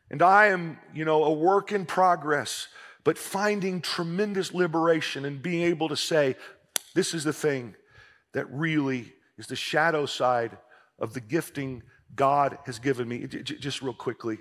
And 0.10 0.22
I 0.22 0.46
am, 0.46 0.80
you 0.94 1.04
know, 1.04 1.26
a 1.26 1.34
work 1.34 1.74
in 1.74 1.86
progress, 1.86 2.70
but 3.04 3.18
finding 3.18 3.82
tremendous 3.82 4.54
liberation 4.54 5.26
and 5.26 5.42
being 5.42 5.64
able 5.64 5.90
to 5.90 5.98
say, 5.98 6.38
this 6.94 7.14
is 7.14 7.26
the 7.26 7.34
thing 7.34 7.76
that 8.34 8.50
really 8.50 9.12
is 9.38 9.48
the 9.48 9.58
shadow 9.58 10.06
side 10.06 10.58
of 11.00 11.14
the 11.14 11.20
gifting 11.20 11.84
God 12.16 12.58
has 12.66 12.80
given 12.80 13.10
me. 13.10 13.28
Just 13.28 13.82
real 13.82 13.94
quickly, 13.94 14.38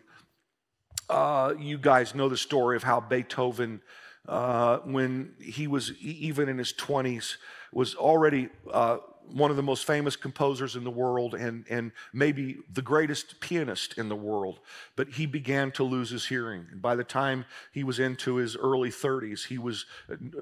uh, 1.11 1.55
you 1.59 1.77
guys 1.77 2.15
know 2.15 2.29
the 2.29 2.37
story 2.37 2.77
of 2.77 2.85
how 2.85 3.01
Beethoven, 3.01 3.81
uh, 4.29 4.79
when 4.85 5.35
he 5.41 5.67
was 5.67 5.91
even 6.01 6.49
in 6.49 6.57
his 6.57 6.73
20s, 6.73 7.35
was 7.73 7.97
already 7.97 8.49
uh, 8.73 8.99
one 9.33 9.51
of 9.51 9.57
the 9.57 9.63
most 9.63 9.87
famous 9.87 10.17
composers 10.17 10.77
in 10.77 10.85
the 10.85 10.91
world 10.91 11.35
and, 11.35 11.65
and 11.69 11.93
maybe 12.13 12.59
the 12.73 12.83
greatest 12.83 13.41
pianist 13.41 13.99
in 13.99 14.09
the 14.09 14.17
world. 14.17 14.61
But 14.97 15.11
he 15.11 15.27
began 15.27 15.71
to 15.73 15.85
lose 15.85 16.11
his 16.11 16.27
hearing. 16.27 16.67
And 16.71 16.83
by 16.83 16.95
the 16.97 17.05
time 17.05 17.45
he 17.73 17.85
was 17.85 17.99
into 17.99 18.37
his 18.37 18.57
early 18.57 18.91
30s, 18.91 19.47
he 19.47 19.59
was 19.59 19.87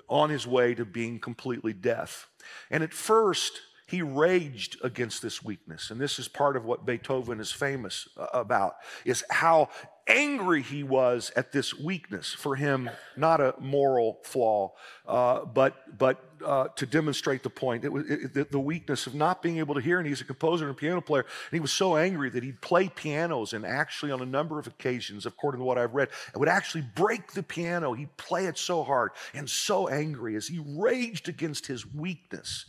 on 0.08 0.30
his 0.30 0.46
way 0.46 0.74
to 0.74 0.84
being 0.84 1.18
completely 1.18 1.72
deaf. 1.72 2.28
And 2.70 2.82
at 2.82 2.92
first, 2.92 3.60
he 3.86 4.02
raged 4.02 4.76
against 4.82 5.22
this 5.22 5.42
weakness. 5.42 5.90
And 5.90 6.00
this 6.00 6.18
is 6.18 6.28
part 6.28 6.56
of 6.56 6.64
what 6.64 6.86
beethoven 6.86 7.40
is 7.40 7.52
famous 7.52 8.08
uh, 8.16 8.26
about 8.32 8.76
is 9.04 9.24
how 9.30 9.68
angry 10.08 10.62
he 10.62 10.82
was 10.82 11.30
at 11.36 11.52
this 11.52 11.78
weakness. 11.78 12.32
For 12.32 12.56
him 12.56 12.90
not 13.16 13.40
a 13.40 13.54
moral 13.60 14.18
flaw 14.24 14.72
uh, 15.06 15.44
but 15.44 15.96
but 15.96 16.24
uh, 16.44 16.66
to 16.74 16.86
demonstrate 16.86 17.44
the 17.44 17.50
point 17.50 17.84
it 17.84 17.92
was 17.92 18.04
it, 18.10 18.50
the 18.50 18.58
weakness 18.58 19.06
of 19.06 19.14
not 19.14 19.42
being 19.42 19.58
able 19.58 19.76
to 19.76 19.80
hear 19.80 19.98
and 19.98 20.08
he's 20.08 20.20
a 20.20 20.24
composer 20.24 20.64
and 20.64 20.72
a 20.72 20.76
piano 20.76 21.00
player 21.00 21.22
and 21.22 21.56
he 21.56 21.60
was 21.60 21.70
so 21.70 21.96
angry 21.96 22.28
that 22.30 22.42
he'd 22.42 22.60
play 22.60 22.88
pianos 22.88 23.52
and 23.52 23.64
actually 23.64 24.10
on 24.10 24.20
a 24.20 24.26
number 24.26 24.58
of 24.58 24.66
occasions 24.66 25.24
according 25.24 25.60
to 25.60 25.64
what 25.64 25.78
i've 25.78 25.94
read 25.94 26.08
it 26.34 26.38
would 26.38 26.48
actually 26.48 26.82
break 26.94 27.32
the 27.32 27.42
piano. 27.42 27.92
He'd 27.92 28.16
play 28.16 28.46
it 28.46 28.58
so 28.58 28.84
hard 28.84 29.12
and 29.34 29.48
so 29.48 29.88
angry 29.88 30.36
as 30.36 30.48
he 30.48 30.60
raged 30.64 31.28
against 31.28 31.66
his 31.66 31.86
weakness 31.86 32.66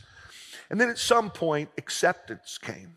and 0.74 0.80
then 0.80 0.90
at 0.90 0.98
some 0.98 1.30
point, 1.30 1.70
acceptance 1.78 2.58
came. 2.58 2.96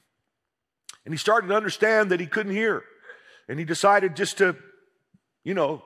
And 1.06 1.14
he 1.14 1.18
started 1.20 1.46
to 1.50 1.56
understand 1.56 2.10
that 2.10 2.20
he 2.20 2.26
couldn't 2.26 2.54
hear. 2.54 2.82
And 3.48 3.60
he 3.60 3.66
decided 3.66 4.16
just 4.16 4.40
to, 4.40 4.56
you 5.44 5.54
know, 5.54 5.84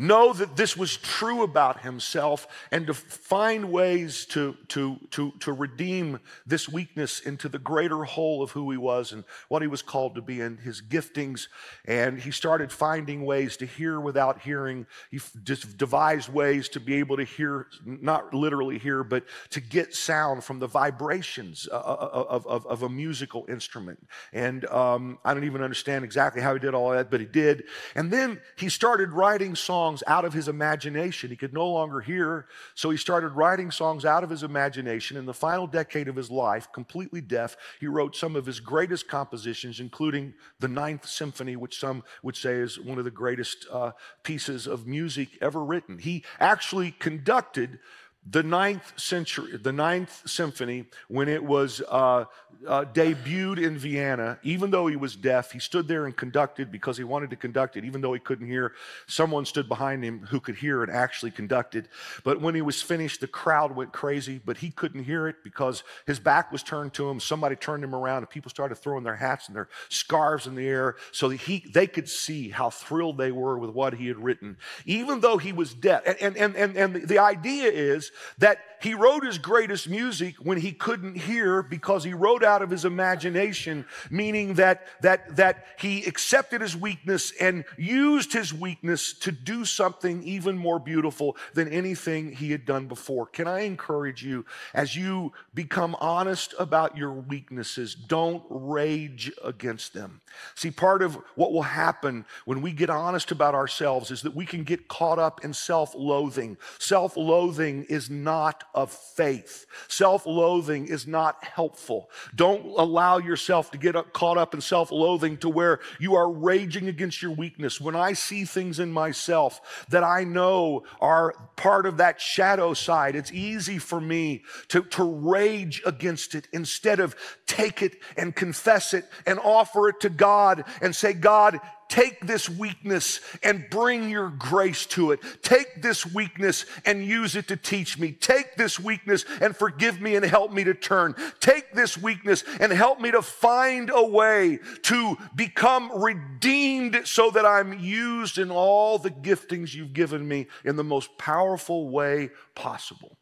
know 0.00 0.32
that 0.32 0.56
this 0.56 0.76
was 0.76 0.96
true 0.96 1.42
about 1.42 1.82
himself 1.82 2.48
and 2.72 2.86
to 2.86 2.94
find 2.94 3.70
ways 3.70 4.24
to, 4.24 4.56
to, 4.68 4.96
to, 5.10 5.32
to 5.40 5.52
redeem 5.52 6.18
this 6.46 6.68
weakness 6.68 7.20
into 7.20 7.48
the 7.48 7.58
greater 7.58 8.04
whole 8.04 8.42
of 8.42 8.50
who 8.52 8.70
he 8.70 8.78
was 8.78 9.12
and 9.12 9.24
what 9.48 9.60
he 9.60 9.68
was 9.68 9.82
called 9.82 10.14
to 10.14 10.22
be 10.22 10.40
and 10.40 10.58
his 10.60 10.80
giftings. 10.80 11.48
And 11.84 12.18
he 12.18 12.30
started 12.30 12.72
finding 12.72 13.26
ways 13.26 13.58
to 13.58 13.66
hear 13.66 14.00
without 14.00 14.40
hearing. 14.40 14.86
He 15.10 15.20
just 15.44 15.76
devised 15.76 16.32
ways 16.32 16.68
to 16.70 16.80
be 16.80 16.94
able 16.94 17.18
to 17.18 17.24
hear, 17.24 17.66
not 17.84 18.32
literally 18.32 18.78
hear, 18.78 19.04
but 19.04 19.24
to 19.50 19.60
get 19.60 19.94
sound 19.94 20.42
from 20.44 20.60
the 20.60 20.66
vibrations 20.66 21.68
uh, 21.70 21.76
uh, 21.76 21.78
uh, 21.78 22.24
of, 22.30 22.46
of, 22.46 22.66
of 22.66 22.82
a 22.82 22.88
musical 22.88 23.44
instrument. 23.48 24.08
And 24.32 24.64
um, 24.66 25.18
I 25.24 25.34
don't 25.34 25.44
even 25.44 25.62
understand 25.62 26.04
exactly 26.04 26.40
how 26.40 26.54
he 26.54 26.60
did 26.60 26.74
all 26.74 26.90
that, 26.90 27.10
but 27.10 27.20
he 27.20 27.26
did. 27.26 27.64
And 27.94 28.10
then 28.10 28.40
he 28.56 28.70
started 28.70 29.12
writing 29.12 29.54
songs 29.54 29.89
songs 29.90 30.02
out 30.06 30.24
of 30.24 30.32
his 30.32 30.46
imagination. 30.46 31.30
He 31.30 31.36
could 31.36 31.52
no 31.52 31.68
longer 31.68 32.00
hear, 32.00 32.46
so 32.74 32.90
he 32.90 32.96
started 32.96 33.30
writing 33.30 33.72
songs 33.72 34.04
out 34.04 34.22
of 34.22 34.30
his 34.30 34.44
imagination. 34.44 35.16
In 35.16 35.26
the 35.26 35.34
final 35.34 35.66
decade 35.66 36.06
of 36.06 36.14
his 36.14 36.30
life, 36.30 36.70
completely 36.72 37.20
deaf, 37.20 37.56
he 37.80 37.88
wrote 37.88 38.14
some 38.14 38.36
of 38.36 38.46
his 38.46 38.60
greatest 38.60 39.08
compositions, 39.08 39.80
including 39.80 40.34
the 40.60 40.68
Ninth 40.68 41.06
Symphony, 41.06 41.56
which 41.56 41.80
some 41.80 42.04
would 42.22 42.36
say 42.36 42.54
is 42.54 42.78
one 42.78 42.98
of 42.98 43.04
the 43.04 43.10
greatest 43.10 43.66
uh, 43.72 43.90
pieces 44.22 44.68
of 44.68 44.86
music 44.86 45.30
ever 45.40 45.64
written. 45.64 45.98
He 45.98 46.24
actually 46.38 46.92
conducted 46.92 47.80
the 48.28 48.42
ninth 48.42 48.92
century, 48.98 49.56
the 49.56 49.72
ninth 49.72 50.28
symphony, 50.28 50.84
when 51.08 51.26
it 51.28 51.42
was 51.42 51.80
uh, 51.88 52.26
uh, 52.66 52.84
debuted 52.92 53.62
in 53.62 53.78
Vienna, 53.78 54.38
even 54.42 54.70
though 54.70 54.86
he 54.86 54.96
was 54.96 55.16
deaf, 55.16 55.52
he 55.52 55.58
stood 55.58 55.88
there 55.88 56.04
and 56.04 56.14
conducted 56.14 56.70
because 56.70 56.98
he 56.98 57.04
wanted 57.04 57.30
to 57.30 57.36
conduct 57.36 57.78
it, 57.78 57.84
even 57.84 58.02
though 58.02 58.12
he 58.12 58.20
couldn't 58.20 58.46
hear. 58.46 58.74
Someone 59.06 59.46
stood 59.46 59.68
behind 59.68 60.04
him 60.04 60.26
who 60.28 60.38
could 60.38 60.56
hear 60.56 60.82
and 60.82 60.92
actually 60.92 61.30
conducted. 61.30 61.88
But 62.22 62.42
when 62.42 62.54
he 62.54 62.60
was 62.60 62.82
finished, 62.82 63.22
the 63.22 63.26
crowd 63.26 63.74
went 63.74 63.92
crazy, 63.92 64.38
but 64.44 64.58
he 64.58 64.70
couldn't 64.70 65.04
hear 65.04 65.26
it 65.26 65.36
because 65.42 65.82
his 66.06 66.18
back 66.18 66.52
was 66.52 66.62
turned 66.62 66.92
to 66.94 67.08
him. 67.08 67.20
Somebody 67.20 67.56
turned 67.56 67.82
him 67.82 67.94
around, 67.94 68.18
and 68.18 68.30
people 68.30 68.50
started 68.50 68.74
throwing 68.74 69.02
their 69.02 69.16
hats 69.16 69.46
and 69.46 69.56
their 69.56 69.68
scarves 69.88 70.46
in 70.46 70.54
the 70.54 70.66
air 70.68 70.96
so 71.10 71.30
that 71.30 71.40
he, 71.40 71.64
they 71.72 71.86
could 71.86 72.08
see 72.08 72.50
how 72.50 72.68
thrilled 72.68 73.16
they 73.16 73.32
were 73.32 73.58
with 73.58 73.70
what 73.70 73.94
he 73.94 74.08
had 74.08 74.18
written, 74.18 74.58
even 74.84 75.20
though 75.20 75.38
he 75.38 75.52
was 75.52 75.72
deaf. 75.72 76.02
And, 76.20 76.36
and, 76.36 76.54
and, 76.54 76.76
and 76.76 77.08
the 77.08 77.18
idea 77.18 77.70
is 77.70 78.09
that 78.38 78.58
he 78.80 78.94
wrote 78.94 79.24
his 79.24 79.38
greatest 79.38 79.88
music 79.88 80.36
when 80.36 80.58
he 80.58 80.72
couldn't 80.72 81.16
hear 81.16 81.62
because 81.62 82.04
he 82.04 82.14
wrote 82.14 82.42
out 82.42 82.62
of 82.62 82.70
his 82.70 82.84
imagination, 82.84 83.84
meaning 84.10 84.54
that, 84.54 84.86
that, 85.02 85.36
that 85.36 85.66
he 85.78 86.04
accepted 86.04 86.60
his 86.60 86.76
weakness 86.76 87.32
and 87.40 87.64
used 87.76 88.32
his 88.32 88.52
weakness 88.54 89.12
to 89.12 89.32
do 89.32 89.64
something 89.64 90.22
even 90.22 90.56
more 90.56 90.78
beautiful 90.78 91.36
than 91.54 91.68
anything 91.68 92.32
he 92.32 92.50
had 92.50 92.64
done 92.64 92.86
before. 92.86 93.26
Can 93.26 93.46
I 93.46 93.60
encourage 93.60 94.24
you 94.24 94.44
as 94.74 94.96
you 94.96 95.32
become 95.54 95.96
honest 96.00 96.54
about 96.58 96.96
your 96.96 97.12
weaknesses, 97.12 97.94
don't 97.94 98.42
rage 98.48 99.30
against 99.44 99.94
them. 99.94 100.20
See, 100.54 100.70
part 100.70 101.02
of 101.02 101.18
what 101.34 101.52
will 101.52 101.62
happen 101.62 102.24
when 102.44 102.62
we 102.62 102.72
get 102.72 102.90
honest 102.90 103.30
about 103.30 103.54
ourselves 103.54 104.10
is 104.10 104.22
that 104.22 104.34
we 104.34 104.46
can 104.46 104.64
get 104.64 104.88
caught 104.88 105.18
up 105.18 105.44
in 105.44 105.52
self 105.52 105.94
loathing. 105.94 106.56
Self 106.78 107.16
loathing 107.16 107.84
is 107.84 108.08
not 108.08 108.64
of 108.74 108.92
faith. 108.92 109.66
Self 109.88 110.26
loathing 110.26 110.88
is 110.88 111.06
not 111.06 111.42
helpful. 111.44 112.10
Don't 112.34 112.64
allow 112.78 113.18
yourself 113.18 113.70
to 113.72 113.78
get 113.78 113.94
caught 114.12 114.38
up 114.38 114.54
in 114.54 114.60
self 114.60 114.90
loathing 114.90 115.36
to 115.38 115.48
where 115.48 115.80
you 115.98 116.14
are 116.14 116.30
raging 116.30 116.88
against 116.88 117.22
your 117.22 117.32
weakness. 117.32 117.80
When 117.80 117.96
I 117.96 118.12
see 118.12 118.44
things 118.44 118.78
in 118.78 118.92
myself 118.92 119.86
that 119.88 120.04
I 120.04 120.24
know 120.24 120.84
are 121.00 121.34
part 121.56 121.86
of 121.86 121.98
that 121.98 122.20
shadow 122.20 122.74
side, 122.74 123.16
it's 123.16 123.32
easy 123.32 123.78
for 123.78 124.00
me 124.00 124.42
to, 124.68 124.82
to 124.82 125.04
rage 125.04 125.82
against 125.84 126.34
it 126.34 126.48
instead 126.52 127.00
of 127.00 127.16
take 127.46 127.82
it 127.82 127.96
and 128.16 128.34
confess 128.34 128.94
it 128.94 129.04
and 129.26 129.38
offer 129.38 129.88
it 129.88 130.00
to 130.00 130.08
God 130.08 130.64
and 130.80 130.94
say, 130.94 131.12
God, 131.12 131.60
Take 131.90 132.24
this 132.24 132.48
weakness 132.48 133.20
and 133.42 133.68
bring 133.68 134.08
your 134.08 134.30
grace 134.30 134.86
to 134.86 135.10
it. 135.10 135.18
Take 135.42 135.82
this 135.82 136.06
weakness 136.06 136.64
and 136.86 137.04
use 137.04 137.34
it 137.34 137.48
to 137.48 137.56
teach 137.56 137.98
me. 137.98 138.12
Take 138.12 138.54
this 138.54 138.78
weakness 138.78 139.24
and 139.40 139.56
forgive 139.56 140.00
me 140.00 140.14
and 140.14 140.24
help 140.24 140.52
me 140.52 140.62
to 140.62 140.72
turn. 140.72 141.16
Take 141.40 141.74
this 141.74 141.98
weakness 141.98 142.44
and 142.60 142.70
help 142.70 143.00
me 143.00 143.10
to 143.10 143.22
find 143.22 143.90
a 143.92 144.06
way 144.06 144.60
to 144.82 145.18
become 145.34 145.90
redeemed 146.00 147.02
so 147.06 147.28
that 147.32 147.44
I'm 147.44 147.80
used 147.80 148.38
in 148.38 148.52
all 148.52 148.96
the 148.98 149.10
giftings 149.10 149.74
you've 149.74 149.92
given 149.92 150.26
me 150.26 150.46
in 150.64 150.76
the 150.76 150.84
most 150.84 151.18
powerful 151.18 151.88
way 151.88 152.30
possible. 152.54 153.16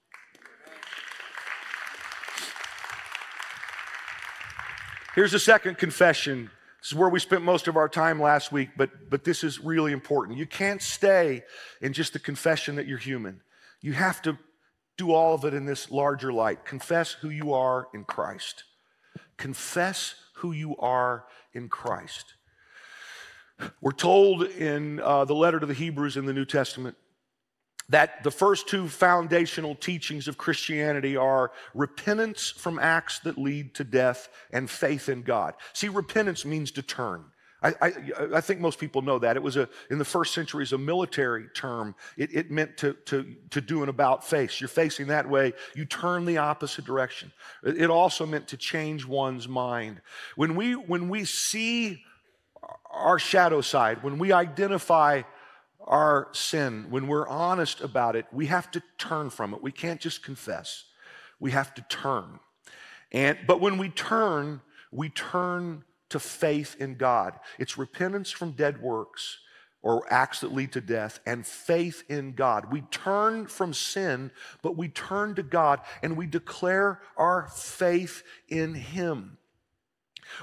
Here's 5.14 5.32
the 5.32 5.38
second 5.38 5.78
confession 5.78 6.50
this 6.88 6.94
is 6.94 6.98
where 6.98 7.10
we 7.10 7.20
spent 7.20 7.42
most 7.42 7.68
of 7.68 7.76
our 7.76 7.86
time 7.86 8.18
last 8.18 8.50
week, 8.50 8.70
but, 8.74 9.10
but 9.10 9.22
this 9.22 9.44
is 9.44 9.60
really 9.60 9.92
important. 9.92 10.38
You 10.38 10.46
can't 10.46 10.80
stay 10.80 11.42
in 11.82 11.92
just 11.92 12.14
the 12.14 12.18
confession 12.18 12.76
that 12.76 12.86
you're 12.86 12.96
human. 12.96 13.42
You 13.82 13.92
have 13.92 14.22
to 14.22 14.38
do 14.96 15.12
all 15.12 15.34
of 15.34 15.44
it 15.44 15.52
in 15.52 15.66
this 15.66 15.90
larger 15.90 16.32
light. 16.32 16.64
Confess 16.64 17.12
who 17.12 17.28
you 17.28 17.52
are 17.52 17.88
in 17.92 18.04
Christ. 18.04 18.64
Confess 19.36 20.14
who 20.36 20.52
you 20.52 20.78
are 20.78 21.26
in 21.52 21.68
Christ. 21.68 22.32
We're 23.82 23.92
told 23.92 24.44
in 24.44 25.00
uh, 25.00 25.26
the 25.26 25.34
letter 25.34 25.60
to 25.60 25.66
the 25.66 25.74
Hebrews 25.74 26.16
in 26.16 26.24
the 26.24 26.32
New 26.32 26.46
Testament 26.46 26.96
that 27.88 28.22
the 28.22 28.30
first 28.30 28.68
two 28.68 28.88
foundational 28.88 29.74
teachings 29.74 30.28
of 30.28 30.36
Christianity 30.36 31.16
are 31.16 31.52
repentance 31.74 32.50
from 32.50 32.78
acts 32.78 33.18
that 33.20 33.38
lead 33.38 33.74
to 33.74 33.84
death 33.84 34.28
and 34.52 34.68
faith 34.68 35.08
in 35.08 35.22
God. 35.22 35.54
See, 35.72 35.88
repentance 35.88 36.44
means 36.44 36.70
to 36.72 36.82
turn. 36.82 37.24
I, 37.60 37.74
I, 37.80 37.92
I, 38.36 38.40
think 38.40 38.60
most 38.60 38.78
people 38.78 39.02
know 39.02 39.18
that. 39.18 39.34
It 39.36 39.42
was 39.42 39.56
a, 39.56 39.68
in 39.90 39.98
the 39.98 40.04
first 40.04 40.32
century, 40.32 40.62
is 40.62 40.72
a 40.72 40.78
military 40.78 41.48
term. 41.54 41.96
It, 42.16 42.32
it 42.32 42.50
meant 42.52 42.76
to, 42.78 42.92
to, 43.06 43.34
to 43.50 43.60
do 43.60 43.82
an 43.82 43.88
about 43.88 44.24
face. 44.24 44.60
You're 44.60 44.68
facing 44.68 45.08
that 45.08 45.28
way, 45.28 45.54
you 45.74 45.84
turn 45.84 46.24
the 46.24 46.38
opposite 46.38 46.84
direction. 46.84 47.32
It 47.64 47.90
also 47.90 48.26
meant 48.26 48.46
to 48.48 48.56
change 48.56 49.04
one's 49.04 49.48
mind. 49.48 50.00
When 50.36 50.54
we, 50.54 50.74
when 50.74 51.08
we 51.08 51.24
see 51.24 52.04
our 52.90 53.18
shadow 53.18 53.60
side, 53.60 54.04
when 54.04 54.18
we 54.18 54.30
identify 54.30 55.22
our 55.88 56.28
sin, 56.32 56.86
when 56.90 57.08
we're 57.08 57.26
honest 57.26 57.80
about 57.80 58.14
it, 58.14 58.26
we 58.30 58.46
have 58.46 58.70
to 58.72 58.82
turn 58.98 59.30
from 59.30 59.54
it. 59.54 59.62
We 59.62 59.72
can't 59.72 60.00
just 60.00 60.22
confess. 60.22 60.84
We 61.40 61.50
have 61.52 61.74
to 61.74 61.82
turn. 61.88 62.40
And 63.10 63.38
but 63.46 63.60
when 63.60 63.78
we 63.78 63.88
turn, 63.88 64.60
we 64.92 65.08
turn 65.08 65.84
to 66.10 66.20
faith 66.20 66.76
in 66.78 66.96
God. 66.96 67.38
It's 67.58 67.78
repentance 67.78 68.30
from 68.30 68.52
dead 68.52 68.80
works 68.82 69.38
or 69.82 70.12
acts 70.12 70.40
that 70.40 70.52
lead 70.52 70.72
to 70.72 70.80
death 70.80 71.20
and 71.24 71.46
faith 71.46 72.04
in 72.08 72.32
God. 72.32 72.70
We 72.72 72.82
turn 72.82 73.46
from 73.46 73.72
sin, 73.72 74.30
but 74.62 74.76
we 74.76 74.88
turn 74.88 75.34
to 75.36 75.42
God 75.42 75.80
and 76.02 76.16
we 76.16 76.26
declare 76.26 77.00
our 77.16 77.48
faith 77.48 78.22
in 78.48 78.74
Him. 78.74 79.38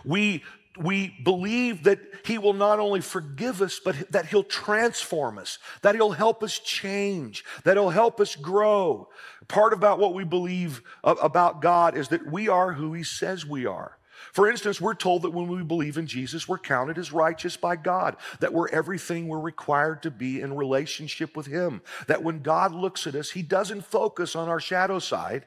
We 0.03 0.43
we 0.77 1.15
believe 1.23 1.83
that 1.83 1.99
He 2.25 2.37
will 2.37 2.53
not 2.53 2.79
only 2.79 3.01
forgive 3.01 3.61
us, 3.61 3.79
but 3.83 4.11
that 4.11 4.27
He'll 4.27 4.43
transform 4.43 5.37
us, 5.37 5.59
that 5.81 5.95
He'll 5.95 6.11
help 6.11 6.43
us 6.43 6.59
change, 6.59 7.43
that 7.63 7.77
He'll 7.77 7.89
help 7.89 8.19
us 8.19 8.35
grow. 8.35 9.09
Part 9.47 9.73
about 9.73 9.99
what 9.99 10.13
we 10.13 10.23
believe 10.23 10.81
about 11.03 11.61
God 11.61 11.97
is 11.97 12.09
that 12.09 12.31
we 12.31 12.49
are 12.49 12.73
who 12.73 12.93
He 12.93 13.03
says 13.03 13.45
we 13.45 13.65
are. 13.65 13.97
For 14.31 14.49
instance, 14.49 14.81
we're 14.81 14.95
told 14.95 15.21
that 15.21 15.31
when 15.31 15.47
we 15.47 15.63
believe 15.63 15.97
in 15.97 16.07
Jesus, 16.07 16.47
we're 16.47 16.57
counted 16.57 16.97
as 16.97 17.11
righteous 17.11 17.57
by 17.57 17.75
God, 17.75 18.17
that 18.39 18.53
we're 18.53 18.69
everything 18.69 19.27
we're 19.27 19.39
required 19.39 20.03
to 20.03 20.11
be 20.11 20.41
in 20.41 20.55
relationship 20.55 21.37
with 21.37 21.45
Him, 21.45 21.81
that 22.07 22.23
when 22.23 22.41
God 22.41 22.73
looks 22.73 23.07
at 23.07 23.15
us, 23.15 23.31
He 23.31 23.41
doesn't 23.41 23.85
focus 23.85 24.35
on 24.35 24.49
our 24.49 24.59
shadow 24.59 24.99
side 24.99 25.45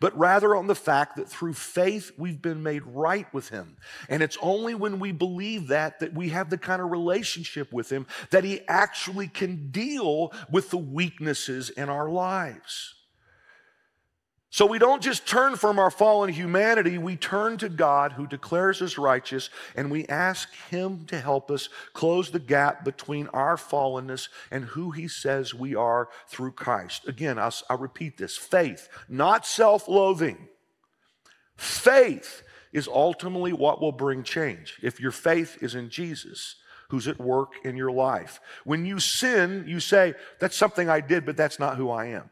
but 0.00 0.16
rather 0.18 0.54
on 0.54 0.66
the 0.66 0.74
fact 0.74 1.16
that 1.16 1.28
through 1.28 1.54
faith 1.54 2.12
we've 2.16 2.42
been 2.42 2.62
made 2.62 2.82
right 2.84 3.32
with 3.32 3.48
Him. 3.48 3.76
And 4.08 4.22
it's 4.22 4.38
only 4.40 4.74
when 4.74 4.98
we 4.98 5.12
believe 5.12 5.68
that 5.68 6.00
that 6.00 6.14
we 6.14 6.30
have 6.30 6.50
the 6.50 6.58
kind 6.58 6.82
of 6.82 6.90
relationship 6.90 7.72
with 7.72 7.90
Him 7.90 8.06
that 8.30 8.44
He 8.44 8.60
actually 8.68 9.28
can 9.28 9.70
deal 9.70 10.32
with 10.50 10.70
the 10.70 10.78
weaknesses 10.78 11.70
in 11.70 11.88
our 11.88 12.08
lives. 12.08 12.94
So 14.50 14.64
we 14.64 14.78
don't 14.78 15.02
just 15.02 15.28
turn 15.28 15.56
from 15.56 15.78
our 15.78 15.90
fallen 15.90 16.32
humanity, 16.32 16.96
we 16.96 17.16
turn 17.16 17.58
to 17.58 17.68
God 17.68 18.12
who 18.12 18.26
declares 18.26 18.80
us 18.80 18.96
righteous 18.96 19.50
and 19.76 19.90
we 19.90 20.06
ask 20.06 20.48
Him 20.70 21.04
to 21.06 21.20
help 21.20 21.50
us 21.50 21.68
close 21.92 22.30
the 22.30 22.38
gap 22.38 22.82
between 22.82 23.26
our 23.28 23.56
fallenness 23.56 24.28
and 24.50 24.64
who 24.64 24.90
He 24.90 25.06
says 25.06 25.52
we 25.52 25.74
are 25.74 26.08
through 26.28 26.52
Christ. 26.52 27.06
Again, 27.06 27.38
I'll, 27.38 27.54
I'll 27.68 27.76
repeat 27.76 28.16
this 28.16 28.38
faith, 28.38 28.88
not 29.06 29.44
self 29.44 29.86
loathing. 29.86 30.48
Faith 31.56 32.42
is 32.72 32.88
ultimately 32.88 33.52
what 33.52 33.82
will 33.82 33.92
bring 33.92 34.22
change. 34.22 34.78
If 34.82 34.98
your 34.98 35.12
faith 35.12 35.62
is 35.62 35.74
in 35.74 35.90
Jesus, 35.90 36.56
who's 36.88 37.06
at 37.06 37.18
work 37.18 37.52
in 37.64 37.76
your 37.76 37.90
life. 37.92 38.40
When 38.64 38.86
you 38.86 38.98
sin, 38.98 39.64
you 39.66 39.78
say, 39.78 40.14
That's 40.38 40.56
something 40.56 40.88
I 40.88 41.00
did, 41.00 41.26
but 41.26 41.36
that's 41.36 41.58
not 41.58 41.76
who 41.76 41.90
I 41.90 42.06
am. 42.06 42.30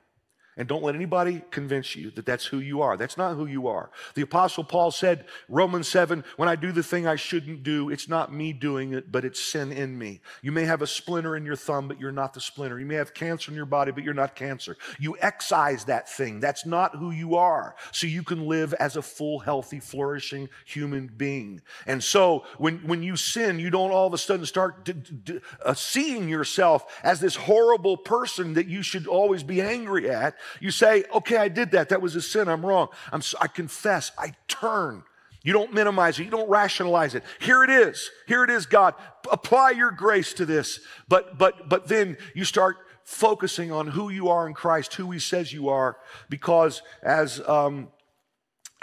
And 0.58 0.66
don't 0.66 0.82
let 0.82 0.94
anybody 0.94 1.42
convince 1.50 1.94
you 1.94 2.10
that 2.12 2.24
that's 2.24 2.46
who 2.46 2.60
you 2.60 2.80
are. 2.80 2.96
That's 2.96 3.18
not 3.18 3.34
who 3.34 3.44
you 3.44 3.68
are. 3.68 3.90
The 4.14 4.22
Apostle 4.22 4.64
Paul 4.64 4.90
said, 4.90 5.26
Romans 5.50 5.86
7, 5.86 6.24
when 6.38 6.48
I 6.48 6.56
do 6.56 6.72
the 6.72 6.82
thing 6.82 7.06
I 7.06 7.16
shouldn't 7.16 7.62
do, 7.62 7.90
it's 7.90 8.08
not 8.08 8.32
me 8.32 8.54
doing 8.54 8.94
it, 8.94 9.12
but 9.12 9.26
it's 9.26 9.38
sin 9.38 9.70
in 9.70 9.98
me. 9.98 10.22
You 10.40 10.52
may 10.52 10.64
have 10.64 10.80
a 10.80 10.86
splinter 10.86 11.36
in 11.36 11.44
your 11.44 11.56
thumb, 11.56 11.88
but 11.88 12.00
you're 12.00 12.10
not 12.10 12.32
the 12.32 12.40
splinter. 12.40 12.80
You 12.80 12.86
may 12.86 12.94
have 12.94 13.12
cancer 13.12 13.50
in 13.50 13.56
your 13.56 13.66
body, 13.66 13.92
but 13.92 14.02
you're 14.02 14.14
not 14.14 14.34
cancer. 14.34 14.78
You 14.98 15.18
excise 15.20 15.84
that 15.84 16.08
thing. 16.08 16.40
That's 16.40 16.64
not 16.64 16.96
who 16.96 17.10
you 17.10 17.36
are. 17.36 17.76
So 17.92 18.06
you 18.06 18.22
can 18.22 18.46
live 18.46 18.72
as 18.74 18.96
a 18.96 19.02
full, 19.02 19.40
healthy, 19.40 19.78
flourishing 19.78 20.48
human 20.64 21.08
being. 21.08 21.60
And 21.86 22.02
so 22.02 22.44
when, 22.56 22.78
when 22.78 23.02
you 23.02 23.16
sin, 23.16 23.58
you 23.58 23.68
don't 23.68 23.90
all 23.90 24.06
of 24.06 24.14
a 24.14 24.18
sudden 24.18 24.46
start 24.46 24.86
d- 24.86 24.94
d- 24.94 25.40
uh, 25.62 25.74
seeing 25.74 26.30
yourself 26.30 26.98
as 27.02 27.20
this 27.20 27.36
horrible 27.36 27.98
person 27.98 28.54
that 28.54 28.68
you 28.68 28.82
should 28.82 29.06
always 29.06 29.42
be 29.42 29.60
angry 29.60 30.08
at 30.08 30.34
you 30.60 30.70
say, 30.70 31.04
okay, 31.14 31.36
I 31.36 31.48
did 31.48 31.72
that. 31.72 31.88
That 31.88 32.02
was 32.02 32.16
a 32.16 32.22
sin. 32.22 32.48
I'm 32.48 32.64
wrong. 32.64 32.88
I'm, 33.12 33.22
I 33.40 33.46
confess. 33.46 34.12
I 34.18 34.32
turn. 34.48 35.02
You 35.42 35.52
don't 35.52 35.72
minimize 35.72 36.18
it. 36.18 36.24
You 36.24 36.30
don't 36.30 36.48
rationalize 36.48 37.14
it. 37.14 37.22
Here 37.40 37.62
it 37.62 37.70
is. 37.70 38.10
Here 38.26 38.42
it 38.42 38.50
is, 38.50 38.66
God. 38.66 38.94
Apply 39.30 39.70
your 39.70 39.92
grace 39.92 40.32
to 40.34 40.44
this. 40.44 40.80
But, 41.08 41.38
but, 41.38 41.68
but 41.68 41.86
then 41.86 42.16
you 42.34 42.44
start 42.44 42.76
focusing 43.04 43.70
on 43.70 43.86
who 43.86 44.08
you 44.08 44.28
are 44.28 44.48
in 44.48 44.54
Christ, 44.54 44.94
who 44.94 45.12
he 45.12 45.20
says 45.20 45.52
you 45.52 45.68
are, 45.68 45.96
because 46.28 46.82
as, 47.02 47.40
um, 47.46 47.88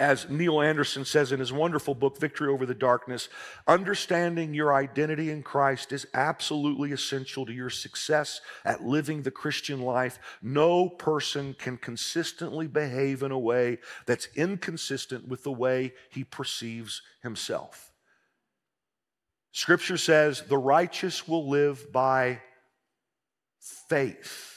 as 0.00 0.28
Neil 0.28 0.60
Anderson 0.60 1.04
says 1.04 1.30
in 1.30 1.38
his 1.38 1.52
wonderful 1.52 1.94
book, 1.94 2.18
Victory 2.18 2.48
Over 2.48 2.66
the 2.66 2.74
Darkness, 2.74 3.28
understanding 3.68 4.52
your 4.52 4.74
identity 4.74 5.30
in 5.30 5.44
Christ 5.44 5.92
is 5.92 6.06
absolutely 6.14 6.90
essential 6.90 7.46
to 7.46 7.52
your 7.52 7.70
success 7.70 8.40
at 8.64 8.82
living 8.82 9.22
the 9.22 9.30
Christian 9.30 9.80
life. 9.80 10.18
No 10.42 10.88
person 10.88 11.54
can 11.56 11.76
consistently 11.76 12.66
behave 12.66 13.22
in 13.22 13.30
a 13.30 13.38
way 13.38 13.78
that's 14.04 14.28
inconsistent 14.34 15.28
with 15.28 15.44
the 15.44 15.52
way 15.52 15.92
he 16.10 16.24
perceives 16.24 17.00
himself. 17.22 17.92
Scripture 19.52 19.96
says, 19.96 20.42
the 20.42 20.58
righteous 20.58 21.28
will 21.28 21.48
live 21.48 21.92
by 21.92 22.40
faith. 23.88 24.53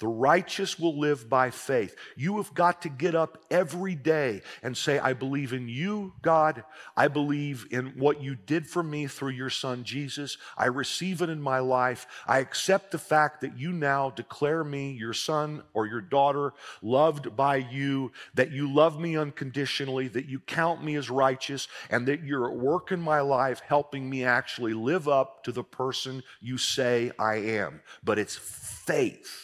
The 0.00 0.08
righteous 0.08 0.78
will 0.78 0.98
live 0.98 1.28
by 1.28 1.50
faith. 1.50 1.94
You 2.16 2.38
have 2.38 2.52
got 2.52 2.82
to 2.82 2.88
get 2.88 3.14
up 3.14 3.38
every 3.48 3.94
day 3.94 4.42
and 4.62 4.76
say, 4.76 4.98
I 4.98 5.12
believe 5.12 5.52
in 5.52 5.68
you, 5.68 6.14
God. 6.20 6.64
I 6.96 7.06
believe 7.06 7.68
in 7.70 7.92
what 7.96 8.20
you 8.20 8.34
did 8.34 8.66
for 8.66 8.82
me 8.82 9.06
through 9.06 9.30
your 9.30 9.50
son, 9.50 9.84
Jesus. 9.84 10.36
I 10.58 10.66
receive 10.66 11.22
it 11.22 11.30
in 11.30 11.40
my 11.40 11.60
life. 11.60 12.08
I 12.26 12.40
accept 12.40 12.90
the 12.90 12.98
fact 12.98 13.40
that 13.42 13.56
you 13.56 13.72
now 13.72 14.10
declare 14.10 14.64
me 14.64 14.92
your 14.92 15.12
son 15.12 15.62
or 15.74 15.86
your 15.86 16.00
daughter, 16.00 16.54
loved 16.82 17.36
by 17.36 17.56
you, 17.56 18.10
that 18.34 18.50
you 18.50 18.72
love 18.72 18.98
me 18.98 19.16
unconditionally, 19.16 20.08
that 20.08 20.26
you 20.26 20.40
count 20.40 20.82
me 20.82 20.96
as 20.96 21.08
righteous, 21.08 21.68
and 21.88 22.08
that 22.08 22.24
you're 22.24 22.50
at 22.50 22.58
work 22.58 22.90
in 22.90 23.00
my 23.00 23.20
life 23.20 23.62
helping 23.64 24.10
me 24.10 24.24
actually 24.24 24.74
live 24.74 25.06
up 25.06 25.44
to 25.44 25.52
the 25.52 25.64
person 25.64 26.24
you 26.40 26.58
say 26.58 27.12
I 27.16 27.36
am. 27.36 27.80
But 28.02 28.18
it's 28.18 28.34
faith. 28.36 29.43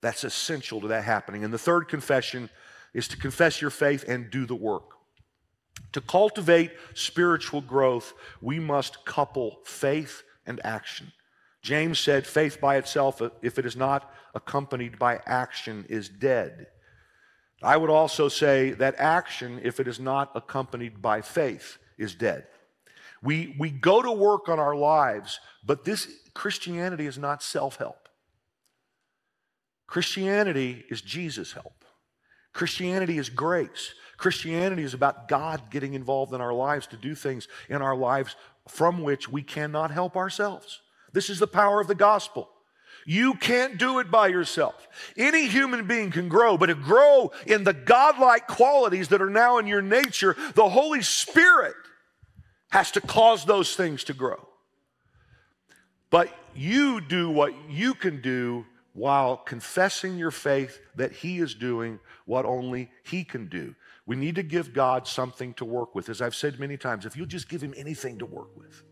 That's 0.00 0.24
essential 0.24 0.80
to 0.80 0.88
that 0.88 1.04
happening. 1.04 1.44
And 1.44 1.52
the 1.52 1.58
third 1.58 1.88
confession 1.88 2.50
is 2.94 3.08
to 3.08 3.16
confess 3.16 3.60
your 3.60 3.70
faith 3.70 4.04
and 4.06 4.30
do 4.30 4.46
the 4.46 4.54
work. 4.54 4.94
To 5.92 6.00
cultivate 6.00 6.72
spiritual 6.94 7.60
growth, 7.60 8.12
we 8.40 8.58
must 8.58 9.04
couple 9.04 9.60
faith 9.64 10.22
and 10.46 10.60
action. 10.64 11.12
James 11.62 11.98
said, 11.98 12.26
faith 12.26 12.60
by 12.60 12.76
itself, 12.76 13.20
if 13.42 13.58
it 13.58 13.66
is 13.66 13.76
not 13.76 14.12
accompanied 14.34 14.98
by 14.98 15.20
action, 15.26 15.84
is 15.88 16.08
dead. 16.08 16.68
I 17.62 17.76
would 17.76 17.90
also 17.90 18.28
say 18.28 18.70
that 18.72 18.94
action, 18.98 19.60
if 19.64 19.80
it 19.80 19.88
is 19.88 19.98
not 19.98 20.30
accompanied 20.34 21.02
by 21.02 21.20
faith, 21.20 21.78
is 21.96 22.14
dead. 22.14 22.46
We, 23.22 23.56
we 23.58 23.70
go 23.70 24.00
to 24.00 24.12
work 24.12 24.48
on 24.48 24.60
our 24.60 24.76
lives, 24.76 25.40
but 25.66 25.84
this 25.84 26.08
Christianity 26.34 27.06
is 27.06 27.18
not 27.18 27.42
self 27.42 27.76
help. 27.76 28.07
Christianity 29.88 30.84
is 30.90 31.00
Jesus' 31.00 31.52
help. 31.52 31.84
Christianity 32.52 33.18
is 33.18 33.30
grace. 33.30 33.94
Christianity 34.18 34.82
is 34.82 34.94
about 34.94 35.28
God 35.28 35.70
getting 35.70 35.94
involved 35.94 36.32
in 36.34 36.40
our 36.40 36.52
lives 36.52 36.86
to 36.88 36.96
do 36.96 37.14
things 37.14 37.48
in 37.68 37.82
our 37.82 37.96
lives 37.96 38.36
from 38.68 39.02
which 39.02 39.28
we 39.28 39.42
cannot 39.42 39.90
help 39.90 40.16
ourselves. 40.16 40.82
This 41.12 41.30
is 41.30 41.38
the 41.38 41.46
power 41.46 41.80
of 41.80 41.88
the 41.88 41.94
gospel. 41.94 42.50
You 43.06 43.34
can't 43.34 43.78
do 43.78 44.00
it 44.00 44.10
by 44.10 44.28
yourself. 44.28 44.86
Any 45.16 45.48
human 45.48 45.86
being 45.86 46.10
can 46.10 46.28
grow, 46.28 46.58
but 46.58 46.66
to 46.66 46.74
grow 46.74 47.32
in 47.46 47.64
the 47.64 47.72
godlike 47.72 48.46
qualities 48.46 49.08
that 49.08 49.22
are 49.22 49.30
now 49.30 49.56
in 49.56 49.66
your 49.66 49.80
nature, 49.80 50.36
the 50.54 50.68
Holy 50.68 51.00
Spirit 51.00 51.74
has 52.70 52.90
to 52.90 53.00
cause 53.00 53.46
those 53.46 53.74
things 53.74 54.04
to 54.04 54.12
grow. 54.12 54.46
But 56.10 56.28
you 56.54 57.00
do 57.00 57.30
what 57.30 57.54
you 57.70 57.94
can 57.94 58.20
do 58.20 58.66
while 58.98 59.36
confessing 59.36 60.18
your 60.18 60.32
faith 60.32 60.80
that 60.96 61.12
He 61.12 61.38
is 61.38 61.54
doing 61.54 62.00
what 62.26 62.44
only 62.44 62.90
He 63.04 63.22
can 63.24 63.46
do. 63.46 63.74
We 64.06 64.16
need 64.16 64.34
to 64.34 64.42
give 64.42 64.72
God 64.72 65.06
something 65.06 65.54
to 65.54 65.64
work 65.64 65.94
with. 65.94 66.08
As 66.08 66.20
I've 66.20 66.34
said 66.34 66.58
many 66.58 66.76
times, 66.76 67.06
if 67.06 67.16
you'll 67.16 67.26
just 67.26 67.48
give 67.48 67.62
Him 67.62 67.74
anything 67.76 68.18
to 68.18 68.26
work 68.26 68.56
with. 68.56 68.82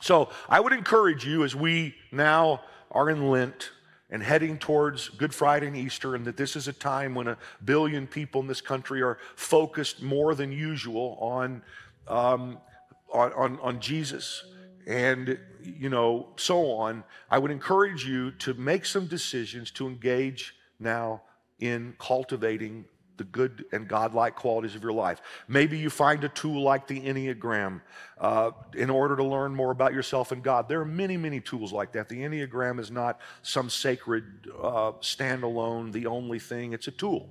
So 0.00 0.30
I 0.48 0.60
would 0.60 0.72
encourage 0.72 1.26
you 1.26 1.44
as 1.44 1.54
we 1.54 1.94
now 2.10 2.62
are 2.90 3.10
in 3.10 3.28
Lent 3.28 3.72
and 4.08 4.22
heading 4.22 4.56
towards 4.56 5.08
Good 5.10 5.34
Friday 5.34 5.66
and 5.66 5.76
Easter, 5.76 6.14
and 6.14 6.24
that 6.24 6.36
this 6.36 6.56
is 6.56 6.68
a 6.68 6.72
time 6.72 7.14
when 7.14 7.26
a 7.26 7.36
billion 7.64 8.06
people 8.06 8.40
in 8.40 8.46
this 8.46 8.60
country 8.60 9.02
are 9.02 9.18
focused 9.34 10.00
more 10.00 10.34
than 10.34 10.52
usual 10.52 11.18
on, 11.20 11.62
um, 12.06 12.58
on, 13.12 13.32
on, 13.32 13.58
on 13.60 13.80
Jesus 13.80 14.44
and 14.86 15.38
you 15.62 15.88
know 15.88 16.28
so 16.36 16.70
on 16.70 17.02
i 17.30 17.38
would 17.38 17.50
encourage 17.50 18.06
you 18.06 18.30
to 18.30 18.54
make 18.54 18.86
some 18.86 19.06
decisions 19.06 19.70
to 19.70 19.86
engage 19.86 20.54
now 20.78 21.20
in 21.58 21.94
cultivating 21.98 22.84
the 23.16 23.24
good 23.24 23.64
and 23.72 23.88
godlike 23.88 24.34
qualities 24.34 24.74
of 24.74 24.82
your 24.82 24.92
life. 24.92 25.20
Maybe 25.48 25.78
you 25.78 25.90
find 25.90 26.22
a 26.24 26.28
tool 26.28 26.62
like 26.62 26.86
the 26.86 27.00
Enneagram 27.00 27.80
uh, 28.18 28.50
in 28.74 28.90
order 28.90 29.16
to 29.16 29.24
learn 29.24 29.54
more 29.54 29.70
about 29.70 29.92
yourself 29.92 30.32
and 30.32 30.42
God. 30.42 30.68
There 30.68 30.80
are 30.80 30.86
many, 30.86 31.16
many 31.16 31.40
tools 31.40 31.72
like 31.72 31.92
that. 31.92 32.08
The 32.08 32.16
Enneagram 32.16 32.78
is 32.78 32.90
not 32.90 33.20
some 33.42 33.70
sacred, 33.70 34.48
uh, 34.60 34.92
standalone, 35.00 35.92
the 35.92 36.06
only 36.06 36.38
thing, 36.38 36.72
it's 36.72 36.88
a 36.88 36.92
tool. 36.92 37.30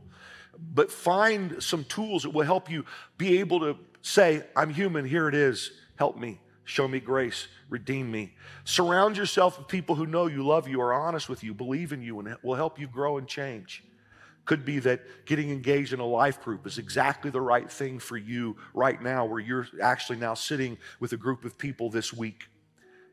But 0.73 0.91
find 0.91 1.61
some 1.61 1.83
tools 1.83 2.23
that 2.23 2.31
will 2.31 2.45
help 2.45 2.69
you 2.69 2.85
be 3.17 3.39
able 3.39 3.59
to 3.59 3.77
say, 4.01 4.43
I'm 4.55 4.69
human, 4.69 5.05
here 5.05 5.27
it 5.27 5.35
is, 5.35 5.71
help 5.97 6.17
me. 6.17 6.39
Show 6.65 6.87
me 6.87 6.99
grace, 6.99 7.47
redeem 7.69 8.11
me. 8.11 8.33
Surround 8.63 9.17
yourself 9.17 9.59
with 9.59 9.67
people 9.67 9.95
who 9.95 10.07
know 10.07 10.25
you, 10.25 10.45
love 10.45 10.67
you, 10.67 10.81
are 10.81 10.93
honest 10.93 11.29
with 11.29 11.43
you, 11.43 11.53
believe 11.53 11.93
in 11.93 12.01
you, 12.01 12.19
and 12.19 12.35
will 12.43 12.55
help 12.55 12.79
you 12.79 12.87
grow 12.87 13.17
and 13.17 13.27
change. 13.27 13.83
Could 14.45 14.65
be 14.65 14.79
that 14.79 15.25
getting 15.25 15.51
engaged 15.51 15.93
in 15.93 15.99
a 15.99 16.05
life 16.05 16.41
group 16.41 16.65
is 16.65 16.77
exactly 16.79 17.29
the 17.29 17.41
right 17.41 17.71
thing 17.71 17.99
for 17.99 18.17
you 18.17 18.57
right 18.73 19.01
now, 19.01 19.25
where 19.25 19.39
you're 19.39 19.67
actually 19.81 20.17
now 20.17 20.33
sitting 20.33 20.77
with 20.99 21.13
a 21.13 21.17
group 21.17 21.45
of 21.45 21.57
people 21.57 21.89
this 21.89 22.11
week. 22.11 22.45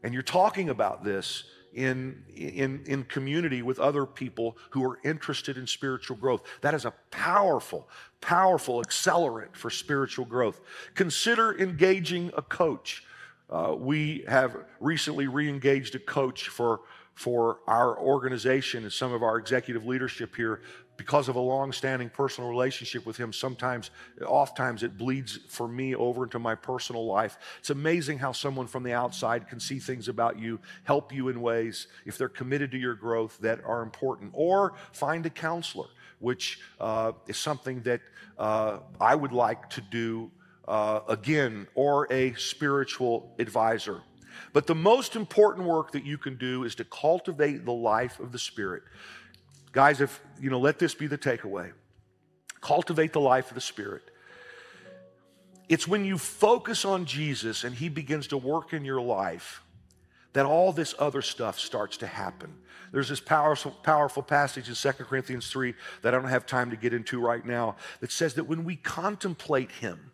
And 0.03 0.14
you're 0.14 0.22
talking 0.22 0.70
about 0.70 1.05
this 1.05 1.44
in, 1.74 2.22
in, 2.34 2.82
in 2.86 3.05
community 3.05 3.62
with 3.62 3.78
other 3.78 4.07
people 4.07 4.57
who 4.70 4.84
are 4.90 4.98
interested 5.05 5.57
in 5.59 5.66
spiritual 5.66 6.16
growth. 6.16 6.42
That 6.62 6.74
is 6.74 6.84
a 6.84 6.92
powerful, 7.11 7.88
powerful 8.20 8.82
accelerant 8.82 9.55
for 9.55 9.70
spiritual 9.70 10.24
growth. 10.24 10.61
Consider 10.94 11.59
engaging 11.59 12.30
a 12.36 12.42
coach 12.42 13.05
uh, 13.53 13.74
we 13.74 14.24
have 14.26 14.57
recently 14.80 15.26
re-engaged 15.26 15.94
a 15.94 15.98
coach 15.98 16.48
for, 16.48 16.80
for 17.14 17.59
our 17.66 17.98
organization 17.98 18.84
and 18.84 18.92
some 18.92 19.12
of 19.12 19.22
our 19.22 19.36
executive 19.36 19.84
leadership 19.84 20.34
here 20.34 20.62
because 20.96 21.28
of 21.28 21.36
a 21.36 21.40
long-standing 21.40 22.09
personal 22.09 22.48
relationship 22.48 23.05
with 23.05 23.18
him. 23.18 23.30
Sometimes 23.32 23.90
oftentimes 24.24 24.82
it 24.82 24.96
bleeds 24.96 25.38
for 25.48 25.68
me 25.68 25.94
over 25.94 26.24
into 26.24 26.38
my 26.38 26.55
personal 26.55 27.05
life. 27.05 27.36
It's 27.59 27.70
amazing 27.70 28.18
how 28.18 28.32
someone 28.32 28.66
from 28.66 28.84
the 28.84 28.94
outside 28.94 29.48
can 29.48 29.61
see 29.61 29.78
things 29.78 30.09
about 30.09 30.38
you 30.38 30.59
help 30.84 31.12
you 31.12 31.28
in 31.28 31.42
ways 31.42 31.88
if 32.07 32.16
they're 32.16 32.28
committed 32.30 32.70
to 32.70 32.78
your 32.78 32.94
growth 32.94 33.36
that 33.40 33.62
are 33.64 33.82
important. 33.82 34.30
Or 34.32 34.74
find 34.92 35.26
a 35.26 35.30
counselor 35.30 35.88
which 36.20 36.61
uh, 36.80 37.12
is 37.26 37.36
something 37.36 37.82
that 37.82 38.00
uh, 38.38 38.78
i 39.00 39.14
would 39.14 39.32
like 39.32 39.68
to 39.68 39.80
do 39.80 40.30
uh, 40.68 41.00
again, 41.08 41.66
or 41.74 42.12
a 42.12 42.34
spiritual 42.34 43.34
advisor. 43.38 44.02
But 44.52 44.66
the 44.66 44.74
most 44.74 45.16
important 45.16 45.66
work 45.66 45.92
that 45.92 46.04
you 46.04 46.18
can 46.18 46.36
do 46.36 46.64
is 46.64 46.74
to 46.76 46.84
cultivate 46.84 47.64
the 47.64 47.72
life 47.72 48.20
of 48.20 48.32
the 48.32 48.38
Spirit. 48.38 48.82
Guys, 49.72 50.00
if, 50.00 50.20
you 50.40 50.50
know, 50.50 50.60
let 50.60 50.78
this 50.78 50.94
be 50.94 51.06
the 51.06 51.18
takeaway 51.18 51.72
cultivate 52.60 53.12
the 53.12 53.20
life 53.20 53.50
of 53.50 53.56
the 53.56 53.60
Spirit. 53.60 54.02
It's 55.68 55.88
when 55.88 56.04
you 56.04 56.16
focus 56.16 56.84
on 56.84 57.04
Jesus 57.04 57.64
and 57.64 57.74
He 57.74 57.88
begins 57.88 58.28
to 58.28 58.38
work 58.38 58.72
in 58.72 58.84
your 58.84 59.00
life 59.00 59.62
that 60.32 60.46
all 60.46 60.72
this 60.72 60.94
other 60.98 61.20
stuff 61.20 61.58
starts 61.58 61.98
to 61.98 62.06
happen. 62.06 62.54
There's 62.92 63.08
this 63.08 63.20
powerful, 63.20 63.72
powerful 63.82 64.22
passage 64.22 64.68
in 64.68 64.74
2 64.74 65.04
Corinthians 65.04 65.50
3 65.50 65.74
that 66.02 66.14
I 66.14 66.18
don't 66.18 66.28
have 66.28 66.46
time 66.46 66.70
to 66.70 66.76
get 66.76 66.94
into 66.94 67.20
right 67.20 67.44
now 67.44 67.76
that 68.00 68.12
says 68.12 68.34
that 68.34 68.44
when 68.44 68.64
we 68.64 68.76
contemplate 68.76 69.72
Him, 69.72 70.11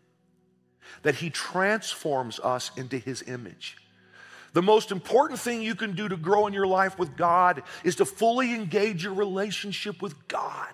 that 1.03 1.17
He 1.17 1.31
transforms 1.31 2.41
us 2.41 2.71
into 2.77 2.99
His 2.99 3.23
image. 3.27 3.77
The 4.53 4.63
most 4.63 4.91
important 4.91 5.39
thing 5.41 5.63
you 5.63 5.75
can 5.75 5.95
do 5.95 6.09
to 6.09 6.17
grow 6.17 6.47
in 6.47 6.53
your 6.53 6.67
life 6.67 6.99
with 6.99 7.17
God 7.17 7.63
is 7.85 7.97
to 7.97 8.05
fully 8.05 8.55
engage 8.55 9.05
your 9.05 9.15
relationship 9.15 10.01
with 10.01 10.27
God. 10.29 10.73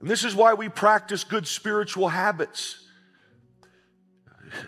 And 0.00 0.08
this 0.08 0.24
is 0.24 0.34
why 0.34 0.54
we 0.54 0.68
practice 0.68 1.24
good 1.24 1.46
spiritual 1.46 2.08
habits. 2.08 2.84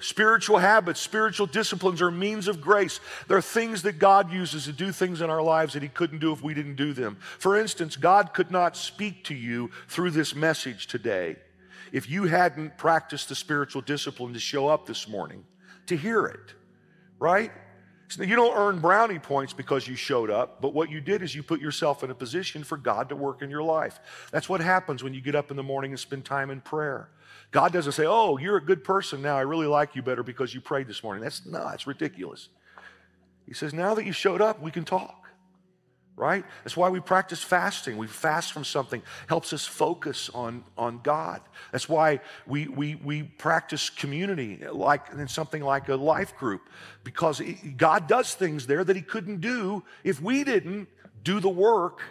Spiritual 0.01 0.59
habits, 0.59 1.01
spiritual 1.01 1.47
disciplines 1.47 2.03
are 2.03 2.11
means 2.11 2.49
of 2.49 2.61
grace. 2.61 3.01
They're 3.29 3.41
things 3.41 3.83
that 3.83 3.99
God 3.99 4.31
uses 4.31 4.67
to 4.67 4.73
do 4.73 4.93
things 4.93 5.21
in 5.21 5.31
our 5.31 5.43
lives 5.43 5.73
that 5.73 5.83
He 5.83 5.89
couldn't 5.89 6.19
do 6.19 6.33
if 6.33 6.43
we 6.43 6.55
didn't 6.55 6.77
do 6.77 6.93
them. 6.93 7.17
For 7.39 7.57
instance, 7.57 7.97
God 7.97 8.35
could 8.35 8.51
not 8.51 8.77
speak 8.77 9.25
to 9.25 9.35
you 9.35 9.71
through 9.89 10.11
this 10.11 10.35
message 10.35 10.87
today 10.87 11.37
if 11.93 12.09
you 12.09 12.25
hadn't 12.25 12.77
practiced 12.79 13.29
the 13.29 13.35
spiritual 13.35 13.83
discipline 13.83 14.33
to 14.33 14.41
show 14.41 14.69
up 14.69 14.87
this 14.87 15.09
morning 15.09 15.45
to 15.87 15.97
hear 15.97 16.27
it, 16.27 16.55
right? 17.19 17.51
So 18.09 18.25
you 18.25 18.35
don't 18.35 18.57
earn 18.57 18.81
brownie 18.81 19.21
points 19.21 19.53
because 19.53 19.87
you 19.87 19.95
showed 19.95 20.31
up, 20.31 20.61
but 20.61 20.75
what 20.75 20.91
you 20.91 21.01
did 21.01 21.23
is 21.23 21.33
you 21.33 21.45
put 21.45 21.61
yourself 21.61 22.03
in 22.03 22.11
a 22.11 22.15
position 22.15 22.65
for 22.65 22.77
God 22.77 23.09
to 23.11 23.17
work 23.17 23.41
in 23.41 23.51
your 23.51 23.63
life. 23.63 24.01
That's 24.33 24.49
what 24.49 24.61
happens 24.61 25.05
when 25.05 25.15
you 25.15 25.21
get 25.21 25.37
up 25.37 25.53
in 25.53 25.57
the 25.57 25.63
morning 25.63 25.93
and 25.93 26.01
spend 26.01 26.25
time 26.25 26.51
in 26.51 26.61
prayer. 26.61 27.11
God 27.53 27.73
doesn't 27.73 27.93
say, 27.93 28.07
Oh, 28.07 28.37
you're 28.37 28.57
a 28.57 28.65
good 28.65 28.83
person 28.83 29.23
now. 29.23 29.37
I 29.37 29.43
really 29.43 29.69
like 29.69 29.95
you 29.95 30.03
better 30.03 30.25
because 30.25 30.53
you 30.55 30.61
prayed 30.61 30.89
this 30.89 31.05
morning. 31.05 31.23
That's 31.23 31.47
no, 31.47 31.69
it's 31.69 31.87
ridiculous. 31.87 32.49
He 33.47 33.55
says, 33.55 33.73
Now 33.73 33.95
that 33.95 34.05
you 34.05 34.13
showed 34.13 34.41
up, 34.41 34.61
we 34.61 34.73
can 34.73 34.85
talk. 34.85 35.20
Right? 36.21 36.45
That's 36.63 36.77
why 36.77 36.91
we 36.91 37.01
practice 37.01 37.43
fasting. 37.43 37.97
We 37.97 38.07
fast 38.07 38.53
from 38.53 38.63
something, 38.63 39.01
helps 39.27 39.55
us 39.55 39.65
focus 39.65 40.29
on, 40.35 40.65
on 40.77 41.01
God. 41.03 41.41
That's 41.73 41.89
why 41.89 42.21
we, 42.47 42.69
we, 42.69 42.97
we 42.97 43.23
practice 43.23 43.89
community 43.89 44.63
like 44.71 45.07
in 45.17 45.27
something 45.29 45.63
like 45.63 45.89
a 45.89 45.97
life 45.97 46.37
group, 46.37 46.69
because 47.05 47.41
God 47.79 48.07
does 48.07 48.35
things 48.35 48.67
there 48.67 48.85
that 48.85 48.95
He 48.95 49.01
couldn't 49.01 49.41
do 49.41 49.83
if 50.05 50.21
we 50.21 50.45
didn't 50.45 50.89
do 51.25 51.41
the 51.41 51.49
work 51.49 52.03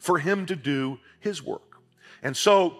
for 0.00 0.18
Him 0.18 0.44
to 0.46 0.56
do 0.56 0.98
His 1.20 1.40
work. 1.40 1.76
And 2.20 2.36
so 2.36 2.74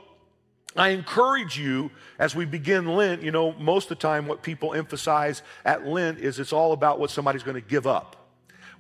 I 0.75 0.89
encourage 0.89 1.57
you 1.57 1.93
as 2.19 2.35
we 2.35 2.45
begin 2.45 2.89
Lent, 2.89 3.23
you 3.23 3.31
know, 3.31 3.53
most 3.53 3.85
of 3.85 3.91
the 3.91 4.03
time 4.03 4.27
what 4.27 4.43
people 4.43 4.75
emphasize 4.75 5.43
at 5.65 5.87
Lent 5.87 6.19
is 6.19 6.41
it's 6.41 6.53
all 6.53 6.73
about 6.73 6.99
what 6.99 7.11
somebody's 7.11 7.45
going 7.45 7.55
to 7.55 7.69
give 7.69 7.87
up. 7.87 8.17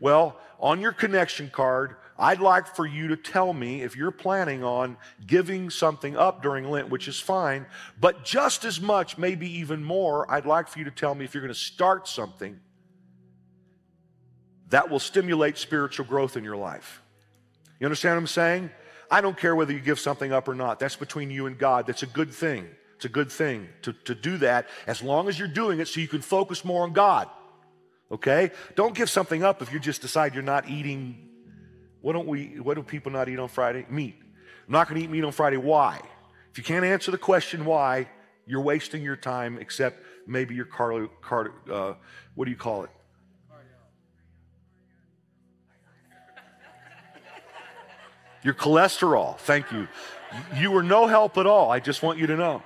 Well, 0.01 0.37
on 0.63 0.81
your 0.81 0.93
connection 0.93 1.51
card, 1.51 1.97
I'd 2.17 2.41
like 2.41 2.69
for 2.69 2.87
you 2.87 3.09
to 3.09 3.17
tell 3.17 3.53
me 3.53 3.83
if 3.83 3.97
you're 3.97 4.13
planning 4.13 4.63
on 4.63 4.97
giving 5.27 5.71
something 5.71 6.17
up 6.17 6.41
during 6.41 6.71
Lent, 6.71 6.89
which 6.89 7.09
is 7.09 7.19
fine, 7.19 7.67
but 8.01 8.25
just 8.25 8.65
as 8.65 8.81
much, 8.81 9.19
maybe 9.19 9.51
even 9.59 9.83
more, 9.83 10.31
I'd 10.31 10.47
like 10.47 10.69
for 10.69 10.79
you 10.79 10.85
to 10.85 10.91
tell 10.93 11.17
me 11.17 11.25
if 11.25 11.35
you're 11.35 11.43
going 11.43 11.53
to 11.53 11.59
start 11.59 12.07
something 12.07 12.61
that 14.69 14.89
will 14.89 15.01
stimulate 15.01 15.59
spiritual 15.59 16.07
growth 16.07 16.37
in 16.37 16.45
your 16.45 16.57
life. 16.57 17.03
You 17.81 17.87
understand 17.87 18.15
what 18.15 18.21
I'm 18.21 18.27
saying? 18.29 18.71
I 19.11 19.21
don't 19.21 19.37
care 19.37 19.57
whether 19.57 19.73
you 19.73 19.81
give 19.81 19.99
something 19.99 20.33
up 20.33 20.47
or 20.47 20.55
not. 20.55 20.79
That's 20.79 20.97
between 20.97 21.31
you 21.31 21.47
and 21.47 21.59
God. 21.59 21.87
That's 21.87 22.05
a 22.05 22.07
good 22.07 22.33
thing. 22.33 22.69
It's 22.95 23.05
a 23.05 23.11
good 23.11 23.33
thing 23.33 23.69
to, 23.83 23.93
to 23.93 24.15
do 24.15 24.39
that 24.39 24.69
as 24.87 25.03
long 25.03 25.29
as 25.29 25.39
you're 25.39 25.49
doing 25.49 25.81
it 25.81 25.89
so 25.89 26.01
you 26.01 26.09
can 26.09 26.23
focus 26.23 26.65
more 26.65 26.85
on 26.85 26.93
God. 26.93 27.29
Okay? 28.13 28.51
Don't 28.75 28.95
give 28.95 29.09
something 29.09 29.43
up 29.43 29.63
if 29.63 29.73
you 29.73 29.81
just 29.81 30.03
decide 30.03 30.35
you're 30.35 30.43
not 30.43 30.69
eating. 30.69 31.29
What 32.03 32.13
don't 32.13 32.29
we 32.29 32.61
what 32.61 32.75
do 32.75 32.83
people 32.83 33.11
not 33.11 33.29
eat 33.29 33.39
on 33.39 33.49
Friday? 33.49 33.87
Meat. 33.89 34.17
I'm 34.67 34.73
not 34.73 34.89
gonna 34.89 35.01
eat 35.01 35.11
meat 35.11 35.25
on 35.25 35.33
Friday. 35.33 35.57
Why? 35.57 36.01
If 36.51 36.59
you 36.59 36.65
can't 36.65 36.85
answer 36.85 37.11
the 37.11 37.19
question 37.19 37.65
why, 37.65 38.09
you're 38.47 38.61
wasting 38.61 39.03
your 39.03 39.17
time, 39.17 39.57
except 39.59 40.05
maybe 40.27 40.55
your 40.55 40.67
car, 40.67 41.09
car 41.23 41.53
uh, 41.71 41.95
what 42.35 42.45
do 42.45 42.51
you 42.51 42.57
call 42.57 42.85
it? 42.85 42.91
Your 48.45 48.55
cholesterol. 48.55 49.39
Thank 49.39 49.71
you. 49.71 49.87
You 50.57 50.73
were 50.73 50.83
no 50.83 51.07
help 51.07 51.39
at 51.39 51.47
all. 51.47 51.71
I 51.71 51.79
just 51.79 52.03
want 52.03 52.19
you 52.19 52.27
to 52.27 52.37
know. 52.37 52.63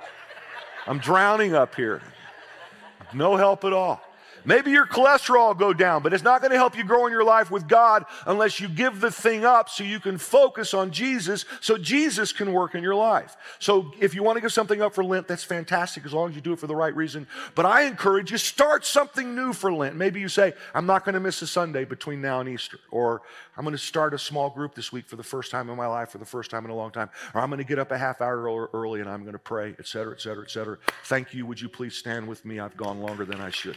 I'm 0.86 0.98
drowning 0.98 1.54
up 1.54 1.74
here. 1.74 2.00
No 3.12 3.36
help 3.36 3.64
at 3.64 3.74
all. 3.74 4.00
Maybe 4.46 4.70
your 4.70 4.86
cholesterol 4.86 5.48
will 5.48 5.54
go 5.54 5.74
down, 5.74 6.02
but 6.02 6.14
it's 6.14 6.22
not 6.22 6.40
going 6.40 6.52
to 6.52 6.56
help 6.56 6.78
you 6.78 6.84
grow 6.84 7.06
in 7.06 7.12
your 7.12 7.24
life 7.24 7.50
with 7.50 7.66
God 7.66 8.06
unless 8.26 8.60
you 8.60 8.68
give 8.68 9.00
the 9.00 9.10
thing 9.10 9.44
up 9.44 9.68
so 9.68 9.82
you 9.82 9.98
can 9.98 10.18
focus 10.18 10.72
on 10.72 10.92
Jesus 10.92 11.44
so 11.60 11.76
Jesus 11.76 12.32
can 12.32 12.52
work 12.52 12.76
in 12.76 12.82
your 12.82 12.94
life. 12.94 13.36
So 13.58 13.92
if 14.00 14.14
you 14.14 14.22
want 14.22 14.36
to 14.36 14.40
give 14.40 14.52
something 14.52 14.80
up 14.80 14.94
for 14.94 15.04
Lent, 15.04 15.26
that's 15.26 15.42
fantastic 15.42 16.06
as 16.06 16.12
long 16.12 16.30
as 16.30 16.36
you 16.36 16.40
do 16.40 16.52
it 16.52 16.60
for 16.60 16.68
the 16.68 16.76
right 16.76 16.94
reason. 16.94 17.26
But 17.56 17.66
I 17.66 17.82
encourage 17.82 18.30
you 18.30 18.38
start 18.38 18.86
something 18.86 19.34
new 19.34 19.52
for 19.52 19.72
Lent. 19.72 19.96
Maybe 19.96 20.20
you 20.20 20.28
say, 20.28 20.54
I'm 20.74 20.86
not 20.86 21.04
going 21.04 21.14
to 21.14 21.20
miss 21.20 21.42
a 21.42 21.46
Sunday 21.46 21.84
between 21.84 22.20
now 22.20 22.38
and 22.38 22.48
Easter, 22.48 22.78
or 22.92 23.22
I'm 23.56 23.64
going 23.64 23.76
to 23.76 23.78
start 23.82 24.14
a 24.14 24.18
small 24.18 24.50
group 24.50 24.74
this 24.76 24.92
week 24.92 25.06
for 25.06 25.16
the 25.16 25.24
first 25.24 25.50
time 25.50 25.68
in 25.68 25.76
my 25.76 25.88
life, 25.88 26.10
for 26.10 26.18
the 26.18 26.24
first 26.24 26.52
time 26.52 26.64
in 26.64 26.70
a 26.70 26.76
long 26.76 26.92
time, 26.92 27.10
or 27.34 27.40
I'm 27.40 27.50
going 27.50 27.58
to 27.58 27.64
get 27.64 27.80
up 27.80 27.90
a 27.90 27.98
half 27.98 28.20
hour 28.20 28.70
early 28.72 29.00
and 29.00 29.08
I'm 29.08 29.22
going 29.22 29.32
to 29.32 29.38
pray, 29.40 29.74
et 29.78 29.86
cetera, 29.86 30.12
et 30.12 30.20
cetera, 30.20 30.44
et 30.44 30.50
cetera. 30.50 30.78
Thank 31.04 31.34
you. 31.34 31.46
Would 31.46 31.60
you 31.60 31.68
please 31.68 31.96
stand 31.96 32.28
with 32.28 32.44
me? 32.44 32.60
I've 32.60 32.76
gone 32.76 33.00
longer 33.00 33.24
than 33.24 33.40
I 33.40 33.50
should. 33.50 33.76